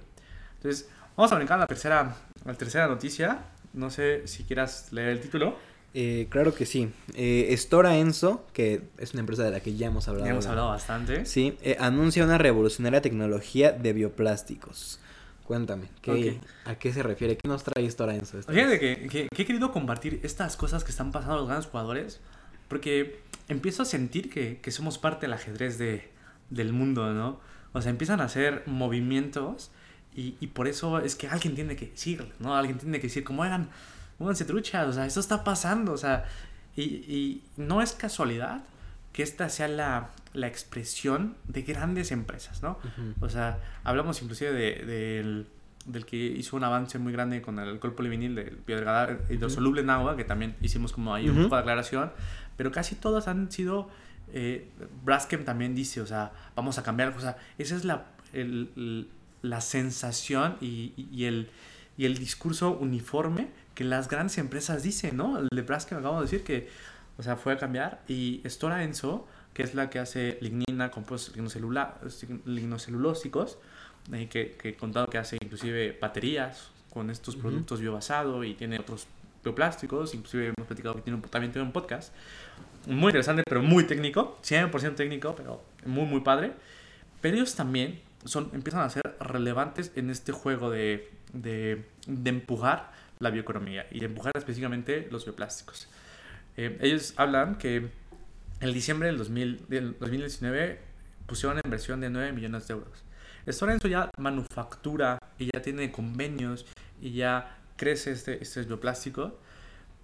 Entonces, 0.60 0.88
vamos 1.16 1.32
a 1.32 1.36
brincar 1.36 1.56
a 1.56 1.60
la 1.60 1.66
tercera, 1.66 2.16
la 2.44 2.54
tercera 2.54 2.86
noticia. 2.86 3.38
No 3.72 3.88
sé 3.88 4.26
si 4.26 4.44
quieras 4.44 4.92
leer 4.92 5.08
el 5.08 5.20
título. 5.20 5.56
Eh, 5.94 6.26
claro 6.28 6.54
que 6.54 6.66
sí. 6.66 6.92
Eh, 7.14 7.52
Stora 7.56 7.96
Enso, 7.96 8.46
que 8.52 8.82
es 8.98 9.14
una 9.14 9.20
empresa 9.20 9.42
de 9.42 9.50
la 9.50 9.60
que 9.60 9.74
ya 9.74 9.86
hemos 9.86 10.06
hablado. 10.06 10.26
Ya 10.26 10.32
hemos 10.32 10.46
hablado 10.46 10.68
bastante. 10.68 11.24
Sí, 11.24 11.56
eh, 11.62 11.76
anuncia 11.80 12.24
una 12.24 12.36
revolucionaria 12.36 13.00
tecnología 13.00 13.72
de 13.72 13.92
bioplásticos. 13.94 15.00
Cuéntame, 15.44 15.88
¿a 16.64 16.74
qué 16.76 16.92
se 16.92 17.02
refiere? 17.02 17.36
¿Qué 17.36 17.48
nos 17.48 17.64
trae 17.64 17.90
Stora 17.90 18.14
Enso? 18.14 18.40
Fíjate 18.42 18.78
que, 18.78 19.08
que, 19.08 19.28
he 19.36 19.44
querido 19.46 19.72
compartir 19.72 20.20
estas 20.22 20.56
cosas 20.56 20.84
que 20.84 20.90
están 20.90 21.10
pasando 21.10 21.34
a 21.34 21.36
los 21.38 21.48
grandes 21.48 21.66
jugadores 21.68 22.20
porque 22.68 23.20
empiezo 23.48 23.82
a 23.82 23.84
sentir 23.84 24.30
que, 24.30 24.60
que 24.60 24.70
somos 24.70 24.98
parte 24.98 25.26
del 25.26 25.32
ajedrez 25.32 25.76
de, 25.76 26.08
del 26.50 26.72
mundo, 26.72 27.12
¿no? 27.12 27.40
O 27.72 27.82
sea, 27.82 27.90
empiezan 27.90 28.20
a 28.20 28.24
hacer 28.24 28.62
movimientos 28.66 29.72
y, 30.14 30.36
y, 30.40 30.46
por 30.48 30.66
eso 30.66 30.98
es 30.98 31.14
que 31.14 31.28
alguien 31.28 31.54
tiene 31.54 31.76
que 31.76 31.86
decir, 31.86 32.32
¿no? 32.40 32.56
Alguien 32.56 32.78
tiene 32.78 32.98
que 32.98 33.06
decir, 33.06 33.22
como 33.22 33.44
eran, 33.44 33.68
pónganse 34.18 34.44
truchas, 34.44 34.88
o 34.88 34.92
sea, 34.92 35.06
esto 35.06 35.20
está 35.20 35.44
pasando, 35.44 35.92
o 35.92 35.96
sea, 35.96 36.24
y, 36.76 36.82
y 36.82 37.44
no 37.56 37.80
es 37.80 37.92
casualidad 37.92 38.62
que 39.12 39.22
esta 39.22 39.48
sea 39.48 39.68
la, 39.68 40.10
la 40.34 40.46
expresión 40.46 41.36
de 41.48 41.62
grandes 41.62 42.12
empresas, 42.12 42.62
¿no? 42.62 42.78
O 43.20 43.28
sea, 43.28 43.58
hablamos 43.82 44.22
inclusive 44.22 44.52
de, 44.52 44.84
del, 44.84 45.46
del 45.86 46.06
que 46.06 46.16
hizo 46.16 46.56
un 46.56 46.64
avance 46.64 46.98
muy 46.98 47.12
grande 47.12 47.42
con 47.42 47.58
el 47.58 47.68
alcohol 47.68 47.94
polivinil 47.94 48.34
del 48.34 48.58
biodegradable 48.66 49.18
hidrosoluble 49.30 49.80
en 49.80 49.90
agua, 49.90 50.16
que 50.16 50.24
también 50.24 50.56
hicimos 50.60 50.92
como 50.92 51.14
ahí 51.14 51.28
un 51.28 51.44
poco 51.44 51.56
de 51.56 51.60
aclaración, 51.62 52.12
pero 52.56 52.70
casi 52.70 52.94
todas 52.94 53.26
han 53.26 53.50
sido, 53.50 53.88
eh, 54.32 54.68
Braskem 55.04 55.44
también 55.44 55.74
dice, 55.74 56.00
o 56.00 56.06
sea, 56.06 56.32
vamos 56.54 56.78
a 56.78 56.82
cambiar, 56.82 57.14
o 57.16 57.20
sea, 57.20 57.36
esa 57.58 57.74
es 57.74 57.84
la, 57.84 58.06
el 58.32 59.08
la 59.42 59.60
sensación 59.60 60.56
y, 60.60 60.92
y, 60.96 61.24
el, 61.24 61.50
y 61.96 62.06
el 62.06 62.18
discurso 62.18 62.72
uniforme 62.72 63.48
que 63.74 63.84
las 63.84 64.08
grandes 64.08 64.38
empresas 64.38 64.82
dicen, 64.82 65.16
¿no? 65.16 65.38
El 65.38 65.48
de 65.52 65.62
Braskem 65.62 65.98
acabamos 65.98 66.22
de 66.22 66.30
decir 66.30 66.44
que, 66.44 66.68
o 67.18 67.22
sea, 67.22 67.36
fue 67.36 67.54
a 67.54 67.58
cambiar 67.58 68.02
y 68.08 68.42
Stora 68.46 68.84
Enso, 68.84 69.26
que 69.54 69.62
es 69.62 69.74
la 69.74 69.90
que 69.90 69.98
hace 69.98 70.38
lignina, 70.40 70.90
compuestos 70.90 71.36
lignocelulósicos, 71.36 73.58
eh, 74.12 74.28
que, 74.28 74.52
que 74.52 74.70
he 74.70 74.76
contado 74.76 75.06
que 75.06 75.18
hace 75.18 75.36
inclusive 75.40 75.96
baterías 76.00 76.70
con 76.92 77.10
estos 77.10 77.36
productos 77.36 77.80
biobasados 77.80 78.44
y 78.44 78.54
tiene 78.54 78.78
otros 78.78 79.06
bioplásticos, 79.42 80.14
inclusive 80.14 80.48
hemos 80.48 80.66
platicado 80.66 80.96
que 80.96 81.02
tiene 81.02 81.16
un, 81.16 81.22
también 81.22 81.52
tiene 81.52 81.66
un 81.66 81.72
podcast 81.72 82.12
muy 82.86 83.08
interesante, 83.08 83.42
pero 83.46 83.62
muy 83.62 83.84
técnico, 83.84 84.38
100% 84.42 84.94
técnico, 84.94 85.34
pero 85.34 85.62
muy, 85.84 86.06
muy 86.06 86.20
padre. 86.20 86.52
Pero 87.20 87.36
ellos 87.36 87.54
también 87.54 88.00
son, 88.24 88.50
empiezan 88.52 88.82
a 88.82 88.90
ser 88.90 89.16
relevantes 89.20 89.92
en 89.96 90.10
este 90.10 90.32
juego 90.32 90.70
de, 90.70 91.10
de, 91.32 91.84
de 92.06 92.30
empujar 92.30 92.92
la 93.18 93.30
bioeconomía 93.30 93.86
y 93.90 94.00
de 94.00 94.06
empujar 94.06 94.32
específicamente 94.36 95.08
los 95.10 95.24
bioplásticos. 95.24 95.88
Eh, 96.56 96.78
ellos 96.80 97.14
hablan 97.16 97.56
que 97.56 97.88
en 98.60 98.72
diciembre 98.72 99.08
del, 99.08 99.18
2000, 99.18 99.66
del 99.68 99.96
2019 99.98 100.80
pusieron 101.26 101.54
una 101.54 101.62
inversión 101.64 102.00
de 102.00 102.10
9 102.10 102.32
millones 102.32 102.66
de 102.66 102.74
euros. 102.74 103.04
Stora 103.46 103.76
ya 103.78 104.10
manufactura 104.18 105.18
y 105.38 105.50
ya 105.52 105.62
tiene 105.62 105.90
convenios 105.90 106.66
y 107.00 107.12
ya 107.12 107.56
crece 107.76 108.12
este, 108.12 108.42
este 108.42 108.62
bioplástico, 108.62 109.38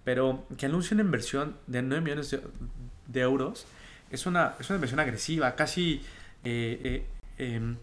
pero 0.05 0.46
que 0.57 0.66
anuncie 0.66 0.94
una 0.94 1.02
inversión 1.02 1.57
de 1.66 1.83
9 1.83 2.02
millones 2.02 2.37
de, 3.07 3.20
euros 3.20 3.66
es 4.11 4.24
una, 4.26 4.55
es 4.59 4.70
una 4.70 4.76
inversión 4.76 5.00
agresiva, 5.00 5.55
casi 5.55 6.00
eh, 6.44 7.05
eh, 7.38 7.55
em, 7.55 7.76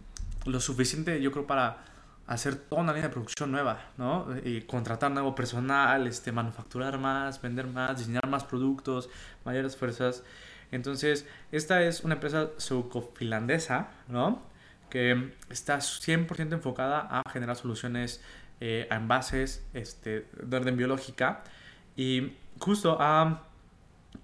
lo 0.45 0.59
suficiente, 0.59 1.21
yo 1.21 1.31
creo, 1.31 1.47
para 1.47 1.85
hacer 2.27 2.55
toda 2.55 2.81
una 2.81 2.93
línea 2.93 3.09
de 3.09 3.13
producción 3.13 3.51
nueva, 3.51 3.79
¿no? 3.97 4.27
Y 4.43 4.61
contratar 4.61 5.11
nuevo 5.11 5.35
personal, 5.35 6.07
este, 6.07 6.31
manufacturar 6.31 6.97
más, 6.97 7.41
vender 7.41 7.67
más, 7.67 7.97
diseñar 7.97 8.27
más 8.27 8.43
productos, 8.43 9.09
mayores 9.45 9.75
fuerzas. 9.75 10.23
Entonces, 10.71 11.27
esta 11.51 11.83
es 11.83 12.03
una 12.03 12.15
empresa 12.15 12.49
sueco-finlandesa, 12.57 13.89
¿no? 14.07 14.41
Que 14.89 15.33
está 15.49 15.77
100% 15.77 16.53
enfocada 16.53 17.07
a 17.09 17.29
generar 17.29 17.55
soluciones 17.55 18.21
eh, 18.61 18.87
a 18.89 18.95
envases 18.95 19.65
este, 19.73 20.27
de 20.41 20.57
orden 20.57 20.77
biológica 20.77 21.43
y 21.97 22.33
justo 22.59 22.97
ha, 22.99 23.43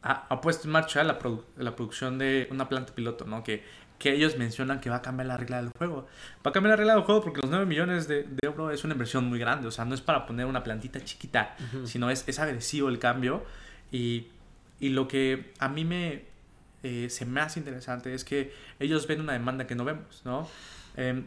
ha, 0.02 0.42
puesto 0.42 0.68
en 0.68 0.72
marcha 0.72 1.04
la, 1.04 1.20
la 1.58 1.76
producción 1.76 2.18
de 2.18 2.48
una 2.50 2.70
planta 2.70 2.96
piloto, 2.96 3.26
¿no? 3.26 3.44
Que 3.44 3.64
que 4.00 4.14
ellos 4.14 4.38
mencionan 4.38 4.80
que 4.80 4.90
va 4.90 4.98
a 4.98 5.02
cambiar 5.02 5.28
la 5.28 5.38
regla 5.38 5.58
del 5.58 5.70
juego. 5.78 6.08
Va 6.46 6.50
a 6.50 6.52
cambiar 6.54 6.72
la 6.72 6.76
regla 6.78 6.94
del 6.96 7.04
juego 7.04 7.22
porque 7.22 7.42
los 7.42 7.52
9 7.52 7.66
millones 7.66 8.08
de, 8.08 8.24
de 8.24 8.40
euros 8.42 8.74
es 8.74 8.84
una 8.86 8.94
inversión 8.94 9.26
muy 9.26 9.38
grande. 9.38 9.68
O 9.68 9.72
sea, 9.72 9.86
no 9.86 9.94
es 9.94 10.02
para 10.02 10.26
poner 10.26 10.46
una 10.46 10.64
plantita 10.64 11.04
chiquita, 11.04 11.56
sino 11.84 12.10
es, 12.10 12.24
es 12.28 12.40
agresivo 12.40 12.88
el 12.88 12.98
cambio. 12.98 13.44
Y, 13.92 14.28
y 14.80 14.90
lo 14.90 15.08
que 15.08 15.52
a 15.60 15.68
mí 15.68 15.84
me, 15.84 16.24
eh, 16.82 17.10
se 17.10 17.26
me 17.26 17.42
hace 17.42 17.60
interesante 17.60 18.14
es 18.14 18.24
que 18.24 18.54
ellos 18.80 19.06
ven 19.06 19.20
una 19.20 19.34
demanda 19.34 19.68
que 19.68 19.76
no 19.76 19.84
vemos, 19.84 20.22
¿no? 20.24 20.48
Em, 20.96 21.26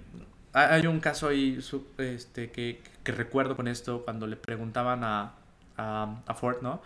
hay 0.54 0.86
un 0.86 1.00
caso 1.00 1.28
ahí 1.28 1.58
este, 1.98 2.50
que, 2.50 2.82
que, 3.04 3.12
recuerdo 3.12 3.56
con 3.56 3.68
esto 3.68 4.04
cuando 4.04 4.26
le 4.26 4.36
preguntaban 4.36 5.02
a, 5.02 5.34
a, 5.78 6.20
a 6.26 6.34
Ford, 6.34 6.60
¿no? 6.60 6.82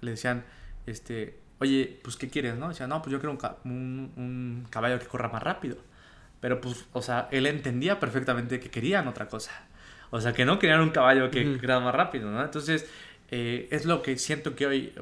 le 0.00 0.10
decían, 0.10 0.44
este, 0.86 1.38
oye, 1.62 2.00
pues, 2.02 2.16
¿qué 2.16 2.28
quieres, 2.28 2.56
no? 2.56 2.68
Decía, 2.68 2.86
no, 2.86 3.00
pues 3.00 3.12
yo 3.12 3.20
quiero 3.20 3.38
un, 3.64 4.12
un, 4.16 4.66
caballo 4.68 4.98
que 4.98 5.06
corra 5.06 5.28
más 5.28 5.42
rápido. 5.42 5.76
Pero, 6.40 6.60
pues, 6.60 6.86
o 6.92 7.00
sea, 7.00 7.28
él 7.30 7.46
entendía 7.46 8.00
perfectamente 8.00 8.58
que 8.58 8.68
querían 8.68 9.06
otra 9.06 9.28
cosa. 9.28 9.52
O 10.10 10.20
sea, 10.20 10.32
que 10.32 10.44
no 10.44 10.58
querían 10.58 10.80
un 10.80 10.90
caballo 10.90 11.30
que 11.30 11.58
corra 11.58 11.78
más 11.80 11.94
rápido, 11.94 12.30
¿no? 12.30 12.42
Entonces, 12.42 12.86
eh, 13.30 13.68
es 13.70 13.86
lo 13.86 14.02
que 14.02 14.18
siento 14.18 14.56
que 14.56 14.66
hoy 14.66 14.92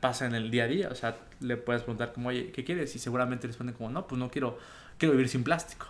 pasa 0.00 0.26
en 0.26 0.34
el 0.34 0.50
día 0.50 0.64
a 0.64 0.66
día. 0.68 0.88
O 0.90 0.94
sea, 0.94 1.16
le 1.40 1.56
puedes 1.56 1.82
preguntar 1.82 2.12
como, 2.12 2.28
oye, 2.28 2.52
¿qué 2.52 2.62
quieres? 2.62 2.94
Y 2.94 2.98
seguramente 2.98 3.46
responden 3.46 3.74
como, 3.74 3.90
no, 3.90 4.06
pues 4.06 4.18
no 4.18 4.30
quiero, 4.30 4.58
quiero 4.98 5.12
vivir 5.12 5.28
sin 5.30 5.42
plástico. 5.42 5.86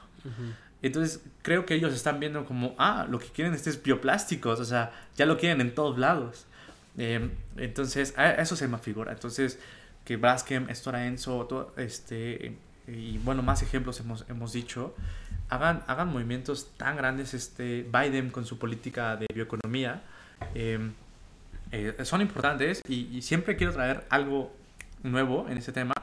Entonces, 0.83 1.25
creo 1.43 1.67
que 1.67 1.75
ellos 1.75 1.93
están 1.93 2.21
viendo 2.21 2.45
como, 2.45 2.77
ah, 2.79 3.07
lo 3.11 3.19
que 3.19 3.27
quieren 3.27 3.55
es 3.55 3.83
bioplásticos. 3.83 4.61
O 4.61 4.65
sea, 4.65 4.93
ya 5.17 5.27
lo 5.27 5.37
quieren 5.37 5.61
en 5.61 5.75
todos 5.75 5.99
lados. 5.99 6.47
Eh, 6.97 7.29
entonces, 7.57 8.15
a 8.17 8.31
eso 8.33 8.57
se 8.57 8.69
me 8.69 8.79
figura. 8.79 9.13
Entonces, 9.13 9.59
que 10.05 10.17
Braskem, 10.17 10.69
Stora 10.75 11.07
Enso, 11.07 11.47
todo, 11.47 11.73
este, 11.77 12.57
y 12.87 13.19
bueno, 13.19 13.43
más 13.43 13.63
ejemplos 13.63 14.01
hemos, 14.01 14.25
hemos 14.29 14.53
dicho, 14.53 14.95
hagan, 15.49 15.85
hagan 15.87 16.09
movimientos 16.09 16.73
tan 16.77 16.97
grandes, 16.97 17.35
este, 17.35 17.83
Biden 17.83 18.31
con 18.31 18.45
su 18.45 18.59
política 18.59 19.17
de 19.17 19.27
bioeconomía, 19.33 20.03
em, 20.55 20.93
eh, 21.71 21.95
son 22.05 22.21
importantes 22.21 22.83
y, 22.89 23.23
siempre 23.23 23.57
quiero 23.57 23.73
traer 23.73 24.05
algo 24.11 24.55
nuevo 25.03 25.47
en 25.49 25.57
este 25.59 25.73
tema 25.73 25.95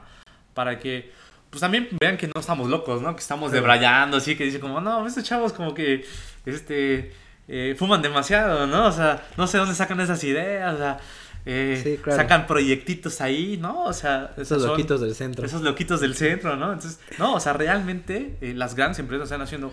para 0.54 0.78
que 0.78 1.12
pues 1.48 1.60
también 1.60 1.88
vean 2.00 2.16
que 2.16 2.28
no 2.28 2.40
estamos 2.40 2.68
locos, 2.68 3.02
¿no? 3.02 3.14
Que 3.14 3.20
estamos 3.20 3.50
debrayando, 3.50 4.18
así 4.18 4.36
que 4.36 4.44
dicen 4.44 4.60
como, 4.60 4.80
no, 4.80 5.04
estos 5.06 5.24
chavos 5.24 5.52
como 5.52 5.74
que, 5.74 6.04
este, 6.46 7.12
eh, 7.48 7.74
fuman 7.76 8.02
demasiado, 8.02 8.68
¿no? 8.68 8.86
O 8.86 8.92
sea, 8.92 9.26
no 9.36 9.48
sé 9.48 9.58
dónde 9.58 9.74
sacan 9.74 9.98
esas 10.00 10.22
ideas, 10.22 10.74
o 10.74 10.78
sea, 10.78 11.00
eh, 11.46 12.00
sacan 12.04 12.46
proyectitos 12.46 13.20
ahí, 13.20 13.56
¿no? 13.56 13.84
O 13.84 13.92
sea, 13.92 14.34
esos 14.36 14.62
loquitos 14.62 15.00
del 15.00 15.14
centro. 15.14 15.46
Esos 15.46 15.62
loquitos 15.62 16.00
del 16.00 16.14
centro, 16.14 16.56
¿no? 16.56 16.72
Entonces, 16.72 17.00
no, 17.18 17.34
o 17.34 17.40
sea, 17.40 17.52
realmente 17.52 18.36
eh, 18.40 18.54
las 18.54 18.74
grandes 18.74 18.98
empresas 18.98 19.26
están 19.26 19.40
haciendo 19.42 19.72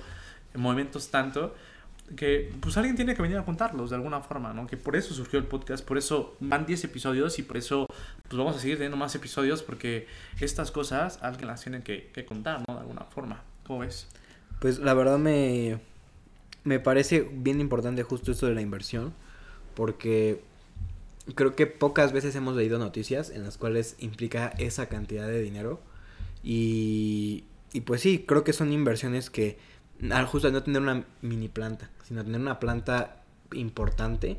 movimientos 0.56 1.10
tanto 1.10 1.56
que 2.15 2.53
pues 2.62 2.77
alguien 2.77 2.95
tiene 2.95 3.15
que 3.15 3.21
venir 3.21 3.38
a 3.38 3.43
contarlos 3.43 3.89
de 3.89 3.97
alguna 3.97 4.21
forma, 4.21 4.53
¿no? 4.53 4.65
Que 4.65 4.77
por 4.77 4.95
eso 4.95 5.13
surgió 5.13 5.38
el 5.39 5.45
podcast, 5.45 5.84
por 5.86 5.97
eso 5.97 6.36
van 6.39 6.65
10 6.65 6.86
episodios 6.86 7.38
y 7.38 7.43
por 7.43 7.58
eso 7.58 7.86
pues 8.30 8.38
vamos 8.38 8.56
a 8.56 8.60
seguir 8.60 8.77
teniendo 8.77 8.95
más 8.95 9.13
episodios 9.15 9.62
porque 9.62 10.08
estas 10.39 10.71
cosas 10.71 11.19
alguien 11.21 11.47
las 11.47 11.62
tiene 11.62 11.82
que, 11.84 12.10
que 12.13 12.25
contar, 12.25 12.63
¿no? 12.65 12.75
De 12.75 12.80
alguna 12.80 13.01
forma. 13.01 13.43
¿Cómo 13.65 13.80
ves? 13.80 14.08
Pues 14.60 14.80
la 14.80 14.93
verdad 14.93 15.17
me, 15.17 15.80
me 16.63 16.80
parece 16.80 17.30
bien 17.30 17.60
importante 17.60 18.03
justo 18.03 18.32
esto 18.32 18.47
de 18.47 18.56
la 18.56 18.62
inversión 18.62 19.13
porque 19.75 20.41
creo 21.35 21.55
que 21.55 21.67
pocas 21.67 22.13
veces 22.13 22.35
hemos 22.35 22.55
leído 22.55 22.79
noticias 22.79 23.29
en 23.29 23.43
las 23.43 23.57
cuales 23.57 23.95
implica 23.99 24.53
esa 24.57 24.87
cantidad 24.87 25.27
de 25.27 25.41
dinero. 25.41 25.79
Y, 26.43 27.45
y 27.73 27.81
pues 27.81 28.01
sí, 28.01 28.23
creo 28.27 28.43
que 28.43 28.53
son 28.53 28.71
inversiones 28.71 29.29
que, 29.29 29.57
al 30.09 30.25
justo 30.25 30.51
no 30.51 30.63
tener 30.63 30.81
una 30.81 31.05
mini 31.21 31.49
planta, 31.49 31.89
sino 32.03 32.23
tener 32.23 32.39
una 32.39 32.59
planta 32.59 33.23
importante, 33.53 34.37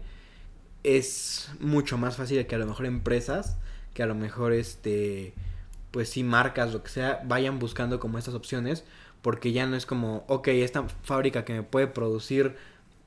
es 0.85 1.51
mucho 1.61 1.98
más 1.98 2.16
fácil 2.16 2.46
que 2.46 2.55
a 2.55 2.59
lo 2.59 2.66
mejor 2.66 2.87
empresas, 2.87 3.57
que 3.94 4.03
a 4.03 4.07
lo 4.07 4.14
mejor 4.14 4.53
este, 4.53 5.35
pues 5.90 6.09
sí, 6.09 6.22
marcas, 6.22 6.72
lo 6.72 6.83
que 6.83 6.90
sea, 6.90 7.22
vayan 7.27 7.59
buscando 7.59 8.01
como 8.01 8.18
estas 8.18 8.35
opciones, 8.35 8.85
porque 9.22 9.53
ya 9.53 9.66
no 9.66 9.77
es 9.77 9.87
como, 9.87 10.24
ok, 10.29 10.48
esta 10.48 10.88
fábrica 11.03 11.44
que 11.44 11.53
me 11.53 11.62
puede 11.62 11.88
producir 11.88 12.57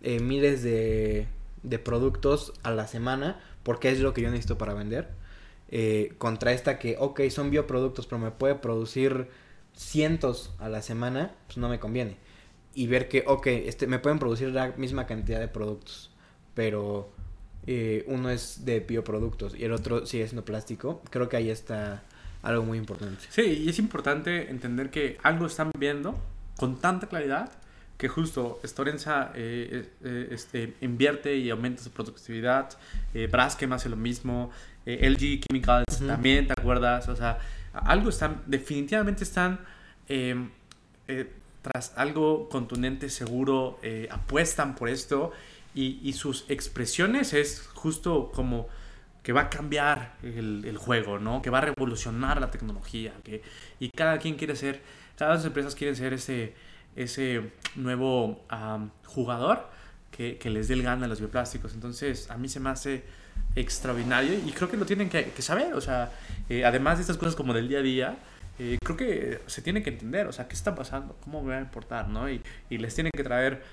eh, 0.01 0.19
miles 0.19 0.63
de, 0.63 1.27
de 1.63 1.79
productos 1.79 2.53
a 2.63 2.71
la 2.71 2.87
semana, 2.87 3.39
porque 3.63 3.89
es 3.89 3.99
lo 3.99 4.13
que 4.13 4.21
yo 4.21 4.29
necesito 4.29 4.57
para 4.57 4.73
vender. 4.73 5.09
Eh, 5.69 6.13
contra 6.17 6.51
esta 6.51 6.79
que, 6.79 6.97
ok, 6.99 7.21
son 7.29 7.49
bioproductos, 7.49 8.05
pero 8.07 8.19
me 8.19 8.31
puede 8.31 8.55
producir 8.55 9.29
cientos 9.73 10.53
a 10.59 10.69
la 10.69 10.81
semana, 10.81 11.33
pues 11.47 11.57
no 11.57 11.69
me 11.69 11.79
conviene. 11.79 12.17
Y 12.73 12.87
ver 12.87 13.07
que, 13.07 13.23
ok, 13.25 13.47
este, 13.47 13.87
me 13.87 13.99
pueden 13.99 14.19
producir 14.19 14.49
la 14.49 14.73
misma 14.77 15.05
cantidad 15.05 15.39
de 15.39 15.47
productos, 15.47 16.11
pero 16.53 17.11
eh, 17.67 18.03
uno 18.07 18.29
es 18.29 18.65
de 18.65 18.79
bioproductos 18.79 19.55
y 19.55 19.63
el 19.63 19.71
otro 19.71 20.05
sigue 20.05 20.25
siendo 20.27 20.43
plástico. 20.45 21.01
Creo 21.09 21.29
que 21.29 21.37
ahí 21.37 21.49
está 21.49 22.03
algo 22.41 22.63
muy 22.63 22.77
importante. 22.77 23.23
Sí, 23.29 23.63
y 23.65 23.69
es 23.69 23.79
importante 23.79 24.49
entender 24.49 24.89
que 24.89 25.17
algo 25.23 25.45
están 25.45 25.71
viendo 25.77 26.17
con 26.57 26.79
tanta 26.79 27.07
claridad 27.07 27.51
que 28.01 28.07
justo 28.07 28.59
Storenza 28.65 29.31
eh, 29.35 29.87
eh, 30.03 30.29
este, 30.31 30.73
invierte 30.81 31.37
y 31.37 31.51
aumenta 31.51 31.83
su 31.83 31.91
productividad, 31.91 32.67
eh, 33.13 33.27
Braskem 33.27 33.71
hace 33.73 33.89
lo 33.89 33.95
mismo, 33.95 34.49
eh, 34.87 35.07
LG 35.07 35.41
Chemicals 35.41 35.99
también, 36.07 36.47
¿te 36.47 36.53
acuerdas? 36.53 37.07
O 37.09 37.15
sea, 37.15 37.37
algo 37.73 38.09
están, 38.09 38.41
definitivamente 38.47 39.23
están 39.23 39.59
em, 40.09 40.49
tras 41.61 41.93
algo 41.95 42.49
contundente, 42.49 43.07
seguro, 43.07 43.79
apuestan 44.09 44.73
por 44.73 44.89
esto 44.89 45.31
y, 45.75 45.99
y, 46.01 46.13
sus 46.13 46.45
expresiones 46.49 47.33
es 47.33 47.67
justo 47.75 48.31
como 48.33 48.67
que 49.21 49.31
va 49.31 49.41
a 49.41 49.49
cambiar 49.51 50.15
el, 50.23 50.63
el, 50.65 50.77
juego, 50.77 51.19
¿no? 51.19 51.43
Que 51.43 51.51
va 51.51 51.59
a 51.59 51.61
revolucionar 51.69 52.41
la 52.41 52.49
tecnología, 52.49 53.13
que, 53.23 53.43
y 53.79 53.91
cada 53.91 54.17
quien 54.17 54.37
quiere 54.37 54.55
ser, 54.55 54.81
todas 55.15 55.35
las 55.35 55.45
empresas 55.45 55.75
quieren 55.75 55.95
ser 55.95 56.13
ese 56.13 56.70
ese 56.95 57.51
nuevo 57.75 58.45
jugador 59.05 59.69
que, 60.11 60.37
que, 60.37 60.49
les 60.49 60.67
dé 60.67 60.73
el 60.73 60.83
gana 60.83 61.05
a 61.05 61.09
los 61.09 61.19
bioplásticos. 61.19 61.73
Entonces, 61.73 62.29
a 62.29 62.37
mí 62.37 62.49
se 62.49 62.59
me 62.59 62.69
hace 62.69 63.03
extraordinario 63.55 64.33
y 64.45 64.51
creo 64.51 64.69
que 64.69 64.77
lo 64.77 64.85
tienen 64.85 65.09
que, 65.09 65.41
saber. 65.41 65.73
O 65.73 65.81
sea, 65.81 66.11
eh, 66.49 66.65
además 66.65 66.97
de 66.97 67.01
estas 67.01 67.17
cosas 67.17 67.35
como 67.35 67.53
del 67.53 67.67
día 67.67 67.79
a 67.79 67.81
día, 67.81 68.17
eh, 68.59 68.77
creo 68.83 68.97
que 68.97 69.41
se 69.47 69.61
tiene 69.61 69.83
que 69.83 69.89
entender, 69.89 70.27
o 70.27 70.31
sea, 70.31 70.47
qué 70.47 70.53
está 70.53 70.75
pasando, 70.75 71.17
cómo 71.23 71.41
me 71.41 71.51
va 71.51 71.57
a 71.57 71.61
importar, 71.61 72.07
¿no? 72.09 72.29
Y, 72.29 72.41
y 72.69 72.77
les 72.77 72.93
tienen 72.93 73.11
que 73.15 73.23
traer 73.23 73.63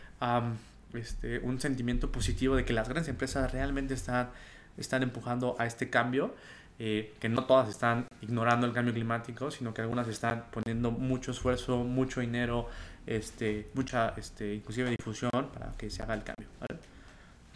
este, 0.95 1.39
un 1.41 1.61
sentimiento 1.61 2.11
positivo 2.11 2.57
de 2.57 2.65
que 2.65 2.73
las 2.73 2.89
grandes 2.89 3.09
empresas 3.09 3.53
realmente 3.53 3.95
están, 3.95 4.31
están 4.77 5.03
empujando 5.03 5.57
a 5.59 5.67
este 5.67 5.91
cambio. 5.91 6.35
Eh, 6.81 7.13
que 7.19 7.29
no 7.29 7.45
todas 7.45 7.69
están 7.69 8.07
ignorando 8.21 8.65
el 8.65 8.73
cambio 8.73 8.95
climático, 8.95 9.51
sino 9.51 9.75
que 9.75 9.83
algunas 9.83 10.07
están 10.07 10.45
poniendo 10.53 10.93
mucho 10.93 11.33
esfuerzo, 11.33 11.83
mucho 11.83 12.21
dinero, 12.21 12.69
este, 13.09 13.71
mucha, 13.75 14.15
este, 14.17 14.55
inclusive 14.55 14.91
difusión 14.91 15.31
para 15.53 15.73
que 15.77 15.91
se 15.91 16.03
haga 16.03 16.15
el 16.15 16.23
cambio. 16.23 16.49
¿vale? 16.61 16.81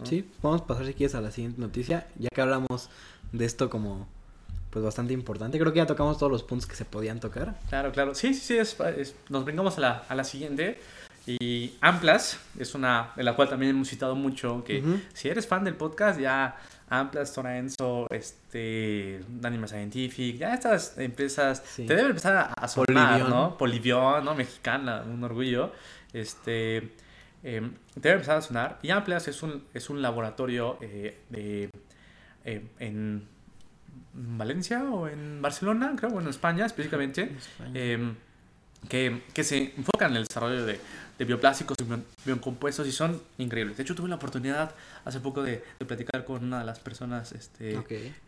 Sí, 0.04 0.28
vamos 0.42 0.62
a 0.62 0.66
pasar 0.66 0.86
si 0.86 0.94
quieres 0.94 1.14
a 1.14 1.20
la 1.20 1.30
siguiente 1.30 1.60
noticia, 1.60 2.08
ya 2.18 2.28
que 2.34 2.40
hablamos 2.40 2.88
de 3.32 3.44
esto 3.44 3.70
como 3.70 4.08
pues 4.70 4.82
bastante 4.82 5.12
importante. 5.12 5.58
Creo 5.58 5.72
que 5.72 5.76
ya 5.76 5.86
tocamos 5.86 6.16
todos 6.18 6.32
los 6.32 6.42
puntos 6.42 6.66
que 6.66 6.74
se 6.74 6.86
podían 6.86 7.20
tocar. 7.20 7.54
Claro, 7.68 7.92
claro. 7.92 8.14
Sí, 8.14 8.32
sí, 8.32 8.40
sí. 8.40 8.56
Es, 8.56 9.14
nos 9.28 9.44
brincamos 9.44 9.76
a 9.76 9.80
la, 9.82 10.04
a 10.08 10.14
la 10.14 10.24
siguiente. 10.24 10.80
Y 11.26 11.74
Amplas 11.82 12.38
es 12.58 12.74
una 12.74 13.12
de 13.14 13.22
la 13.22 13.36
cual 13.36 13.50
también 13.50 13.70
hemos 13.70 13.88
citado 13.88 14.16
mucho. 14.16 14.64
Que 14.64 14.82
si 15.12 15.28
eres 15.28 15.46
fan 15.46 15.62
del 15.62 15.74
podcast, 15.74 16.18
ya 16.18 16.56
Amplas, 16.92 17.32
Torenzo, 17.32 18.06
este, 18.10 19.24
Anima 19.42 19.66
Scientific, 19.66 20.36
ya 20.36 20.52
estas 20.52 20.98
empresas 20.98 21.62
te 21.76 21.84
deben 21.84 22.08
empezar 22.08 22.52
a, 22.54 22.68
sonar, 22.68 23.28
¿no? 23.28 23.56
Polivion, 23.56 24.24
¿no? 24.24 24.34
Mexicana, 24.34 25.02
un 25.02 25.24
orgullo. 25.24 25.72
Este, 26.12 26.92
eh, 27.42 27.70
te 27.94 28.00
debe 28.00 28.14
empezar 28.16 28.36
a 28.36 28.42
sonar. 28.42 28.78
Y 28.82 28.90
Amplas 28.90 29.26
es 29.26 29.42
un, 29.42 29.64
es 29.72 29.88
un 29.88 30.02
laboratorio 30.02 30.76
eh, 30.82 31.18
de, 31.30 31.70
eh, 32.44 32.62
en 32.78 33.26
Valencia 34.12 34.84
o 34.84 35.08
en 35.08 35.40
Barcelona, 35.40 35.94
creo, 35.96 36.10
bueno, 36.10 36.28
en 36.28 36.34
España 36.34 36.66
específicamente, 36.66 37.34
em, 37.72 38.14
que, 38.88 39.22
que 39.32 39.44
se 39.44 39.72
enfoca 39.76 40.06
en 40.06 40.16
el 40.16 40.24
desarrollo 40.24 40.66
de 40.66 40.78
de 41.18 41.24
bioplásticos 41.24 41.76
y 41.80 41.84
biocompuestos 42.24 42.86
y 42.86 42.92
son 42.92 43.20
increíbles. 43.38 43.76
De 43.76 43.82
hecho, 43.82 43.94
tuve 43.94 44.08
la 44.08 44.16
oportunidad 44.16 44.74
hace 45.04 45.20
poco 45.20 45.42
de, 45.42 45.64
de 45.78 45.86
platicar 45.86 46.24
con 46.24 46.44
una 46.44 46.60
de 46.60 46.64
las 46.64 46.80
personas, 46.80 47.32
este, 47.32 47.78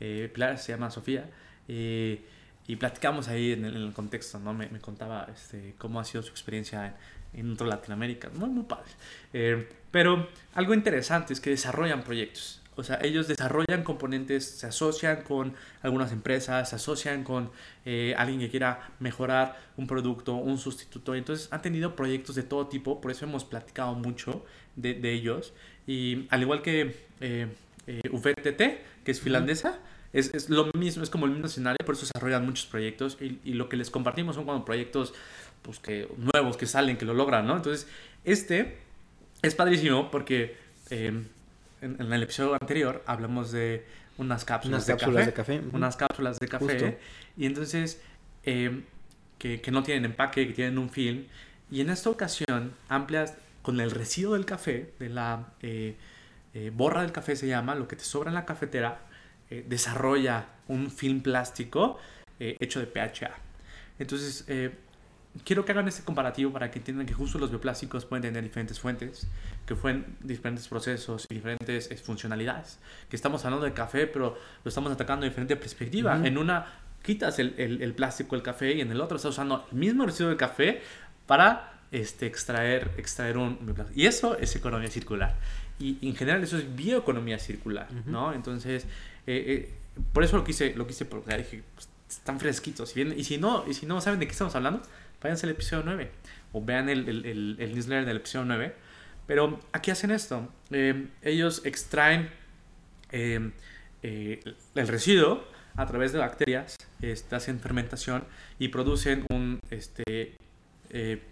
eh, 0.01 0.31
Pilar, 0.33 0.59
se 0.59 0.73
llama 0.73 0.91
Sofía, 0.91 1.29
eh, 1.69 2.23
y 2.67 2.77
platicamos 2.77 3.29
ahí 3.29 3.53
en 3.53 3.65
el, 3.65 3.93
contexto, 3.93 4.39
¿no? 4.39 4.55
Me, 4.55 4.69
me, 4.69 4.81
contaba 4.81 5.29
este, 5.35 5.75
cómo 5.77 6.01
ha 6.01 6.05
sido 6.05 6.23
su 6.23 6.31
experiencia 6.31 6.87
en, 6.87 6.95
en 7.41 7.53
otro 7.53 7.67
Latinoamérica. 7.67 8.31
Muy, 8.35 8.49
muy 8.49 8.65
padre. 8.65 8.91
Eh, 9.33 9.69
pero 9.91 10.29
algo 10.55 10.75
interesante 10.75 11.33
es 11.33 11.41
que 11.41 11.51
desarrollan 11.51 12.03
proyectos. 12.03 12.61
O 12.77 12.83
sea, 12.83 12.99
ellos 13.03 13.29
desarrollan 13.29 13.85
componentes, 13.85 14.45
se 14.45 14.67
asocian 14.67 15.23
con 15.23 15.55
algunas 15.83 16.13
empresas, 16.13 16.71
se 16.71 16.77
asocian 16.77 17.25
con 17.25 17.51
eh, 17.85 18.15
alguien 18.19 18.41
que 18.41 18.51
quiera 18.51 18.91
mejorar 18.99 19.59
un 19.77 19.87
producto, 19.87 20.35
un 20.35 20.59
sustituto. 20.59 21.15
Entonces 21.15 21.49
han 21.53 21.63
tenido 21.63 21.95
proyectos 21.95 22.35
de 22.35 22.43
todo 22.43 22.67
tipo, 22.67 23.01
por 23.01 23.11
eso 23.11 23.25
hemos 23.25 23.45
platicado 23.45 23.95
mucho 23.95 24.45
de, 24.77 24.95
de 24.95 25.13
ellos. 25.13 25.53
Y 25.87 26.27
al 26.31 26.43
igual 26.43 26.63
que 26.63 26.97
eh, 27.21 27.47
eh, 27.87 28.01
UVTT, 28.11 29.05
que 29.05 29.11
es 29.11 29.21
finlandesa, 29.21 29.79
es, 30.13 30.33
es, 30.33 30.49
lo 30.49 30.71
mismo, 30.77 31.03
es 31.03 31.11
como 31.11 31.27
el 31.27 31.33
mismo 31.33 31.47
escenario, 31.47 31.79
por 31.85 31.95
eso 31.95 32.07
desarrollan 32.07 32.45
muchos 32.47 32.67
proyectos 32.67 33.19
y, 33.21 33.41
y 33.45 33.55
lo 33.55 33.69
que 33.69 33.77
les 33.77 33.91
compartimos 33.91 34.37
son 34.37 34.45
como 34.45 34.65
proyectos 34.65 35.13
pues, 35.63 35.81
que, 35.81 36.09
nuevos 36.17 36.57
que 36.57 36.67
salen, 36.67 36.97
que 36.97 37.05
lo 37.05 37.15
logran, 37.15 37.47
¿no? 37.47 37.57
Entonces, 37.57 37.89
este 38.25 38.79
es 39.43 39.55
padrísimo 39.55 40.11
porque... 40.11 40.57
Eh, 40.91 41.25
en, 41.85 42.01
en, 42.01 42.13
el 42.13 42.23
episodio 42.23 42.55
anterior 42.55 43.03
hablamos 43.07 43.53
de 43.53 43.85
unas 44.19 44.45
cápsulas, 44.45 44.87
unas 44.87 44.87
cápsulas 44.87 45.27
de, 45.27 45.33
café, 45.33 45.53
de 45.53 45.59
café. 45.61 45.77
Unas 45.77 45.97
cápsulas 45.97 46.39
de 46.39 46.49
café. 46.49 46.65
Justo. 46.65 46.99
Y 47.37 47.47
entonces, 47.47 48.01
eh, 48.45 48.83
que, 49.39 49.61
que, 49.61 49.71
no 49.71 49.83
tienen 49.83 50.05
empaque, 50.05 50.47
que 50.47 50.53
tienen 50.53 50.79
un 50.79 50.91
film. 50.91 51.25
Y 51.71 51.81
en 51.81 51.91
esta 51.91 52.11
ocasión, 52.11 52.73
amplias 52.89 53.35
con 53.63 53.81
el 53.81 53.91
residuo 53.91 54.35
del 54.35 54.45
café, 54.45 54.93
de 54.99 55.09
la 55.09 55.49
eh, 55.63 55.97
eh, 56.53 56.71
borra 56.73 57.03
del 57.03 57.13
café 57.13 57.37
se 57.37 57.47
llama, 57.47 57.75
lo 57.75 57.89
que 57.89 57.97
te 57.97 58.05
sobra 58.05 58.31
en 58.31 58.35
la 58.35 58.45
cafetera, 58.45 59.01
desarrolla 59.67 60.47
un 60.67 60.91
film 60.91 61.21
plástico 61.21 61.99
hecho 62.41 62.81
de 62.81 62.87
PHA. 62.87 63.31
Entonces, 64.01 64.45
quiero 65.45 65.65
que 65.65 65.73
hagan 65.73 65.89
este 65.89 66.05
comparativo 66.05 66.53
para 66.53 66.71
que 66.71 66.79
entiendan 66.79 67.07
que 67.07 67.15
justo 67.15 67.39
los 67.39 67.51
bioplásticos 67.51 68.05
pueden 68.05 68.23
tener 68.23 68.43
diferentes 68.43 68.79
fuentes, 68.79 69.27
que 69.67 69.75
fueron 69.75 70.07
diferentes 70.21 70.69
procesos 70.69 71.27
y 71.29 71.35
diferentes 71.35 71.91
eh, 71.91 71.97
funcionalidades. 71.97 72.79
Que 73.09 73.17
estamos 73.17 73.45
hablando 73.45 73.65
de 73.65 73.73
café, 73.73 74.07
pero 74.07 74.39
lo 74.63 74.69
estamos 74.69 74.93
atacando 74.93 75.25
de 75.25 75.31
diferente 75.31 75.57
perspectiva. 75.57 76.17
Uh 76.17 76.23
-huh. 76.23 76.27
En 76.27 76.39
una 76.39 76.67
quitas 77.03 77.39
el, 77.39 77.55
el, 77.59 77.83
el, 77.83 77.93
plástico 77.93 78.35
del 78.35 78.43
café 78.43 78.73
y 78.73 78.81
en 78.81 78.91
el 78.91 79.01
otro 79.01 79.17
estás 79.17 79.33
usando 79.33 79.67
el 79.71 79.79
mismo 79.79 80.07
residuo 80.07 80.31
de 80.31 80.37
café 80.37 80.81
para 81.27 81.75
este, 81.93 82.27
extraer, 82.27 82.93
extraer 82.97 83.37
un 83.37 83.59
bioplástico. 83.61 84.01
Y 84.01 84.07
eso 84.07 84.39
es 84.39 84.57
economía 84.57 84.91
circular. 84.91 85.35
Y, 85.79 85.99
y 86.01 86.09
en 86.09 86.17
general 86.17 86.43
eso 86.43 86.57
es 86.57 86.75
bioeconomía 86.75 87.39
circular, 87.39 87.89
uh 87.91 87.95
-huh. 87.95 88.05
¿no? 88.07 88.33
Entonces, 88.33 88.85
eh, 89.27 89.45
eh, 89.47 89.75
por 90.13 90.25
eso 90.25 90.37
lo 90.37 90.45
quise, 90.45 90.75
lo 90.75 90.87
quise 90.87 91.05
porque 91.05 91.37
dije, 91.37 91.63
pues, 91.75 91.89
están 92.09 92.41
fresquitos. 92.41 92.97
Y, 92.97 93.05
bien, 93.05 93.19
y, 93.19 93.25
si 93.25 93.39
no, 93.39 93.65
y 93.69 93.75
si 93.75 93.87
no 93.87 94.01
saben 94.01 94.21
de 94.21 94.27
qué 94.27 94.33
estamos 94.33 94.55
hablando, 94.55 94.83
váyanse 95.25 95.47
al 95.47 95.53
episodio 95.53 95.83
9 95.87 96.11
o 96.53 96.65
vean 96.65 96.89
el, 96.89 97.09
el, 97.09 97.25
el, 97.25 97.57
el 97.59 97.75
newsletter 97.75 98.05
del 98.05 98.19
episodio 98.19 98.45
9. 98.45 98.75
Pero 99.27 99.59
aquí 99.73 99.91
hacen 99.91 100.11
esto. 100.11 100.49
Eh, 100.71 101.09
ellos 101.23 101.63
extraen 101.65 102.31
eh, 103.11 103.51
eh, 104.03 104.41
el 104.75 104.89
residuo 104.89 105.45
a 105.77 105.87
través 105.87 106.13
de 106.13 106.19
bacterias, 106.19 106.77
este, 107.01 107.35
hacen 107.35 107.59
fermentación 107.59 108.25
y 108.59 108.69
producen 108.69 109.27
un 109.31 109.59
este, 109.71 110.37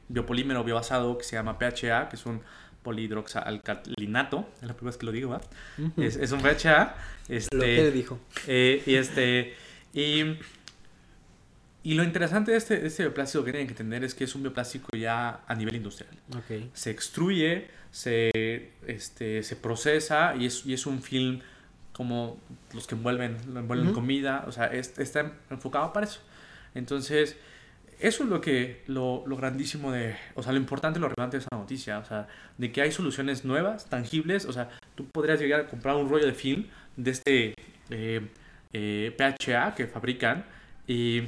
biopolímero 0.09 0.65
biobasado 0.65 1.17
que 1.17 1.25
se 1.25 1.37
llama 1.37 1.59
PHA, 1.59 2.09
que 2.09 2.17
es 2.17 2.27
un 2.27 2.41
polihidroxalcalinato, 2.83 4.49
es 4.57 4.67
la 4.67 4.75
primera 4.75 4.91
vez 4.91 4.97
que 4.97 5.07
lo 5.07 5.13
digo, 5.13 5.31
¿va? 5.31 5.41
Uh 5.79 5.83
-huh. 5.83 6.05
es, 6.05 6.17
es, 6.17 6.33
un 6.33 6.41
PHA. 6.41 6.97
Este, 7.29 7.57
lo 7.57 7.63
que 7.63 7.91
dijo. 7.93 8.19
y 8.49 8.95
este... 8.95 9.55
Y 9.95 10.39
y 11.85 11.95
lo 11.95 12.05
interesante 12.05 12.53
de 12.53 12.59
este, 12.59 12.79
de 12.79 12.87
este 12.87 13.03
bioplástico 13.03 13.45
que 13.45 13.51
tienen 13.51 13.67
que 13.67 13.73
entender 13.73 14.05
es 14.05 14.15
que 14.15 14.25
es 14.25 14.35
un 14.35 14.43
bioplástico 14.43 14.97
ya 14.97 15.41
a 15.47 15.55
nivel 15.55 15.75
industrial. 15.77 16.15
Okay. 16.45 16.71
Se 16.75 16.91
extruye, 16.91 17.69
se, 17.91 18.71
este, 18.87 19.43
se 19.43 19.57
procesa 19.57 20.37
y 20.37 20.47
es, 20.47 20.65
y 20.65 20.75
es 20.75 20.87
un 20.87 21.03
film 21.03 21.41
como 21.93 22.41
los 22.73 22.87
que 22.87 22.95
envuelven, 22.95 23.37
lo 23.53 23.61
envuelven 23.61 23.89
uh 23.89 23.91
-huh. 23.91 23.95
comida. 23.95 24.45
O 24.47 24.53
sea, 24.53 24.67
es, 24.67 24.97
está 24.99 25.33
enfocado 25.51 25.93
para 25.93 26.07
eso. 26.07 26.21
Entonces, 26.75 27.37
eso 27.99 28.25
es 28.25 28.31
lo 28.31 28.41
que, 28.41 28.83
lo, 28.87 29.25
lo, 29.27 29.37
grandísimo 29.37 29.91
de, 29.91 30.17
o 30.35 30.43
sea, 30.43 30.53
lo 30.53 30.59
importante, 30.59 31.01
lo 31.01 31.09
relevante 31.09 31.37
de 31.37 31.43
esta 31.43 31.57
noticia. 31.57 31.99
O 31.99 32.05
sea, 32.05 32.29
de 32.59 32.71
que 32.71 32.81
hay 32.83 32.93
soluciones 32.93 33.45
nuevas, 33.45 33.87
tangibles. 33.87 34.45
O 34.45 34.53
sea, 34.53 34.71
tú 34.95 35.07
podrías 35.07 35.41
llegar 35.41 35.61
a 35.61 35.67
comprar 35.67 35.97
un 35.97 36.09
rollo 36.09 36.27
de 36.27 36.35
film 36.35 36.67
de 36.97 37.11
este 37.11 37.55
eh, 37.91 38.21
eh, 38.73 39.15
PHA 39.19 39.75
que 39.75 39.87
fabrican 39.89 40.45
y 40.87 41.23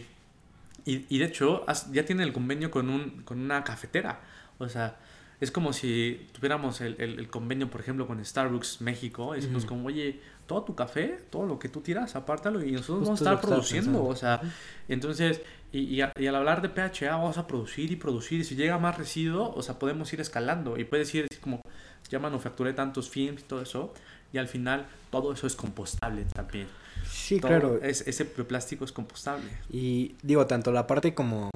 y, 0.85 1.07
y, 1.09 1.19
de 1.19 1.25
hecho, 1.27 1.65
ya 1.93 2.05
tiene 2.05 2.23
el 2.23 2.33
convenio 2.33 2.71
con, 2.71 2.91
un, 2.91 3.23
con 3.23 3.41
una 3.41 3.65
cafetera. 3.65 4.21
O 4.59 4.69
sea, 4.69 4.97
es 5.41 5.51
como 5.51 5.73
si 5.73 6.27
tuviéramos 6.33 6.81
el, 6.81 6.97
el, 6.99 7.19
el 7.19 7.29
convenio, 7.29 7.71
por 7.71 7.81
ejemplo, 7.81 8.07
con 8.07 8.25
Starbucks 8.25 8.81
México. 8.81 9.29
Uh 9.29 9.35
-huh. 9.35 9.65
como, 9.67 9.89
oye, 9.89 10.21
todo 10.47 10.63
tu 10.63 10.75
café, 10.75 11.21
todo 11.31 11.47
lo 11.47 11.59
que 11.59 11.69
tú 11.69 11.81
tiras, 11.81 12.17
apártalo 12.17 12.63
y 12.63 12.73
nosotros 12.73 13.09
Justo 13.09 13.11
vamos 13.11 13.21
a 13.21 13.25
estar 13.25 13.41
produciendo. 13.41 14.05
O 14.05 14.15
sea, 14.17 14.41
entonces, 14.89 15.41
y, 15.73 15.81
y, 15.81 16.01
a, 16.03 16.13
y, 16.19 16.27
al 16.27 16.37
hablar 16.37 16.61
de 16.63 16.69
PHA, 16.69 17.17
vamos 17.17 17.39
a 17.39 17.47
producir 17.47 17.91
y 17.91 17.97
producir. 17.97 18.41
Y 18.41 18.45
si 18.45 18.55
llega 18.55 18.79
más 18.79 18.97
residuo, 18.99 19.53
o 19.55 19.63
sea, 19.63 19.79
podemos 19.79 20.13
ir 20.13 20.21
escalando. 20.21 20.77
Y 20.79 20.85
puedes 20.85 21.15
ir 21.15 21.27
como, 21.41 21.61
ya 22.11 22.19
manufacturé 22.19 22.73
tantos 22.75 23.09
films 23.09 23.41
y 23.43 23.45
todo 23.45 23.63
eso. 23.63 23.95
Y 24.33 24.39
al 24.39 24.49
final, 24.49 24.87
todo 25.11 25.33
eso 25.33 25.47
es 25.47 25.57
compostable 25.57 26.25
también. 26.25 26.67
Sí, 27.09 27.41
Todo 27.41 27.49
claro. 27.49 27.81
Es, 27.83 28.07
ese 28.07 28.25
plástico 28.25 28.85
es 28.85 28.93
compostable. 28.93 29.49
Y 29.71 30.17
digo, 30.23 30.47
tanto 30.47 30.73
la 30.73 30.87
parte 30.87 31.15
como, 31.15 31.51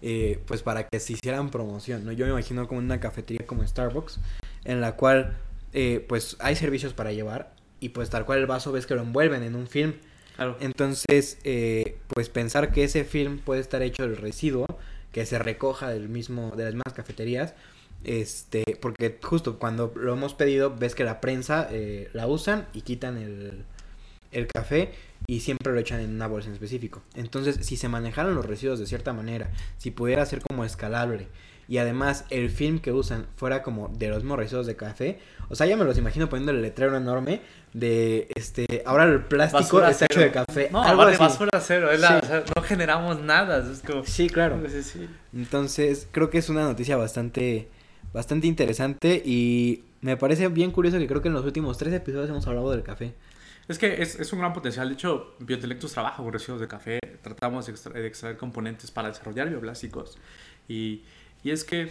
eh, 0.00 0.40
pues 0.46 0.62
para 0.62 0.88
que 0.88 1.00
se 1.00 1.14
hicieran 1.14 1.50
promoción, 1.50 2.04
¿no? 2.04 2.12
Yo 2.12 2.26
me 2.26 2.32
imagino 2.32 2.66
como 2.68 2.80
una 2.80 3.00
cafetería 3.00 3.46
como 3.46 3.66
Starbucks, 3.66 4.20
en 4.64 4.80
la 4.80 4.96
cual, 4.96 5.36
eh, 5.72 6.04
pues 6.08 6.36
hay 6.40 6.56
servicios 6.56 6.92
para 6.92 7.12
llevar 7.12 7.54
y 7.80 7.90
pues 7.90 8.10
tal 8.10 8.24
cual 8.24 8.38
el 8.38 8.46
vaso 8.46 8.72
ves 8.72 8.86
que 8.86 8.94
lo 8.94 9.02
envuelven 9.02 9.42
en 9.42 9.54
un 9.54 9.66
film. 9.66 9.94
Claro. 10.36 10.56
Entonces, 10.60 11.38
eh, 11.44 11.98
pues 12.08 12.28
pensar 12.28 12.72
que 12.72 12.84
ese 12.84 13.04
film 13.04 13.38
puede 13.38 13.60
estar 13.60 13.82
hecho 13.82 14.02
del 14.02 14.16
residuo 14.16 14.66
que 15.12 15.26
se 15.26 15.38
recoja 15.38 15.90
del 15.90 16.08
mismo, 16.08 16.52
de 16.56 16.64
las 16.64 16.74
mismas 16.74 16.94
cafeterías, 16.94 17.54
este, 18.04 18.64
porque 18.80 19.18
justo 19.22 19.58
cuando 19.58 19.92
lo 19.94 20.12
hemos 20.14 20.34
pedido, 20.34 20.74
ves 20.74 20.94
que 20.94 21.04
la 21.04 21.20
prensa 21.20 21.68
eh, 21.70 22.08
la 22.12 22.26
usan 22.26 22.66
y 22.72 22.80
quitan 22.80 23.18
el, 23.18 23.64
el 24.32 24.46
café 24.46 24.92
y 25.26 25.40
siempre 25.40 25.72
lo 25.72 25.78
echan 25.78 26.00
en 26.00 26.10
una 26.14 26.26
bolsa 26.26 26.48
en 26.48 26.54
específico. 26.54 27.02
Entonces, 27.14 27.58
si 27.66 27.76
se 27.76 27.88
manejaran 27.88 28.34
los 28.34 28.44
residuos 28.44 28.78
de 28.78 28.86
cierta 28.86 29.12
manera, 29.12 29.50
si 29.78 29.90
pudiera 29.90 30.24
ser 30.26 30.40
como 30.42 30.64
escalable 30.64 31.28
y 31.68 31.78
además 31.78 32.24
el 32.30 32.50
film 32.50 32.80
que 32.80 32.90
usan 32.92 33.26
fuera 33.36 33.62
como 33.62 33.88
de 33.88 34.08
los 34.08 34.18
mismos 34.18 34.38
residuos 34.38 34.66
de 34.66 34.74
café, 34.76 35.20
o 35.48 35.54
sea, 35.54 35.66
ya 35.66 35.76
me 35.76 35.84
los 35.84 35.96
imagino 35.96 36.28
poniendo 36.28 36.50
el 36.52 36.60
letrero 36.60 36.96
enorme 36.96 37.40
de 37.72 38.26
este, 38.34 38.82
ahora 38.84 39.04
el 39.04 39.20
plástico 39.24 39.62
basura 39.78 39.90
está 39.90 40.06
cero. 40.10 40.20
hecho 40.26 40.38
de 40.38 40.44
café. 40.44 40.68
No, 40.72 40.82
algo 40.82 41.02
así. 41.02 41.18
basura 41.18 41.60
cero, 41.60 41.90
es 41.92 42.00
la, 42.00 42.20
Sí. 42.20 42.26
o 42.26 42.28
sea, 42.28 42.44
no 42.56 42.62
generamos 42.62 43.20
nada. 43.20 43.58
Es 43.72 43.80
como, 43.80 44.04
Sí, 44.04 44.28
claro. 44.28 44.60
Sí, 44.68 44.82
sí. 44.82 45.08
Entonces, 45.32 46.08
creo 46.10 46.30
que 46.30 46.38
es 46.38 46.48
una 46.48 46.62
noticia 46.64 46.96
bastante 46.96 47.68
bastante 48.12 48.46
interesante 48.46 49.22
y 49.24 49.84
me 50.02 50.18
parece 50.18 50.48
bien 50.48 50.70
curioso 50.70 50.98
que 50.98 51.06
creo 51.06 51.22
que 51.22 51.28
en 51.28 51.34
los 51.34 51.46
últimos 51.46 51.78
tres 51.78 51.94
episodios 51.94 52.28
hemos 52.28 52.46
hablado 52.46 52.70
del 52.72 52.82
café. 52.82 53.14
Es 53.68 53.78
que 53.78 54.02
es, 54.02 54.18
es 54.18 54.32
un 54.32 54.40
gran 54.40 54.52
potencial. 54.52 54.88
De 54.88 54.94
hecho, 54.94 55.34
Biotelectus 55.38 55.92
trabaja 55.92 56.22
con 56.22 56.32
residuos 56.32 56.60
de 56.60 56.68
café. 56.68 56.98
Tratamos 57.22 57.66
de 57.66 57.72
extraer, 57.72 58.02
de 58.02 58.08
extraer 58.08 58.36
componentes 58.36 58.90
para 58.90 59.08
desarrollar 59.08 59.48
bioplásticos. 59.48 60.18
Y, 60.68 61.02
y 61.44 61.50
es 61.50 61.64
que 61.64 61.90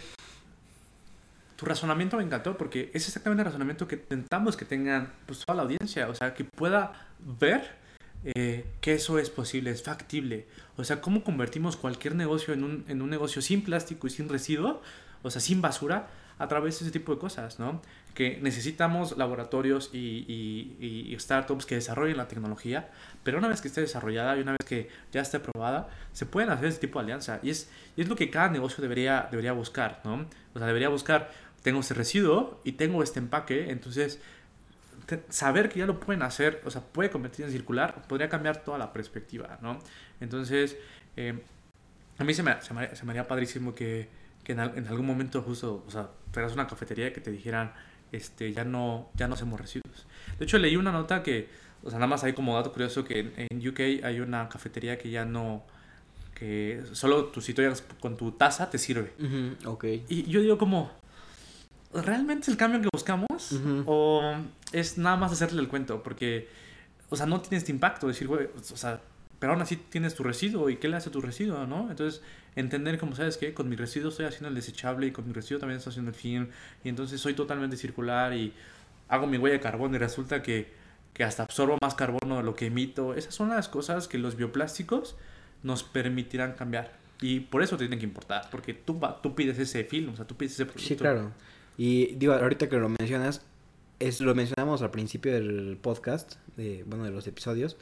tu 1.56 1.64
razonamiento 1.64 2.16
me 2.16 2.24
encantó 2.24 2.56
porque 2.58 2.90
es 2.92 3.06
exactamente 3.06 3.42
el 3.42 3.46
razonamiento 3.46 3.86
que 3.88 3.96
intentamos 3.96 4.56
que 4.56 4.64
tengan 4.64 5.12
pues, 5.26 5.40
toda 5.40 5.56
la 5.56 5.62
audiencia. 5.62 6.08
O 6.08 6.14
sea, 6.14 6.34
que 6.34 6.44
pueda 6.44 6.92
ver 7.18 7.82
eh, 8.24 8.66
que 8.80 8.94
eso 8.94 9.18
es 9.18 9.30
posible, 9.30 9.70
es 9.70 9.82
factible. 9.82 10.46
O 10.76 10.84
sea, 10.84 11.00
cómo 11.00 11.24
convertimos 11.24 11.76
cualquier 11.76 12.14
negocio 12.14 12.54
en 12.54 12.64
un, 12.64 12.84
en 12.88 13.02
un 13.02 13.10
negocio 13.10 13.42
sin 13.42 13.62
plástico 13.62 14.06
y 14.06 14.10
sin 14.10 14.28
residuo, 14.28 14.82
o 15.22 15.30
sea, 15.30 15.40
sin 15.40 15.60
basura, 15.60 16.08
a 16.38 16.48
través 16.48 16.78
de 16.78 16.86
ese 16.86 16.92
tipo 16.92 17.12
de 17.14 17.20
cosas, 17.20 17.58
¿no? 17.58 17.80
Que 18.14 18.38
necesitamos 18.42 19.16
laboratorios 19.16 19.90
y, 19.92 20.26
y, 20.28 21.12
y, 21.12 21.18
startups 21.18 21.64
que 21.64 21.76
desarrollen 21.76 22.18
la 22.18 22.28
tecnología, 22.28 22.90
pero 23.22 23.38
una 23.38 23.48
vez 23.48 23.62
que 23.62 23.68
esté 23.68 23.80
desarrollada 23.80 24.36
y 24.36 24.40
una 24.40 24.52
vez 24.52 24.66
que 24.66 24.90
ya 25.12 25.22
esté 25.22 25.40
probada, 25.40 25.88
se 26.12 26.26
pueden 26.26 26.50
hacer 26.50 26.66
ese 26.66 26.78
tipo 26.78 26.98
de 26.98 27.04
alianza. 27.04 27.40
Y 27.42 27.50
es, 27.50 27.70
y 27.96 28.02
es 28.02 28.08
lo 28.08 28.16
que 28.16 28.28
cada 28.28 28.50
negocio 28.50 28.82
debería, 28.82 29.28
debería 29.30 29.52
buscar, 29.52 30.00
¿no? 30.04 30.26
O 30.54 30.58
sea, 30.58 30.66
debería 30.66 30.90
buscar, 30.90 31.30
tengo 31.62 31.80
este 31.80 31.94
residuo 31.94 32.60
y 32.64 32.72
tengo 32.72 33.02
este 33.02 33.18
empaque, 33.18 33.70
entonces 33.70 34.20
saber 35.28 35.68
que 35.68 35.80
ya 35.80 35.86
lo 35.86 36.00
pueden 36.00 36.22
hacer, 36.22 36.60
o 36.64 36.70
sea, 36.70 36.80
puede 36.80 37.10
convertirse 37.10 37.44
en 37.44 37.52
circular, 37.52 38.02
podría 38.08 38.28
cambiar 38.28 38.58
toda 38.62 38.78
la 38.78 38.92
perspectiva, 38.92 39.58
¿no? 39.60 39.78
Entonces, 40.20 40.76
eh, 41.16 41.42
a 42.18 42.24
mí 42.24 42.34
se 42.34 42.42
me, 42.42 42.60
se 42.62 42.74
me, 42.74 42.94
se 42.94 43.04
me 43.04 43.10
haría 43.10 43.26
padrísimo 43.26 43.74
que, 43.74 44.08
que 44.44 44.52
en, 44.52 44.60
en, 44.60 44.86
algún 44.86 45.06
momento 45.06 45.42
justo, 45.42 45.84
o 45.86 45.90
sea, 45.90 46.08
fueras 46.32 46.52
una 46.52 46.66
cafetería 46.66 47.12
que 47.12 47.20
te 47.20 47.30
dijeran, 47.30 47.72
este, 48.12 48.52
ya 48.52 48.64
no, 48.64 49.10
ya 49.14 49.26
no 49.28 49.34
hacemos 49.34 49.60
residuos. 49.60 50.06
De 50.38 50.44
hecho, 50.44 50.58
leí 50.58 50.76
una 50.76 50.92
nota 50.92 51.22
que, 51.22 51.48
o 51.82 51.90
sea, 51.90 51.98
nada 51.98 52.08
más 52.08 52.24
hay 52.24 52.32
como 52.34 52.54
dato 52.54 52.72
curioso 52.72 53.04
que 53.04 53.20
en, 53.20 53.32
en 53.36 53.68
UK 53.68 54.04
hay 54.04 54.20
una 54.20 54.48
cafetería 54.48 54.98
que 54.98 55.10
ya 55.10 55.24
no, 55.24 55.64
que 56.34 56.82
solo 56.92 57.26
tú 57.26 57.40
si 57.40 57.54
tú 57.54 57.62
llegas 57.62 57.82
con 58.00 58.16
tu 58.16 58.32
taza 58.32 58.70
te 58.70 58.78
sirve. 58.78 59.12
Uh 59.18 59.22
-huh, 59.24 59.66
ok. 59.66 59.84
Y 60.08 60.24
yo 60.24 60.40
digo 60.40 60.58
como, 60.58 60.90
¿realmente 61.92 62.42
es 62.42 62.48
el 62.48 62.56
cambio 62.56 62.80
que 62.80 62.88
buscamos? 62.92 63.52
Uh 63.52 63.58
-huh. 63.58 63.84
O 63.86 64.22
es 64.72 64.98
nada 64.98 65.16
más 65.16 65.32
hacerle 65.32 65.60
el 65.60 65.68
cuento, 65.68 66.02
porque, 66.02 66.48
o 67.10 67.16
sea, 67.16 67.26
no 67.26 67.40
tiene 67.40 67.58
este 67.58 67.72
impacto, 67.72 68.08
decir, 68.08 68.28
güey, 68.28 68.46
o 68.46 68.76
sea, 68.76 69.00
pero 69.42 69.54
aún 69.54 69.62
así 69.62 69.74
tienes 69.74 70.14
tu 70.14 70.22
residuo, 70.22 70.70
¿y 70.70 70.76
qué 70.76 70.86
le 70.86 70.94
hace 70.94 71.08
a 71.08 71.12
tu 71.12 71.20
residuo, 71.20 71.66
no? 71.66 71.90
Entonces, 71.90 72.22
entender 72.54 72.96
como, 72.96 73.16
¿sabes 73.16 73.36
qué? 73.36 73.52
Con 73.52 73.68
mi 73.68 73.74
residuo 73.74 74.10
estoy 74.10 74.24
haciendo 74.24 74.50
el 74.50 74.54
desechable 74.54 75.08
y 75.08 75.10
con 75.10 75.26
mi 75.26 75.32
residuo 75.32 75.58
también 75.58 75.78
estoy 75.78 75.90
haciendo 75.90 76.12
el 76.12 76.14
film, 76.14 76.46
y 76.84 76.88
entonces 76.88 77.20
soy 77.20 77.34
totalmente 77.34 77.76
circular 77.76 78.34
y 78.34 78.52
hago 79.08 79.26
mi 79.26 79.38
huella 79.38 79.54
de 79.54 79.60
carbón 79.60 79.96
y 79.96 79.98
resulta 79.98 80.44
que, 80.44 80.70
que 81.12 81.24
hasta 81.24 81.42
absorbo 81.42 81.76
más 81.82 81.96
carbono 81.96 82.36
de 82.36 82.44
lo 82.44 82.54
que 82.54 82.66
emito. 82.66 83.14
Esas 83.14 83.34
son 83.34 83.48
las 83.48 83.68
cosas 83.68 84.06
que 84.06 84.16
los 84.16 84.36
bioplásticos 84.36 85.16
nos 85.64 85.82
permitirán 85.82 86.52
cambiar. 86.52 86.92
Y 87.20 87.40
por 87.40 87.64
eso 87.64 87.76
te 87.76 87.82
tienen 87.82 87.98
que 87.98 88.06
importar, 88.06 88.48
porque 88.48 88.74
tú, 88.74 89.00
tú 89.24 89.34
pides 89.34 89.58
ese 89.58 89.82
film, 89.82 90.12
o 90.12 90.16
sea, 90.16 90.24
tú 90.24 90.36
pides 90.36 90.52
ese 90.52 90.66
producto. 90.66 90.86
Sí, 90.86 90.94
claro. 90.94 91.32
Y 91.76 92.14
digo, 92.14 92.32
ahorita 92.32 92.68
que 92.68 92.76
lo 92.76 92.88
mencionas, 92.88 93.42
es 93.98 94.20
lo 94.20 94.36
mencionamos 94.36 94.82
al 94.82 94.92
principio 94.92 95.32
del 95.32 95.78
podcast, 95.82 96.36
de, 96.56 96.84
bueno, 96.86 97.02
de 97.02 97.10
los 97.10 97.26
episodios, 97.26 97.76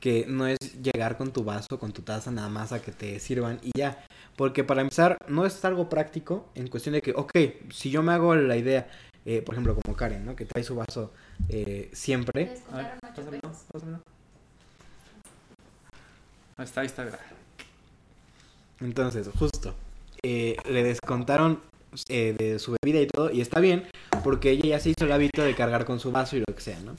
que 0.00 0.24
no 0.26 0.46
es 0.46 0.58
llegar 0.82 1.16
con 1.16 1.32
tu 1.32 1.44
vaso, 1.44 1.78
con 1.78 1.92
tu 1.92 2.02
taza 2.02 2.30
nada 2.30 2.48
más 2.48 2.72
a 2.72 2.82
que 2.82 2.90
te 2.90 3.20
sirvan 3.20 3.60
y 3.62 3.70
ya. 3.76 4.04
Porque 4.36 4.64
para 4.64 4.80
empezar, 4.80 5.18
no 5.28 5.44
es 5.44 5.64
algo 5.64 5.88
práctico 5.88 6.48
en 6.54 6.68
cuestión 6.68 6.94
de 6.94 7.02
que, 7.02 7.12
ok, 7.12 7.32
si 7.70 7.90
yo 7.90 8.02
me 8.02 8.12
hago 8.12 8.34
la 8.34 8.56
idea, 8.56 8.90
eh, 9.26 9.42
por 9.42 9.54
ejemplo, 9.54 9.76
como 9.76 9.96
Karen, 9.96 10.24
¿no? 10.24 10.34
Que 10.34 10.46
trae 10.46 10.64
su 10.64 10.74
vaso 10.74 11.12
eh, 11.48 11.90
siempre. 11.92 12.56
A 12.72 12.76
ver, 12.78 12.86
pásamelo. 13.00 14.00
Ahí 16.56 16.64
está, 16.64 16.80
ahí 16.80 16.86
está. 16.86 17.06
Entonces, 18.80 19.28
justo, 19.38 19.74
eh, 20.22 20.56
le 20.68 20.82
descontaron 20.82 21.60
eh, 22.08 22.34
de 22.38 22.58
su 22.58 22.76
bebida 22.82 23.00
y 23.00 23.06
todo, 23.06 23.30
y 23.30 23.40
está 23.40 23.60
bien, 23.60 23.86
porque 24.22 24.50
ella 24.50 24.64
ya 24.64 24.80
se 24.80 24.90
hizo 24.90 25.04
el 25.04 25.12
hábito 25.12 25.42
de 25.42 25.54
cargar 25.54 25.84
con 25.84 26.00
su 26.00 26.12
vaso 26.12 26.36
y 26.36 26.40
lo 26.40 26.54
que 26.54 26.60
sea, 26.60 26.78
¿no? 26.80 26.96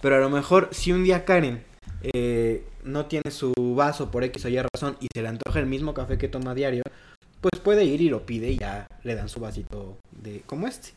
Pero 0.00 0.16
a 0.16 0.20
lo 0.20 0.30
mejor, 0.30 0.68
si 0.72 0.90
un 0.90 1.04
día 1.04 1.24
Karen 1.24 1.62
eh, 2.02 2.64
no 2.84 3.06
tiene 3.06 3.30
su 3.30 3.52
vaso 3.76 4.10
por 4.10 4.24
X 4.24 4.44
o 4.44 4.48
Y 4.48 4.58
razón 4.58 4.96
y 5.00 5.08
se 5.14 5.22
le 5.22 5.28
antoja 5.28 5.60
el 5.60 5.66
mismo 5.66 5.94
café 5.94 6.18
que 6.18 6.28
toma 6.28 6.52
a 6.52 6.54
diario, 6.54 6.82
pues 7.40 7.60
puede 7.60 7.84
ir 7.84 8.00
y 8.00 8.08
lo 8.08 8.26
pide 8.26 8.50
y 8.50 8.58
ya 8.58 8.86
le 9.02 9.14
dan 9.14 9.28
su 9.28 9.40
vasito 9.40 9.98
de 10.10 10.42
como 10.46 10.66
este. 10.66 10.90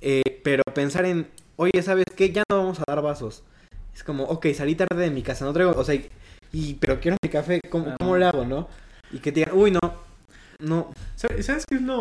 Eh, 0.00 0.40
pero 0.42 0.62
pensar 0.74 1.04
en, 1.06 1.28
oye, 1.56 1.82
¿sabes 1.82 2.06
qué? 2.16 2.30
Ya 2.32 2.42
no 2.50 2.58
vamos 2.58 2.78
a 2.80 2.84
dar 2.86 3.02
vasos. 3.02 3.42
Es 3.94 4.04
como, 4.04 4.24
ok, 4.24 4.46
salí 4.54 4.74
tarde 4.74 5.04
de 5.04 5.10
mi 5.10 5.22
casa, 5.22 5.44
no 5.44 5.52
traigo, 5.52 5.72
o 5.72 5.84
sea, 5.84 5.94
y, 6.52 6.74
pero 6.74 7.00
quiero 7.00 7.16
mi 7.22 7.30
café, 7.30 7.60
¿cómo, 7.70 7.94
cómo 7.98 8.16
le 8.16 8.26
hago, 8.26 8.44
no? 8.44 8.68
Y 9.12 9.18
que 9.18 9.32
te 9.32 9.40
digan, 9.40 9.56
uy, 9.56 9.70
no, 9.70 9.80
no, 10.58 10.92
¿Sabes 11.16 11.66
qué 11.66 11.76
es 11.76 11.82
lo, 11.82 12.00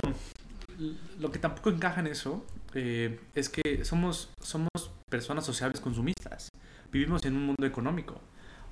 lo 1.19 1.31
que 1.31 1.39
tampoco 1.39 1.69
encaja 1.69 2.01
en 2.01 2.07
eso? 2.07 2.43
Eh, 2.73 3.19
es 3.35 3.49
que 3.49 3.85
somos, 3.85 4.29
somos 4.41 4.69
personas 5.09 5.45
sociables 5.45 5.79
consumistas. 5.79 6.49
Vivimos 6.91 7.23
en 7.25 7.35
un 7.35 7.45
mundo 7.47 7.65
económico. 7.65 8.19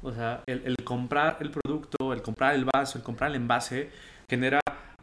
O 0.04 0.14
sea, 0.14 0.44
el, 0.48 0.64
el 0.66 0.76
comprar 0.84 1.38
el 1.42 1.52
producto, 1.52 2.14
el 2.14 2.22
comprar 2.22 2.56
el 2.56 2.66
vaso, 2.66 2.98
el 2.98 3.04
comprar 3.04 3.30
el 3.32 3.36
envase, 3.38 3.90
genera 4.30 4.60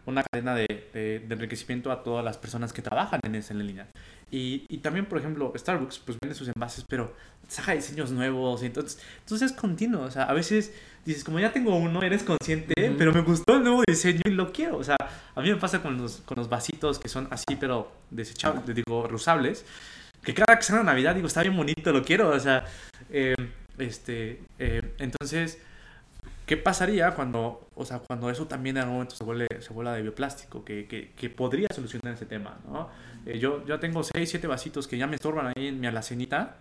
una 0.07 0.23
cadena 0.23 0.55
de, 0.55 0.67
de- 0.95 1.21
de 1.21 1.35
enriquecimiento 1.35 1.93
a 1.93 2.03
todas 2.03 2.25
las 2.25 2.39
personas 2.39 2.73
que 2.73 2.81
trabajan 2.83 3.21
en 3.25 3.35
esa 3.35 3.53
línea. 3.55 3.87
Y, 4.31 4.65
y 4.69 4.79
también, 4.79 5.07
por 5.07 5.19
ejemplo, 5.19 5.53
Starbucks 5.57 5.99
pues 6.01 6.19
vende 6.21 6.35
sus 6.35 6.49
envases, 6.49 6.85
pero 6.89 7.15
saca 7.47 7.73
diseños 7.73 8.11
nuevos. 8.11 8.63
y 8.63 8.67
entonces, 8.67 9.01
entonces 9.21 9.53
es 9.53 9.57
continuo. 9.57 10.03
O 10.03 10.11
sea, 10.11 10.25
a 10.25 10.33
veces 10.33 10.73
dices, 11.05 11.25
como 11.25 11.39
ya 11.41 11.53
tengo 11.53 11.77
uno, 11.77 12.03
eres 12.03 12.23
consciente, 12.23 12.73
pero 12.97 13.13
me 13.13 13.21
gustó 13.21 13.57
el 13.57 13.63
nuevo 13.65 13.83
diseño 13.87 14.23
y 14.25 14.31
lo 14.31 14.51
quiero. 14.53 14.79
O 14.79 14.85
sea, 14.85 14.97
a 15.35 15.41
mí 15.43 15.51
me 15.51 15.57
pasa 15.57 15.83
con 15.83 15.99
los, 15.99 16.17
con 16.25 16.37
los 16.39 16.49
vasitos 16.49 16.99
que 16.99 17.09
son 17.09 17.29
así, 17.31 17.57
pero 17.61 17.93
desechables, 18.11 18.65
digo, 18.75 19.07
reusables. 19.07 19.65
Que 20.23 20.33
cada 20.35 20.57
que 20.59 20.65
sale 20.65 20.83
Navidad 20.85 21.15
digo, 21.15 21.27
está 21.27 21.43
bien 21.43 21.57
bonito, 21.57 21.93
lo 21.93 22.03
quiero. 22.03 22.31
O 22.31 22.41
sea, 22.41 22.65
eh, 23.11 23.35
este, 23.79 24.43
eh, 24.59 24.95
entonces, 24.99 25.59
¿qué 26.47 26.57
pasaría 26.57 27.13
cuando, 27.13 27.69
o 27.75 27.85
sea, 27.85 28.01
cuando 28.01 28.31
eso 28.31 28.47
también 28.47 28.77
en 28.77 28.83
algún 28.83 28.95
momento 28.97 29.15
se 29.17 29.25
vuelve, 29.25 29.47
se 29.61 29.73
vuelva 29.73 29.95
de 29.95 30.03
bioplástico? 30.03 30.65
Que, 30.65 30.87
que, 30.87 31.13
que 31.13 31.31
podría 31.31 31.69
solucionar 31.75 32.15
ese 32.15 32.27
tema, 32.27 32.59
¿no? 32.67 32.89
Eh, 33.27 33.39
yo, 33.39 33.65
yo 33.67 33.79
tengo 33.79 34.03
6, 34.03 34.29
7 34.31 34.47
vasitos 34.47 34.87
que 34.89 34.97
ya 34.99 35.07
me 35.07 35.17
estorban 35.17 35.53
ahí 35.57 35.69
en 35.69 35.81
mi 35.81 35.87
alacenita 35.87 36.57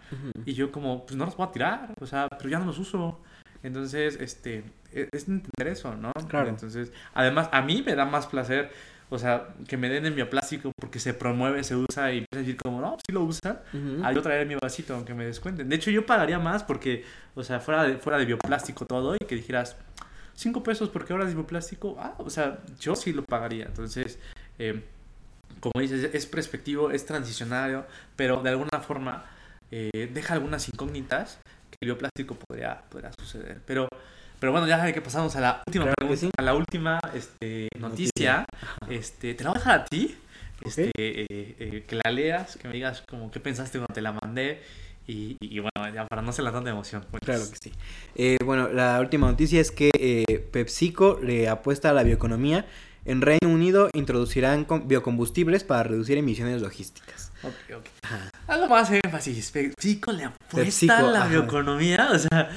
y 0.45 0.53
yo 0.53 0.72
como, 0.72 1.05
pues 1.05 1.15
no 1.15 1.26
los 1.26 1.38
voy 1.38 1.47
a 1.47 1.51
tirar, 1.51 1.93
o 2.01 2.05
sea, 2.05 2.28
pero 2.30 2.49
ya 2.49 2.59
no 2.59 2.65
los 2.65 2.80
uso. 2.80 3.20
Entonces, 3.63 4.18
este, 4.22 4.63
e- 4.93 5.09
es 5.11 5.28
entender 5.28 5.68
eso, 5.74 5.95
¿no? 5.95 6.11
Claro. 6.28 6.49
Entonces, 6.49 6.91
además, 7.13 7.49
a 7.51 7.61
mí 7.61 7.84
me 7.86 7.95
da 7.95 8.05
más 8.05 8.28
placer, 8.28 8.72
o 9.10 9.18
sea, 9.18 9.49
que 9.68 9.78
me 9.78 9.89
den 9.89 10.05
el 10.05 10.14
bioplástico 10.14 10.72
porque 10.80 10.99
se 10.99 11.14
promueve, 11.14 11.64
se 11.64 11.76
usa 11.76 12.12
y 12.12 12.20
empieza 12.20 12.38
a 12.38 12.39
decir 12.39 12.58
como, 12.58 12.82
no, 12.82 12.97
sí 13.05 13.14
lo 13.14 13.24
usan, 13.24 13.60
Ujú. 13.74 14.05
a 14.05 14.12
yo 14.12 14.22
traer 14.22 14.45
mi 14.47 14.55
vasito 14.55 14.95
aunque 14.95 15.14
me 15.14 15.26
descuenten. 15.26 15.70
De 15.70 15.76
hecho, 15.76 15.91
yo 15.91 16.05
pagaría 16.05 16.39
más 16.39 16.64
porque, 16.64 17.05
o 17.36 17.43
sea, 17.43 17.60
fuera 17.60 17.84
de, 17.84 17.97
fuera 17.97 18.18
de 18.18 18.26
bioplástico 18.26 18.86
todo 18.86 19.16
y 19.16 19.20
que 19.26 19.36
dijeras, 19.36 19.78
5 20.34 20.62
pesos 20.62 20.89
porque 20.89 21.14
ahora 21.14 21.26
es 21.28 21.34
bioplástico, 21.34 21.95
ah, 21.99 22.14
o 22.18 22.30
sea, 22.30 22.60
yo 22.80 22.95
sí 22.95 23.14
lo 23.14 23.24
pagaría. 23.24 23.66
Entonces, 23.66 24.20
eh, 24.60 24.84
como 25.60 25.82
dices, 25.82 26.14
es 26.14 26.26
perspectivo, 26.26 26.91
es 26.91 27.05
transicionario, 27.05 27.86
pero 28.16 28.41
de 28.43 28.49
alguna 28.49 28.80
forma 28.82 29.26
eh, 29.72 30.12
deja 30.14 30.34
algunas 30.34 30.68
incógnitas 30.70 31.39
que 31.72 31.78
el 31.82 31.88
bioplástico 31.88 32.36
podría, 32.36 32.82
podría 32.89 33.12
suceder. 33.20 33.62
Pero, 33.66 33.88
pero 34.39 34.51
bueno, 34.51 34.67
ya 34.67 34.91
que 34.93 35.01
pasamos 35.01 35.35
a 35.35 35.41
la 35.41 35.61
última 35.67 35.85
Claro 35.85 35.95
pregunta, 35.97 36.19
sí. 36.21 36.29
a 36.38 36.41
la 36.41 36.53
última 36.55 36.99
este, 37.13 37.69
noticia, 37.79 38.45
este, 38.89 39.33
te 39.33 39.43
la 39.43 39.49
voy 39.51 39.57
a 39.57 39.59
dejar 39.59 39.79
a 39.81 39.85
ti, 39.85 40.15
este, 40.63 40.91
eh, 40.97 41.25
eh, 41.29 41.83
que 41.88 41.95
la 42.03 42.11
leas, 42.11 42.57
que 42.57 42.67
me 42.67 42.73
digas 42.73 43.03
como 43.09 43.29
qué 43.31 43.39
pensaste 43.39 43.77
cuando 43.79 43.93
te 43.93 44.01
la 44.01 44.11
mandé 44.11 44.61
y, 45.07 45.38
y- 45.39 45.57
y 45.57 45.59
bueno, 45.59 45.93
ya 45.93 46.05
para 46.05 46.21
no 46.21 46.29
hacer 46.31 46.43
la 46.43 46.51
tanta 46.51 46.69
emoción. 46.69 47.05
pues. 47.09 47.21
Claro 47.23 47.43
que 47.49 47.57
sí. 47.61 47.71
Eh, 48.15 48.38
bueno, 48.43 48.67
la 48.69 48.99
última 48.99 49.27
noticia 49.27 49.61
es 49.61 49.71
que 49.71 49.89
PepsiCo 50.51 51.19
le 51.23 51.47
apuesta 51.47 51.89
a 51.89 51.93
la 51.93 52.03
bioeconomía. 52.03 52.65
En 53.05 53.21
Reino 53.21 53.47
Unido 53.47 53.89
introducirán 53.93 54.65
com- 54.65 54.85
biocombustibles 54.85 55.63
para 55.63 55.83
reducir 55.83 56.17
emisiones 56.17 56.61
logísticas. 56.61 57.31
Ok, 57.41 57.53
ok. 57.77 57.85
Ajá. 58.03 58.29
Algo 58.47 58.67
más 58.67 58.91
énfasis. 58.91 59.49
PepsiCo 59.51 60.11
le 60.11 60.25
apuesta 60.25 60.57
PepsiCo, 60.65 60.93
a 60.93 61.01
la 61.03 61.19
ajá. 61.19 61.29
bioeconomía. 61.29 62.09
O 62.11 62.19
sea, 62.19 62.49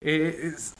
eh, 0.00 0.52
es, 0.54 0.72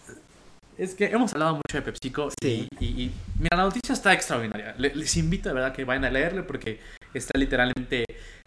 es 0.78 0.94
que 0.94 1.06
hemos 1.06 1.32
hablado 1.34 1.54
mucho 1.56 1.76
de 1.76 1.82
PepsiCo. 1.82 2.30
Sí. 2.40 2.68
Y, 2.80 2.84
y- 2.86 3.02
y, 3.04 3.12
mira, 3.38 3.56
la 3.56 3.64
noticia 3.64 3.92
está 3.92 4.12
extraordinaria. 4.12 4.74
Le- 4.78 4.94
les 4.94 5.16
invito 5.16 5.48
de 5.48 5.54
verdad 5.54 5.72
que 5.74 5.84
vayan 5.84 6.04
a 6.04 6.10
leerle 6.10 6.42
porque 6.42 6.80
está 7.14 7.38
literalmente 7.38 8.04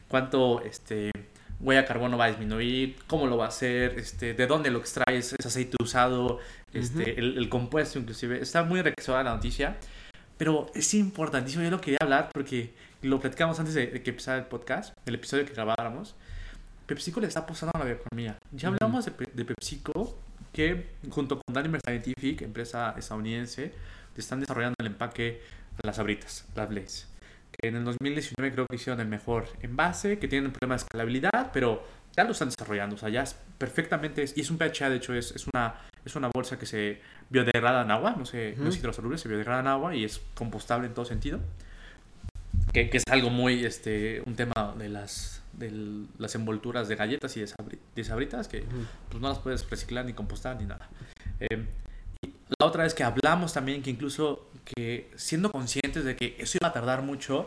cuánto 0.08 0.62
este, 0.62 1.12
huella 1.60 1.82
de 1.82 1.88
carbono 1.88 2.18
va 2.18 2.26
a 2.26 2.30
disminuir, 2.30 2.96
cómo 3.08 3.28
lo 3.28 3.38
va 3.38 3.46
a 3.46 3.48
hacer, 3.50 3.98
este, 4.00 4.34
de 4.34 4.48
dónde 4.48 4.72
lo 4.72 4.80
extraes, 4.80 5.34
ese 5.38 5.48
aceite 5.48 5.78
usado, 5.82 6.40
este, 6.74 7.20
el, 7.20 7.38
el 7.38 7.50
compuesto 7.50 8.00
inclusive. 8.00 8.42
Está 8.42 8.64
muy 8.64 8.80
enriquecedora 8.80 9.24
la 9.24 9.36
noticia. 9.36 9.78
Pero 10.38 10.72
es 10.74 10.94
importantísimo, 10.96 11.64
yo 11.64 11.70
lo 11.70 11.80
quería 11.80 12.00
hablar 12.02 12.30
porque 12.34 12.74
lo 13.04 13.20
platicamos 13.20 13.60
antes 13.60 13.76
de, 13.76 13.88
de 13.88 14.02
que 14.02 14.10
empezara 14.10 14.40
el 14.40 14.46
podcast, 14.46 14.94
el 15.06 15.14
episodio 15.16 15.46
que 15.46 15.54
grabáramos. 15.54 16.16
PepsiCo 16.88 17.20
le 17.20 17.28
está 17.28 17.42
apostando 17.42 17.72
a 17.76 17.80
la 17.80 17.86
bioeconomía. 17.86 18.38
Ya 18.52 18.70
hablamos 18.70 19.06
de, 19.06 19.12
Pe- 19.12 19.30
de 19.32 19.46
PepsiCo, 19.46 20.18
que 20.52 20.92
junto 21.10 21.40
con 21.40 21.54
Danimer 21.54 21.82
Scientific, 21.82 22.42
empresa 22.42 22.96
estadounidense, 22.98 23.72
están 24.16 24.40
desarrollando 24.40 24.76
el 24.80 24.88
empaque 24.88 25.42
de 25.78 25.88
las 25.88 26.00
abritas, 26.00 26.46
las 26.56 26.70
Blaze. 26.70 27.06
Que 27.52 27.68
en 27.68 27.76
el 27.76 27.84
2019 27.84 28.54
creo 28.54 28.66
que 28.68 28.76
hicieron 28.76 29.00
el 29.02 29.08
mejor 29.08 29.48
envase, 29.62 30.20
que 30.20 30.28
tienen 30.28 30.48
un 30.48 30.54
problema 30.54 30.76
de 30.76 30.84
escalabilidad, 30.84 31.52
pero 31.52 31.84
ya 32.16 32.24
lo 32.24 32.32
están 32.32 32.50
desarrollando. 32.50 32.96
O 32.96 33.00
sea, 33.00 33.10
ya 33.10 33.24
es 33.24 33.36
perfectamente, 33.58 34.26
y 34.36 34.42
es 34.42 34.50
un 34.50 34.58
PHA, 34.58 34.90
de 34.90 34.96
hecho, 34.98 35.14
es, 35.14 35.32
es, 35.32 35.46
una, 35.54 35.76
es 36.06 36.16
una 36.16 36.30
bolsa 36.34 36.58
que 36.58 36.66
se 36.66 37.02
biodegrada 37.30 37.84
en 37.84 37.92
agua, 37.92 38.16
no, 38.18 38.26
sé, 38.26 38.56
no 38.58 38.70
es 38.70 38.78
hidrosoluble, 38.78 39.18
se 39.18 39.28
biodegrada 39.28 39.62
en 39.62 39.68
agua 39.68 39.96
y 39.96 40.04
es 40.06 40.22
compostable 40.34 40.88
en 40.88 40.94
todo 40.94 41.06
sentido. 41.06 41.40
Que, 42.74 42.90
que 42.90 42.98
es 42.98 43.04
algo 43.10 43.30
muy, 43.30 43.66
este, 43.66 44.22
un 44.26 44.36
tema 44.36 44.74
de 44.78 44.88
las, 44.88 45.41
de 45.62 46.06
las 46.18 46.36
envolturas 46.36 46.90
de 46.90 46.96
galletas 46.98 47.38
y 47.38 47.40
de, 47.40 47.48
sabri- 47.48 47.80
de 47.96 48.04
sabritas, 48.04 48.48
que 48.50 48.66
pues 49.10 49.22
no 49.22 49.30
las 49.30 49.40
puedes 49.40 49.70
reciclar 49.70 50.04
ni 50.06 50.12
compostar 50.14 50.60
ni 50.60 50.66
nada. 50.66 50.90
Eh, 51.40 51.66
y 52.22 52.34
la 52.60 52.66
otra 52.66 52.86
es 52.86 52.94
que 52.94 53.04
hablamos 53.04 53.54
también 53.54 53.82
que 53.82 53.90
incluso 53.90 54.50
que 54.66 55.10
siendo 55.16 55.52
conscientes 55.52 56.04
de 56.04 56.16
que 56.16 56.36
eso 56.40 56.58
iba 56.60 56.68
a 56.68 56.74
tardar 56.74 57.02
mucho 57.02 57.46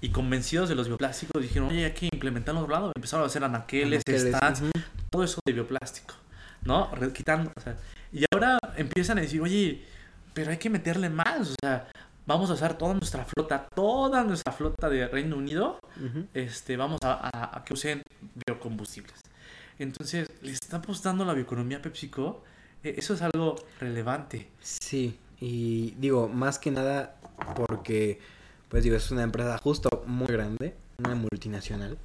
y 0.00 0.10
convencidos 0.10 0.68
de 0.68 0.74
los 0.74 0.88
bioplásticos 0.88 1.42
dijeron, 1.42 1.68
oye, 1.68 1.84
hay 1.84 1.92
que 1.92 2.06
implementarlo 2.12 2.60
a 2.60 2.64
otro 2.64 2.74
lado. 2.74 2.92
Empezaron 2.96 3.24
a 3.24 3.26
hacer 3.26 3.44
anaqueles, 3.44 4.02
Anaqueles, 4.06 4.34
stands, 4.34 4.60
ujú. 4.62 4.70
todo 5.10 5.24
eso 5.24 5.40
de 5.46 5.52
bioplástico, 5.52 6.14
¿no? 6.64 6.90
Quitando, 7.12 7.52
o 7.56 7.60
sea, 7.60 7.76
y 8.12 8.24
ahora 8.32 8.58
empiezan 8.76 9.18
a 9.18 9.20
decir, 9.20 9.40
oye, 9.40 9.84
pero 10.32 10.50
hay 10.50 10.56
que 10.58 10.70
meterle 10.70 11.10
más, 11.10 11.50
o 11.50 11.54
sea, 11.60 11.88
vamos 12.26 12.48
a 12.50 12.54
usar 12.54 12.78
toda 12.78 12.94
nuestra 12.94 13.24
flota, 13.24 13.66
toda 13.74 14.22
nuestra 14.24 14.52
flota 14.52 14.88
de 14.88 15.08
Reino 15.08 15.36
Unido 15.36 15.79
Este, 16.34 16.76
vamos 16.76 16.98
a, 17.02 17.12
a- 17.12 17.58
a 17.58 17.64
que 17.64 17.74
usen 17.74 18.02
biocombustibles. 18.46 19.14
Entonces, 19.78 20.28
le 20.42 20.52
está 20.52 20.78
apostando 20.78 21.24
la 21.24 21.32
bioeconomía 21.34 21.78
a 21.78 21.82
PepsiCo. 21.82 22.42
Eh, 22.84 22.94
Eso 22.98 23.14
es 23.14 23.22
algo 23.22 23.56
relevante. 23.78 24.48
Sí, 24.60 25.18
y 25.40 25.92
digo, 25.98 26.28
más 26.28 26.58
que 26.58 26.70
nada 26.70 27.16
porque, 27.56 28.20
pues 28.68 28.84
digo, 28.84 28.96
es 28.96 29.10
una 29.10 29.22
empresa 29.22 29.56
justo 29.58 30.04
muy 30.06 30.28
grande, 30.28 30.74
una 30.98 31.14
multinacional, 31.14 31.96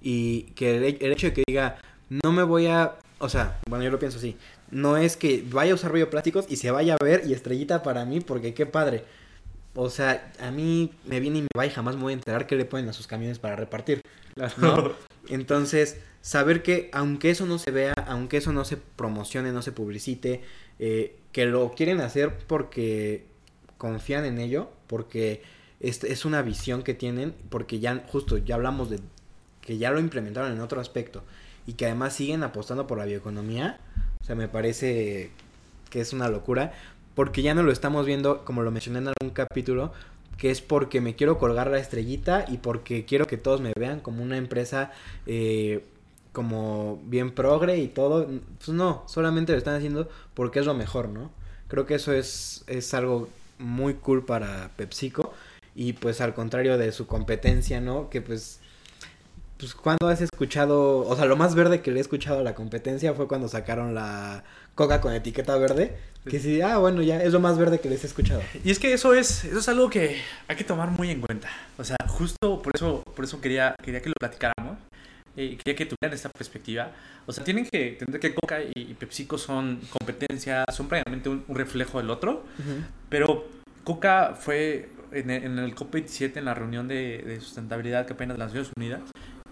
y 0.00 0.42
que 0.54 0.76
el, 0.76 0.84
el 1.00 1.12
hecho 1.12 1.28
de 1.28 1.32
que 1.32 1.44
diga, 1.46 1.78
no 2.10 2.32
me 2.32 2.42
voy 2.42 2.66
a, 2.66 2.96
o 3.20 3.28
sea, 3.28 3.60
bueno, 3.68 3.84
yo 3.84 3.90
lo 3.90 3.98
pienso 4.00 4.18
así, 4.18 4.36
no 4.72 4.96
es 4.96 5.16
que 5.16 5.44
vaya 5.48 5.72
a 5.72 5.74
usar 5.76 5.92
bioplásticos 5.92 6.46
y 6.48 6.56
se 6.56 6.70
vaya 6.72 6.96
a 7.00 7.04
ver 7.04 7.22
y 7.26 7.32
estrellita 7.32 7.82
para 7.84 8.04
mí 8.04 8.20
porque 8.20 8.54
qué 8.54 8.66
padre. 8.66 9.04
O 9.74 9.88
sea, 9.88 10.32
a 10.40 10.50
mí 10.50 10.92
me 11.04 11.20
viene 11.20 11.38
y 11.38 11.42
me 11.42 11.48
va 11.56 11.66
y 11.66 11.70
jamás 11.70 11.96
me 11.96 12.02
voy 12.02 12.12
a 12.12 12.16
enterar 12.16 12.46
qué 12.46 12.56
le 12.56 12.64
ponen 12.64 12.88
a 12.88 12.92
sus 12.92 13.06
camiones 13.06 13.38
para 13.38 13.56
repartir. 13.56 14.02
¿no? 14.58 14.92
Entonces, 15.28 15.98
saber 16.20 16.62
que 16.62 16.90
aunque 16.92 17.30
eso 17.30 17.46
no 17.46 17.58
se 17.58 17.70
vea, 17.70 17.94
aunque 18.06 18.36
eso 18.38 18.52
no 18.52 18.64
se 18.64 18.76
promocione, 18.76 19.52
no 19.52 19.62
se 19.62 19.72
publicite, 19.72 20.42
eh, 20.78 21.16
que 21.32 21.46
lo 21.46 21.70
quieren 21.72 22.00
hacer 22.00 22.38
porque 22.46 23.26
confían 23.78 24.24
en 24.24 24.38
ello, 24.38 24.70
porque 24.86 25.42
es, 25.80 26.04
es 26.04 26.24
una 26.24 26.42
visión 26.42 26.82
que 26.82 26.94
tienen, 26.94 27.34
porque 27.48 27.80
ya 27.80 28.04
justo 28.08 28.38
ya 28.38 28.56
hablamos 28.56 28.90
de 28.90 29.00
que 29.60 29.78
ya 29.78 29.90
lo 29.90 30.00
implementaron 30.00 30.52
en 30.52 30.60
otro 30.60 30.80
aspecto 30.80 31.22
y 31.66 31.74
que 31.74 31.86
además 31.86 32.14
siguen 32.14 32.42
apostando 32.42 32.86
por 32.86 32.98
la 32.98 33.04
bioeconomía, 33.04 33.80
o 34.20 34.24
sea, 34.24 34.34
me 34.34 34.48
parece 34.48 35.30
que 35.90 36.00
es 36.00 36.12
una 36.12 36.28
locura, 36.28 36.72
porque 37.14 37.42
ya 37.42 37.54
no 37.54 37.62
lo 37.62 37.72
estamos 37.72 38.06
viendo, 38.06 38.44
como 38.44 38.62
lo 38.62 38.70
mencioné 38.70 39.00
en 39.00 39.08
algún 39.08 39.34
capítulo, 39.34 39.92
que 40.38 40.50
es 40.50 40.60
porque 40.60 41.00
me 41.00 41.14
quiero 41.14 41.38
colgar 41.38 41.70
la 41.70 41.78
estrellita 41.78 42.44
y 42.48 42.58
porque 42.58 43.04
quiero 43.04 43.26
que 43.26 43.36
todos 43.36 43.60
me 43.60 43.72
vean 43.78 44.00
como 44.00 44.22
una 44.22 44.36
empresa 44.36 44.90
eh, 45.26 45.84
como 46.32 47.00
bien 47.04 47.32
progre 47.32 47.78
y 47.78 47.88
todo. 47.88 48.26
Pues 48.58 48.70
no, 48.70 49.04
solamente 49.06 49.52
lo 49.52 49.58
están 49.58 49.76
haciendo 49.76 50.08
porque 50.34 50.60
es 50.60 50.66
lo 50.66 50.74
mejor, 50.74 51.08
¿no? 51.08 51.30
Creo 51.68 51.86
que 51.86 51.94
eso 51.94 52.12
es, 52.12 52.64
es 52.66 52.92
algo 52.94 53.28
muy 53.58 53.94
cool 53.94 54.24
para 54.24 54.70
PepsiCo 54.76 55.32
y 55.74 55.92
pues 55.94 56.20
al 56.20 56.34
contrario 56.34 56.76
de 56.76 56.92
su 56.92 57.06
competencia, 57.06 57.80
¿no? 57.80 58.10
Que 58.10 58.20
pues 58.20 58.60
pues 59.62 59.76
cuando 59.76 60.08
has 60.08 60.20
escuchado, 60.20 61.06
o 61.06 61.14
sea, 61.14 61.24
lo 61.24 61.36
más 61.36 61.54
verde 61.54 61.82
que 61.82 61.92
le 61.92 61.98
he 61.98 62.00
escuchado 62.00 62.40
a 62.40 62.42
la 62.42 62.52
competencia 62.52 63.14
fue 63.14 63.28
cuando 63.28 63.46
sacaron 63.46 63.94
la 63.94 64.42
coca 64.74 65.00
con 65.00 65.12
etiqueta 65.12 65.56
verde, 65.56 65.96
que 66.28 66.40
sí, 66.40 66.60
ah, 66.60 66.78
bueno, 66.78 67.00
ya 67.00 67.22
es 67.22 67.32
lo 67.32 67.38
más 67.38 67.56
verde 67.58 67.78
que 67.78 67.88
les 67.88 68.02
he 68.02 68.08
escuchado. 68.08 68.42
Y 68.64 68.72
es 68.72 68.80
que 68.80 68.92
eso 68.92 69.14
es, 69.14 69.44
eso 69.44 69.60
es 69.60 69.68
algo 69.68 69.88
que 69.88 70.20
hay 70.48 70.56
que 70.56 70.64
tomar 70.64 70.90
muy 70.90 71.10
en 71.10 71.20
cuenta. 71.20 71.48
O 71.78 71.84
sea, 71.84 71.96
justo 72.08 72.60
por 72.60 72.72
eso, 72.74 73.04
por 73.14 73.24
eso 73.24 73.40
quería, 73.40 73.76
quería 73.80 74.02
que 74.02 74.08
lo 74.08 74.14
platicáramos. 74.18 74.78
Eh, 75.36 75.56
quería 75.56 75.76
que 75.76 75.86
tuvieran 75.86 76.12
esta 76.12 76.28
perspectiva. 76.28 76.90
O 77.26 77.32
sea, 77.32 77.44
tienen 77.44 77.64
que 77.64 77.90
entender 77.90 78.20
que 78.20 78.34
Coca 78.34 78.58
y 78.74 78.94
PepsiCo 78.94 79.38
son 79.38 79.80
competencia, 79.96 80.64
son 80.72 80.88
prácticamente 80.88 81.28
un, 81.28 81.44
un 81.46 81.54
reflejo 81.54 81.98
del 81.98 82.10
otro. 82.10 82.42
Pero 83.08 83.46
Coca 83.84 84.34
fue 84.34 84.88
en 85.12 85.30
el, 85.30 85.44
en 85.44 85.58
el 85.60 85.74
COP27, 85.76 86.38
en 86.38 86.46
la 86.46 86.54
reunión 86.54 86.88
de, 86.88 87.18
de 87.18 87.40
sustentabilidad 87.40 88.06
que 88.06 88.14
apenas 88.14 88.38
las 88.38 88.48
Naciones 88.48 88.72
Unidas, 88.76 89.02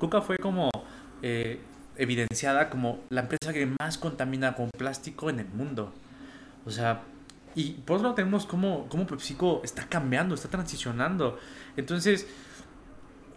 Coca 0.00 0.20
fue 0.22 0.38
como 0.38 0.70
eh, 1.22 1.60
evidenciada 1.96 2.70
como 2.70 3.00
la 3.10 3.20
empresa 3.20 3.52
que 3.52 3.68
más 3.78 3.98
contamina 3.98 4.54
con 4.54 4.70
plástico 4.70 5.30
en 5.30 5.40
el 5.40 5.48
mundo. 5.48 5.92
O 6.66 6.70
sea, 6.70 7.02
y 7.54 7.72
por 7.72 7.96
otro 7.96 8.04
lado 8.04 8.14
tenemos 8.14 8.46
como, 8.46 8.88
como 8.88 9.06
PepsiCo 9.06 9.60
está 9.62 9.86
cambiando, 9.86 10.34
está 10.34 10.48
transicionando. 10.48 11.38
Entonces, 11.76 12.26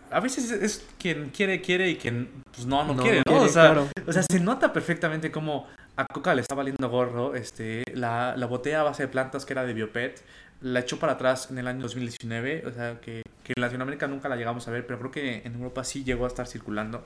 a 0.09 0.19
veces 0.19 0.51
es 0.51 0.85
quien 0.97 1.29
quiere, 1.29 1.61
quiere 1.61 1.89
y 1.89 1.97
quien 1.97 2.29
pues 2.53 2.65
no, 2.65 2.83
no, 2.85 2.93
No, 2.93 3.03
quiere, 3.03 3.23
quiere, 3.23 3.39
o, 3.39 3.49
sea, 3.49 3.73
claro. 3.73 3.87
o 4.07 4.13
sea, 4.13 4.23
se 4.23 4.39
nota 4.39 4.71
perfectamente 4.71 5.31
como 5.31 5.67
a 5.97 6.05
Coca 6.05 6.33
le 6.33 6.41
está 6.41 6.55
valiendo 6.55 6.89
gorro 6.89 7.35
este, 7.35 7.83
la, 7.93 8.35
la 8.37 8.45
botella 8.45 8.81
a 8.81 8.83
base 8.83 9.03
de 9.03 9.09
plantas 9.09 9.45
que 9.45 9.53
era 9.53 9.65
de 9.65 9.73
Biopet, 9.73 10.23
la 10.61 10.79
echó 10.79 10.99
para 10.99 11.13
atrás 11.13 11.49
en 11.51 11.57
el 11.57 11.67
año 11.67 11.81
2019, 11.81 12.63
o 12.67 12.71
sea, 12.71 13.01
que, 13.01 13.22
que 13.43 13.53
en 13.55 13.61
Latinoamérica 13.61 14.07
nunca 14.07 14.29
la 14.29 14.35
llegamos 14.35 14.67
a 14.67 14.71
ver, 14.71 14.85
pero 14.87 14.99
creo 14.99 15.11
que 15.11 15.41
en 15.45 15.55
Europa 15.55 15.83
sí 15.83 16.03
llegó 16.03 16.25
a 16.25 16.27
estar 16.27 16.47
circulando. 16.47 17.05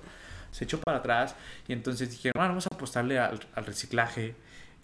Se 0.51 0.63
echó 0.63 0.79
para 0.79 0.99
atrás 0.99 1.35
y 1.67 1.73
entonces 1.73 2.09
dijeron, 2.09 2.33
bueno, 2.35 2.49
vamos 2.49 2.67
a 2.71 2.75
apostarle 2.75 3.19
al, 3.19 3.39
al 3.53 3.65
reciclaje, 3.65 4.35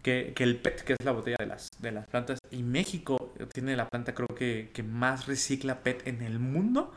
que, 0.03 0.33
que 0.35 0.43
el 0.43 0.57
PET, 0.57 0.81
que 0.83 0.93
es 0.93 1.05
la 1.05 1.13
botella 1.13 1.37
de 1.39 1.47
las, 1.47 1.69
de 1.79 1.91
las 1.91 2.05
plantas, 2.07 2.39
y 2.51 2.61
México 2.61 3.33
tiene 3.53 3.75
la 3.75 3.87
planta 3.87 4.13
creo 4.13 4.27
que, 4.27 4.69
que 4.73 4.83
más 4.83 5.25
recicla 5.25 5.79
PET 5.79 6.07
en 6.07 6.21
el 6.21 6.39
mundo. 6.39 6.93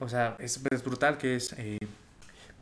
O 0.00 0.08
sea, 0.08 0.36
es, 0.38 0.60
es 0.70 0.82
brutal 0.82 1.18
que 1.18 1.36
es, 1.36 1.52
eh, 1.58 1.78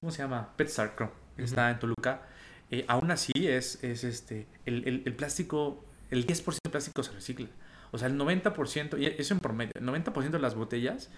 ¿cómo 0.01 0.11
se 0.11 0.19
llama? 0.19 0.55
PetStar, 0.57 0.95
creo, 0.97 1.13
que 1.37 1.45
está 1.45 1.71
en 1.71 1.79
Toluca. 1.79 2.23
Eh, 2.71 2.85
aún 2.89 3.11
así 3.11 3.33
es, 3.37 3.83
es 3.85 4.03
este, 4.05 4.47
el, 4.65 4.87
el, 4.89 5.03
el 5.07 5.15
plástico, 5.15 5.85
el 6.11 6.27
10% 6.27 6.59
de 6.65 6.71
plástico 6.71 7.03
se 7.03 7.13
recicla. 7.13 7.47
O 7.97 7.99
sea, 7.99 8.09
el 8.09 8.19
90%, 8.19 9.01
y 9.01 9.07
eso 9.07 9.33
en 9.33 9.41
promedio, 9.41 9.73
el 9.75 9.87
90% 9.87 10.31
de 10.31 10.39
las 10.39 10.55
botellas 10.55 11.09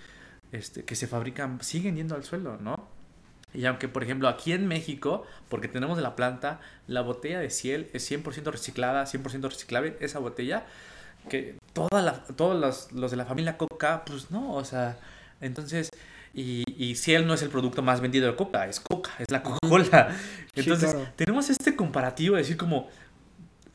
este, 0.52 0.84
que 0.84 0.94
se 0.94 1.08
fabrican 1.08 1.60
siguen 1.60 1.96
yendo 1.96 2.14
al 2.14 2.22
suelo, 2.22 2.56
¿no? 2.60 2.88
Y 3.52 3.66
aunque, 3.66 3.88
por 3.88 4.04
ejemplo, 4.04 4.28
aquí 4.28 4.52
en 4.52 4.68
México, 4.68 5.26
porque 5.48 5.66
tenemos 5.66 5.98
la 5.98 6.14
planta, 6.14 6.60
la 6.86 7.00
botella 7.00 7.40
de 7.40 7.50
Ciel 7.50 7.90
es 7.92 8.08
100% 8.08 8.52
reciclada, 8.52 9.04
100% 9.04 9.42
reciclable, 9.42 9.96
esa 9.98 10.20
botella, 10.20 10.66
que 11.28 11.56
toda 11.72 12.00
la, 12.00 12.12
todos 12.22 12.58
los, 12.60 12.92
los 12.92 13.10
de 13.10 13.16
la 13.16 13.24
familia 13.24 13.56
Coca, 13.56 14.04
pues 14.04 14.30
no, 14.30 14.54
o 14.54 14.64
sea, 14.64 14.98
entonces, 15.40 15.90
y, 16.32 16.62
y 16.76 16.94
Ciel 16.94 17.26
no 17.26 17.34
es 17.34 17.42
el 17.42 17.48
producto 17.48 17.82
más 17.82 18.00
vendido 18.00 18.28
de 18.28 18.36
Coca, 18.36 18.66
es 18.66 18.78
Coca, 18.78 19.10
es 19.18 19.30
la 19.30 19.42
Coca-Cola. 19.42 20.14
Sí, 20.54 20.60
Entonces, 20.60 20.92
claro. 20.92 21.08
tenemos 21.16 21.50
este 21.50 21.74
comparativo 21.74 22.36
de 22.36 22.42
decir 22.42 22.56
como, 22.56 22.88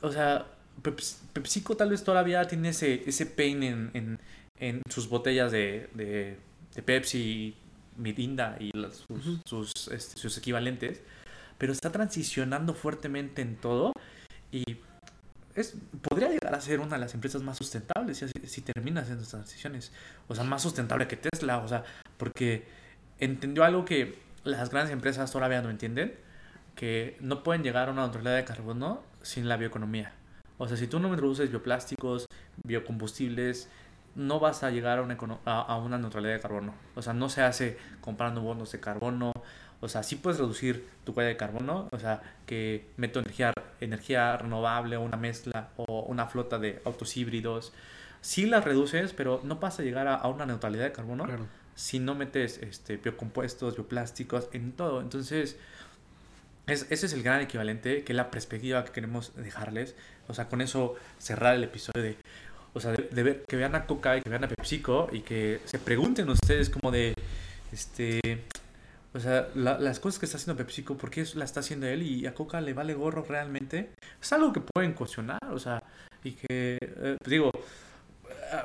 o 0.00 0.10
sea, 0.10 0.46
PepsiCo 0.82 1.76
tal 1.76 1.90
vez 1.90 2.04
todavía 2.04 2.46
tiene 2.46 2.70
ese, 2.70 3.02
ese 3.08 3.26
pain 3.26 3.62
en, 3.62 3.90
en, 3.94 4.18
en 4.58 4.82
sus 4.90 5.08
botellas 5.08 5.50
de, 5.52 5.88
de, 5.94 6.38
de 6.74 6.82
Pepsi, 6.82 7.56
Mirinda 7.96 8.56
y 8.58 8.76
las- 8.76 9.04
sus, 9.08 9.40
sus, 9.46 9.72
este, 9.88 10.18
sus 10.18 10.36
equivalentes, 10.38 11.00
pero 11.58 11.72
está 11.72 11.90
transicionando 11.92 12.74
fuertemente 12.74 13.42
en 13.42 13.56
todo 13.56 13.92
y 14.50 14.64
es, 15.54 15.76
podría 16.02 16.28
llegar 16.28 16.54
a 16.54 16.60
ser 16.60 16.80
una 16.80 16.96
de 16.96 17.00
las 17.00 17.14
empresas 17.14 17.42
más 17.42 17.56
sustentables 17.56 18.18
si, 18.18 18.46
si 18.46 18.60
termina 18.60 19.02
haciendo 19.02 19.24
transiciones. 19.24 19.92
O 20.26 20.34
sea, 20.34 20.42
más 20.44 20.62
sustentable 20.62 21.06
que 21.06 21.16
Tesla, 21.16 21.58
o 21.58 21.68
sea, 21.68 21.84
porque 22.16 22.66
entendió 23.20 23.64
algo 23.64 23.84
que 23.84 24.18
las 24.42 24.70
grandes 24.70 24.92
empresas 24.92 25.30
todavía 25.30 25.62
no 25.62 25.70
entienden, 25.70 26.14
que 26.74 27.16
no 27.20 27.44
pueden 27.44 27.62
llegar 27.62 27.88
a 27.88 27.92
una 27.92 28.02
neutralidad 28.02 28.34
de 28.36 28.44
carbono 28.44 29.02
sin 29.22 29.48
la 29.48 29.56
bioeconomía. 29.56 30.12
O 30.58 30.68
sea, 30.68 30.76
si 30.76 30.86
tú 30.86 31.00
no 31.00 31.08
introduces 31.08 31.50
bioplásticos, 31.50 32.26
biocombustibles, 32.64 33.68
no 34.14 34.38
vas 34.38 34.62
a 34.62 34.70
llegar 34.70 34.98
a 34.98 35.02
una, 35.02 35.16
a, 35.44 35.60
a 35.62 35.76
una 35.78 35.98
neutralidad 35.98 36.34
de 36.34 36.40
carbono. 36.40 36.74
O 36.94 37.02
sea, 37.02 37.12
no 37.12 37.28
se 37.28 37.42
hace 37.42 37.78
comprando 38.00 38.40
bonos 38.40 38.70
de 38.72 38.80
carbono. 38.80 39.32
O 39.80 39.88
sea, 39.88 40.02
sí 40.02 40.16
puedes 40.16 40.38
reducir 40.38 40.88
tu 41.04 41.12
huella 41.12 41.28
de 41.28 41.36
carbono. 41.36 41.88
O 41.92 41.98
sea, 41.98 42.22
que 42.46 42.86
meto 42.96 43.18
energía, 43.20 43.52
energía 43.80 44.36
renovable, 44.36 44.96
una 44.96 45.16
mezcla 45.16 45.70
o 45.76 46.02
una 46.02 46.26
flota 46.26 46.58
de 46.58 46.80
autos 46.84 47.16
híbridos. 47.16 47.72
Sí 48.20 48.46
las 48.46 48.64
reduces, 48.64 49.12
pero 49.12 49.40
no 49.44 49.56
vas 49.56 49.80
a 49.80 49.82
llegar 49.82 50.06
a, 50.06 50.14
a 50.14 50.28
una 50.28 50.46
neutralidad 50.46 50.84
de 50.84 50.92
carbono 50.92 51.24
Claro. 51.24 51.46
si 51.74 51.98
no 51.98 52.14
metes 52.14 52.58
este, 52.58 52.96
biocompuestos, 52.96 53.74
bioplásticos, 53.76 54.48
en 54.52 54.72
todo. 54.72 55.00
Entonces, 55.00 55.58
es, 56.66 56.86
ese 56.90 57.06
es 57.06 57.12
el 57.12 57.22
gran 57.22 57.40
equivalente, 57.42 58.04
que 58.04 58.12
es 58.12 58.16
la 58.16 58.30
perspectiva 58.30 58.84
que 58.84 58.92
queremos 58.92 59.34
dejarles. 59.36 59.94
O 60.28 60.34
sea, 60.34 60.48
con 60.48 60.60
eso 60.60 60.94
cerrar 61.18 61.54
el 61.56 61.64
episodio 61.64 62.02
de... 62.02 62.16
O 62.72 62.80
sea, 62.80 62.92
de, 62.92 63.08
de 63.10 63.22
ver, 63.22 63.44
que 63.46 63.56
vean 63.56 63.74
a 63.74 63.86
Coca 63.86 64.16
y 64.16 64.22
que 64.22 64.30
vean 64.30 64.44
a 64.44 64.48
PepsiCo 64.48 65.08
y 65.12 65.20
que 65.20 65.60
se 65.64 65.78
pregunten 65.78 66.28
ustedes 66.28 66.70
como 66.70 66.90
de... 66.90 67.14
Este... 67.72 68.20
O 69.14 69.20
sea, 69.20 69.48
la- 69.54 69.78
las 69.78 70.00
cosas 70.00 70.18
que 70.18 70.26
está 70.26 70.38
haciendo 70.38 70.56
PepsiCo, 70.56 70.96
¿por 70.96 71.08
qué 71.10 71.24
la 71.34 71.44
está 71.44 71.60
haciendo 71.60 71.86
él 71.86 72.02
y 72.02 72.26
a 72.26 72.34
Coca 72.34 72.60
le 72.60 72.72
vale 72.74 72.94
gorro 72.94 73.24
realmente? 73.28 73.90
Es 74.20 74.32
algo 74.32 74.52
que 74.52 74.60
pueden 74.60 74.92
cuestionar, 74.92 75.38
o 75.52 75.58
sea, 75.58 75.80
y 76.24 76.32
que, 76.32 76.78
eh, 76.80 77.16
digo, 77.24 77.50
ah, 77.54 77.58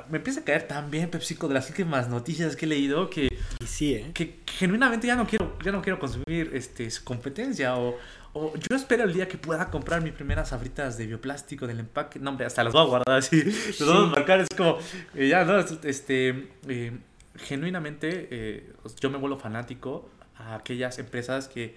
me 0.08 0.18
empieza 0.18 0.40
a 0.40 0.44
caer 0.44 0.66
tan 0.66 0.90
bien 0.90 1.10
PepsiCo 1.10 1.48
de 1.48 1.54
las 1.54 1.68
últimas 1.68 2.08
noticias 2.08 2.56
que 2.56 2.66
he 2.66 2.68
leído 2.68 3.10
que 3.10 3.28
sí, 3.64 3.94
¿eh? 3.94 4.10
que 4.12 4.40
genuinamente 4.46 5.06
ya 5.06 5.16
no 5.16 5.26
quiero, 5.26 5.56
ya 5.64 5.72
no 5.72 5.82
quiero 5.82 5.98
consumir 5.98 6.50
este, 6.54 6.90
su 6.90 7.04
competencia 7.04 7.76
o, 7.76 7.96
o 8.32 8.54
yo 8.54 8.76
espero 8.76 9.04
el 9.04 9.12
día 9.12 9.26
que 9.26 9.38
pueda 9.38 9.70
comprar 9.70 10.02
mis 10.02 10.12
primeras 10.12 10.50
sabritas 10.50 10.96
de 10.96 11.06
bioplástico 11.06 11.66
del 11.66 11.80
empaque. 11.80 12.18
No, 12.18 12.30
hombre, 12.30 12.46
hasta 12.46 12.62
las 12.62 12.72
voy 12.72 12.82
a 12.82 12.86
guardar 12.86 13.18
así. 13.18 13.42
Las 13.80 13.80
voy 13.80 14.04
a 14.04 14.06
marcar, 14.06 14.40
es 14.40 14.48
como, 14.56 14.78
eh, 15.14 15.28
ya, 15.28 15.44
no, 15.44 15.58
este, 15.58 16.50
eh, 16.68 16.98
genuinamente 17.36 18.28
eh, 18.30 18.72
yo 19.00 19.10
me 19.10 19.18
vuelvo 19.18 19.38
fanático 19.38 20.08
a 20.36 20.56
aquellas 20.56 20.98
empresas 20.98 21.48
que, 21.48 21.76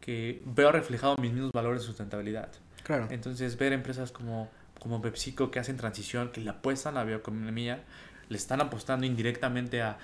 que 0.00 0.42
veo 0.44 0.70
reflejado 0.70 1.16
mis 1.16 1.32
mismos 1.32 1.52
valores 1.52 1.82
de 1.82 1.86
sustentabilidad. 1.86 2.50
Claro. 2.84 3.08
Entonces, 3.10 3.56
ver 3.56 3.72
empresas 3.72 4.12
como, 4.12 4.50
como 4.82 5.00
PepsiCo 5.02 5.50
que 5.50 5.58
hacen 5.60 5.76
transición, 5.76 6.30
que 6.32 6.40
le 6.40 6.50
apuestan 6.50 6.96
a 6.96 7.00
la 7.00 7.04
bioeconomía, 7.04 7.84
le 8.28 8.36
están 8.36 8.60
apostando 8.60 9.06
indirectamente 9.06 9.82
a, 9.82 9.98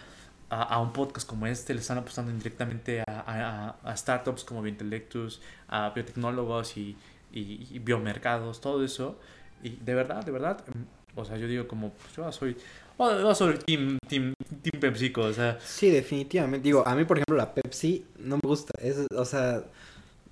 a, 0.50 0.62
a 0.62 0.80
un 0.80 0.92
podcast 0.92 1.28
como 1.28 1.46
este, 1.46 1.74
le 1.74 1.80
están 1.80 1.98
apostando 1.98 2.30
indirectamente 2.30 3.02
a, 3.06 3.76
a- 3.84 3.96
startups 3.96 4.44
como 4.44 4.62
Biointellectus, 4.62 5.40
a 5.68 5.90
biotecnólogos 5.90 6.76
y, 6.76 6.96
y- 7.32 7.66
y 7.70 7.78
biomercados, 7.80 8.60
todo 8.60 8.84
eso. 8.84 9.18
Y 9.62 9.70
de 9.70 9.94
verdad, 9.94 10.24
de 10.24 10.30
verdad, 10.32 10.64
mm, 10.68 11.18
o 11.20 11.24
sea, 11.24 11.36
yo 11.36 11.48
digo 11.48 11.66
como, 11.68 11.92
pues, 11.92 12.14
yo 12.16 12.30
soy, 12.32 12.56
O, 12.96 13.04
o 13.06 13.34
sobre 13.34 13.58
Team, 13.58 13.98
team, 14.08 14.32
team 14.62 14.80
PepsiCo, 14.80 15.22
o 15.22 15.32
sea. 15.32 15.58
Sí, 15.60 15.90
definitivamente. 15.90 16.64
Digo, 16.64 16.82
a 16.86 16.94
mí, 16.94 17.04
por 17.04 17.18
ejemplo, 17.18 17.36
la 17.36 17.54
Pepsi 17.54 18.04
no 18.18 18.36
me 18.36 18.42
gusta. 18.48 18.72
Es, 18.80 19.06
o 19.16 19.24
sea, 19.24 19.62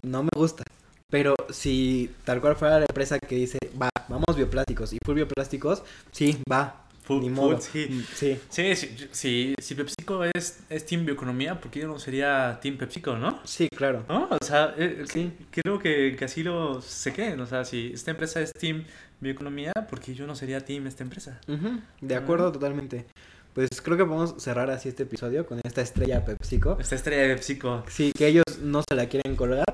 no 0.02 0.22
me 0.22 0.30
gusta. 0.36 0.64
Pero 1.08 1.34
si 1.50 2.10
tal 2.24 2.40
cual 2.40 2.56
fuera 2.56 2.80
la 2.80 2.86
empresa 2.88 3.18
que 3.20 3.36
dice, 3.36 3.58
va, 3.80 3.88
vamos 4.08 4.36
bioplásticos 4.36 4.92
y 4.92 4.98
full 5.04 5.14
bioplásticos, 5.14 5.82
sí, 6.10 6.38
va. 6.50 6.82
Full- 7.06 7.20
ni 7.20 7.60
sí. 7.60 7.86
Mm, 7.88 8.02
sí. 8.16 8.38
Sí, 8.48 8.74
sí, 8.74 8.96
sí, 9.12 9.54
si 9.60 9.74
PepsiCo 9.76 10.24
es, 10.24 10.58
es 10.68 10.84
Team 10.86 11.06
Bioeconomía, 11.06 11.60
¿por 11.60 11.70
qué 11.70 11.80
yo 11.80 11.86
no 11.86 12.00
sería 12.00 12.58
Team 12.60 12.76
PepsiCo, 12.76 13.16
no? 13.16 13.38
Sí, 13.44 13.68
claro. 13.68 14.04
¿No? 14.08 14.26
O 14.28 14.44
sea, 14.44 14.74
eh, 14.76 15.04
Sí. 15.08 15.32
creo 15.52 15.78
que, 15.78 16.16
que 16.18 16.24
así 16.24 16.42
lo 16.42 16.82
se 16.82 17.12
queden. 17.12 17.38
O 17.40 17.46
sea, 17.46 17.64
si 17.64 17.92
esta 17.94 18.10
empresa 18.10 18.40
es 18.40 18.52
Team 18.52 18.84
Bioeconomía, 19.20 19.72
¿por 19.88 20.00
qué 20.00 20.12
yo 20.14 20.26
no 20.26 20.34
sería 20.34 20.64
Team 20.64 20.88
esta 20.88 21.04
empresa? 21.04 21.40
Ujú, 21.46 21.78
De 22.00 22.16
acuerdo, 22.16 22.50
totalmente. 22.50 23.06
Pues 23.54 23.68
creo 23.80 23.96
que 23.96 24.04
podemos 24.04 24.42
cerrar 24.42 24.68
así 24.70 24.88
este 24.88 25.04
episodio 25.04 25.46
con 25.46 25.60
esta 25.62 25.82
estrella 25.82 26.24
PepsiCo. 26.24 26.76
Esta 26.80 26.96
estrella 26.96 27.22
de 27.22 27.34
PepsiCo 27.36 27.84
Sí, 27.88 28.12
que 28.18 28.26
ellos 28.26 28.44
no 28.60 28.82
se 28.86 28.96
la 28.96 29.06
quieren 29.08 29.36
colgar, 29.36 29.64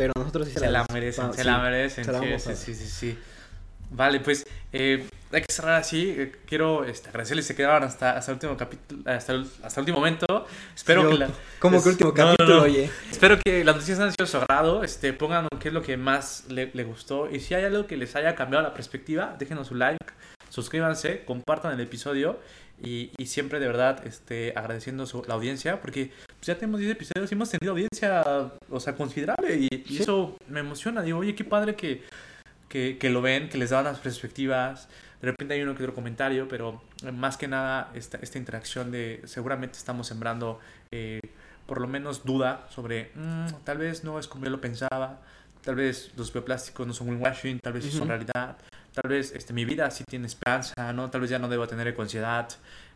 pero 0.00 0.12
nosotros 0.16 0.48
sí 0.48 0.54
se 0.54 0.60
la 0.60 0.70
las- 0.70 0.90
merecen, 0.90 1.32
se 1.34 1.42
sí. 1.42 1.46
la 1.46 1.58
merecen. 1.58 2.04
se 2.04 2.12
la 2.12 2.20
sí, 2.38 2.54
sí, 2.56 2.74
sí, 2.74 2.86
sí. 2.86 3.18
Vale, 3.92 4.20
pues 4.20 4.44
eh, 4.72 5.04
hay 5.32 5.42
que 5.42 5.52
cerrar 5.52 5.74
así. 5.74 6.14
Eh, 6.16 6.32
Quiero 6.46 6.84
este, 6.84 7.08
agradecerles 7.08 7.44
que 7.44 7.52
se 7.52 7.56
quedaron 7.56 7.82
hasta, 7.82 8.12
hasta 8.16 8.30
el 8.30 8.36
último 8.36 8.56
capítulo, 8.56 9.02
hasta 9.10 9.32
el, 9.32 9.46
hasta 9.64 9.80
el 9.80 9.82
último 9.82 9.98
momento. 9.98 10.46
Espero 10.74 11.02
Yo- 11.02 11.10
que 11.10 11.18
la, 11.18 11.28
Como 11.58 11.76
es- 11.76 11.82
que 11.82 11.88
último 11.90 12.12
no, 12.16 12.24
no, 12.24 12.30
capítulo, 12.30 12.56
no. 12.58 12.62
oye. 12.62 12.88
Espero 13.10 13.36
que 13.44 13.64
las 13.64 13.74
noticias 13.74 13.98
hayan 13.98 14.12
sido 14.12 14.24
de 14.26 14.30
su 14.30 14.36
agrado. 14.38 14.84
Este, 14.84 15.12
pongan 15.12 15.48
qué 15.58 15.68
es 15.68 15.74
lo 15.74 15.82
que 15.82 15.96
más 15.96 16.44
le, 16.48 16.70
le 16.72 16.84
gustó. 16.84 17.28
Y 17.28 17.40
si 17.40 17.54
hay 17.54 17.64
algo 17.64 17.86
que 17.86 17.96
les 17.96 18.14
haya 18.16 18.34
cambiado 18.36 18.62
la 18.62 18.72
perspectiva, 18.74 19.34
déjenos 19.38 19.66
su 19.68 19.74
like, 19.74 19.98
suscríbanse, 20.50 21.24
compartan 21.24 21.72
el 21.72 21.80
episodio. 21.80 22.38
Y, 22.82 23.10
y 23.18 23.26
siempre 23.26 23.60
de 23.60 23.66
verdad 23.66 24.06
este, 24.06 24.54
agradeciendo 24.56 25.04
su- 25.06 25.22
la 25.28 25.34
audiencia, 25.34 25.80
porque 25.82 26.12
pues, 26.40 26.46
ya 26.46 26.54
tenemos 26.56 26.80
10 26.80 26.92
episodios 26.92 27.30
y 27.30 27.34
hemos 27.34 27.50
tenido 27.50 27.72
audiencia 27.72 28.24
o 28.70 28.80
sea, 28.80 28.94
considerable. 28.96 29.56
Y, 29.56 29.68
y 29.86 29.96
Sí. 29.96 30.02
eso 30.02 30.36
me 30.48 30.60
emociona. 30.60 31.02
Digo, 31.02 31.18
oye, 31.18 31.34
qué 31.34 31.44
padre 31.44 31.76
que, 31.76 32.02
que, 32.68 32.96
que 32.98 33.10
lo 33.10 33.20
ven, 33.20 33.48
que 33.50 33.58
les 33.58 33.70
dan 33.70 33.84
las 33.84 33.98
perspectivas. 33.98 34.88
De 35.20 35.26
repente 35.26 35.52
hay 35.54 35.62
uno 35.62 35.74
que 35.74 35.82
otro 35.82 35.94
comentario, 35.94 36.48
pero 36.48 36.82
eh, 37.04 37.12
más 37.12 37.36
que 37.36 37.46
nada 37.46 37.90
esta, 37.94 38.18
esta 38.22 38.38
interacción 38.38 38.90
de 38.90 39.20
seguramente 39.26 39.76
estamos 39.76 40.06
sembrando 40.06 40.58
eh, 40.92 41.20
por 41.66 41.78
lo 41.80 41.86
menos 41.86 42.24
duda 42.24 42.66
sobre 42.70 43.10
"Mm, 43.14 43.48
tal 43.64 43.76
vez 43.78 44.02
no 44.02 44.18
es 44.18 44.26
como 44.26 44.44
yo 44.46 44.50
lo 44.50 44.60
pensaba, 44.62 45.20
tal 45.62 45.74
vez 45.74 46.10
los 46.16 46.32
bioplásticos 46.32 46.86
no 46.86 46.94
son 46.94 47.08
greenwashing, 47.08 47.60
tal 47.60 47.74
vez 47.74 47.84
sí 47.84 47.90
son 47.90 48.00
Ujú. 48.02 48.08
realidad, 48.08 48.56
tal 48.94 49.10
vez 49.10 49.32
este, 49.36 49.52
mi 49.52 49.66
vida 49.66 49.90
sí 49.90 50.04
tiene 50.08 50.26
esperanza, 50.26 50.92
¿no? 50.94 51.10
tal 51.10 51.20
vez 51.20 51.28
ya 51.30 51.38
no 51.38 51.48
debo 51.50 51.68
tener 51.68 51.94
ansiedad. 52.00 52.48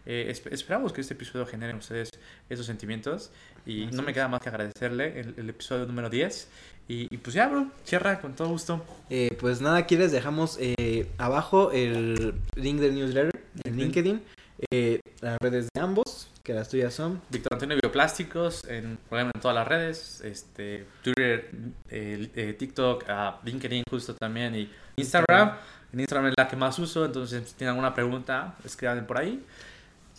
Eh, 0.06 0.30
esp- 0.34 0.52
esperamos 0.52 0.92
que 0.92 1.00
este 1.00 1.14
episodio 1.14 1.46
genere 1.46 1.70
en 1.72 1.78
ustedes 1.78 2.10
esos 2.50 2.66
sentimientos 2.66 3.30
y 3.64 3.86
Así 3.86 3.96
no 3.96 4.02
me 4.02 4.12
queda 4.12 4.28
más 4.28 4.40
que 4.42 4.48
agradecerle 4.50 5.18
el, 5.20 5.34
el 5.38 5.48
episodio 5.48 5.86
número 5.86 6.10
10 6.10 6.48
y, 6.88 7.08
y 7.14 7.16
pues 7.18 7.32
ya, 7.34 7.48
bro, 7.48 7.68
cierra 7.84 8.20
con 8.20 8.34
todo 8.34 8.48
gusto. 8.48 8.84
Eh, 9.08 9.34
pues 9.40 9.60
nada, 9.62 9.78
aquí 9.78 9.96
les 9.96 10.12
dejamos 10.12 10.58
eh, 10.60 11.08
abajo 11.16 11.72
el 11.72 12.34
link 12.56 12.78
del 12.80 12.94
newsletter 12.94 13.30
en 13.64 13.76
LinkedIn. 13.78 14.22
Eh, 14.70 15.00
las 15.20 15.38
redes 15.40 15.68
de 15.74 15.80
ambos, 15.80 16.30
que 16.42 16.52
las 16.52 16.68
tuyas 16.68 16.92
son. 16.92 17.20
Víctor 17.30 17.54
Antonio 17.54 17.76
Bioplásticos, 17.82 18.62
en, 18.68 18.98
en 19.10 19.30
todas 19.40 19.54
las 19.54 19.66
redes, 19.66 20.20
este, 20.22 20.86
Twitter, 21.02 21.50
eh, 21.90 22.54
TikTok, 22.58 23.04
ah, 23.08 23.40
LinkedIn 23.44 23.84
justo 23.90 24.14
también 24.14 24.54
y 24.54 24.70
Instagram. 24.96 25.56
En 25.92 26.00
Instagram 26.00 26.28
es 26.28 26.34
la 26.36 26.48
que 26.48 26.56
más 26.56 26.78
uso, 26.78 27.04
entonces 27.06 27.48
si 27.48 27.54
tienen 27.54 27.70
alguna 27.70 27.94
pregunta, 27.94 28.56
escríbanme 28.64 29.02
por 29.02 29.18
ahí. 29.18 29.42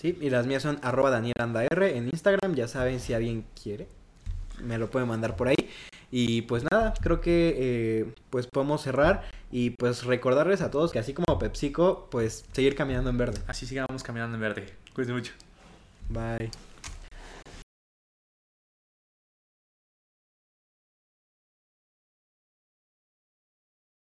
Sí, 0.05 0.15
y 0.21 0.29
las 0.29 0.45
mías 0.45 0.61
son 0.61 0.77
arroba 0.83 1.09
danielandar 1.09 1.81
en 1.81 2.05
Instagram, 2.09 2.53
ya 2.53 2.67
saben 2.67 2.99
si 2.99 3.15
alguien 3.15 3.43
quiere, 3.59 3.87
me 4.63 4.77
lo 4.77 4.91
pueden 4.91 5.09
mandar 5.09 5.35
por 5.35 5.47
ahí. 5.47 5.55
Y 6.11 6.43
pues 6.43 6.63
nada, 6.69 6.93
creo 7.01 7.21
que 7.21 7.55
eh, 7.57 8.13
pues 8.29 8.45
podemos 8.45 8.83
cerrar 8.83 9.23
y 9.51 9.71
pues 9.71 10.03
recordarles 10.03 10.61
a 10.61 10.69
todos 10.69 10.91
que 10.91 10.99
así 10.99 11.15
como 11.15 11.39
PepsiCo, 11.39 12.07
pues 12.11 12.45
seguir 12.51 12.75
caminando 12.75 13.09
en 13.09 13.17
verde. 13.17 13.41
Así 13.47 13.65
sigamos 13.65 14.03
caminando 14.03 14.35
en 14.35 14.41
verde. 14.41 14.67
Cuídense 14.93 15.13
mucho. 15.13 15.33
Bye. 16.09 16.51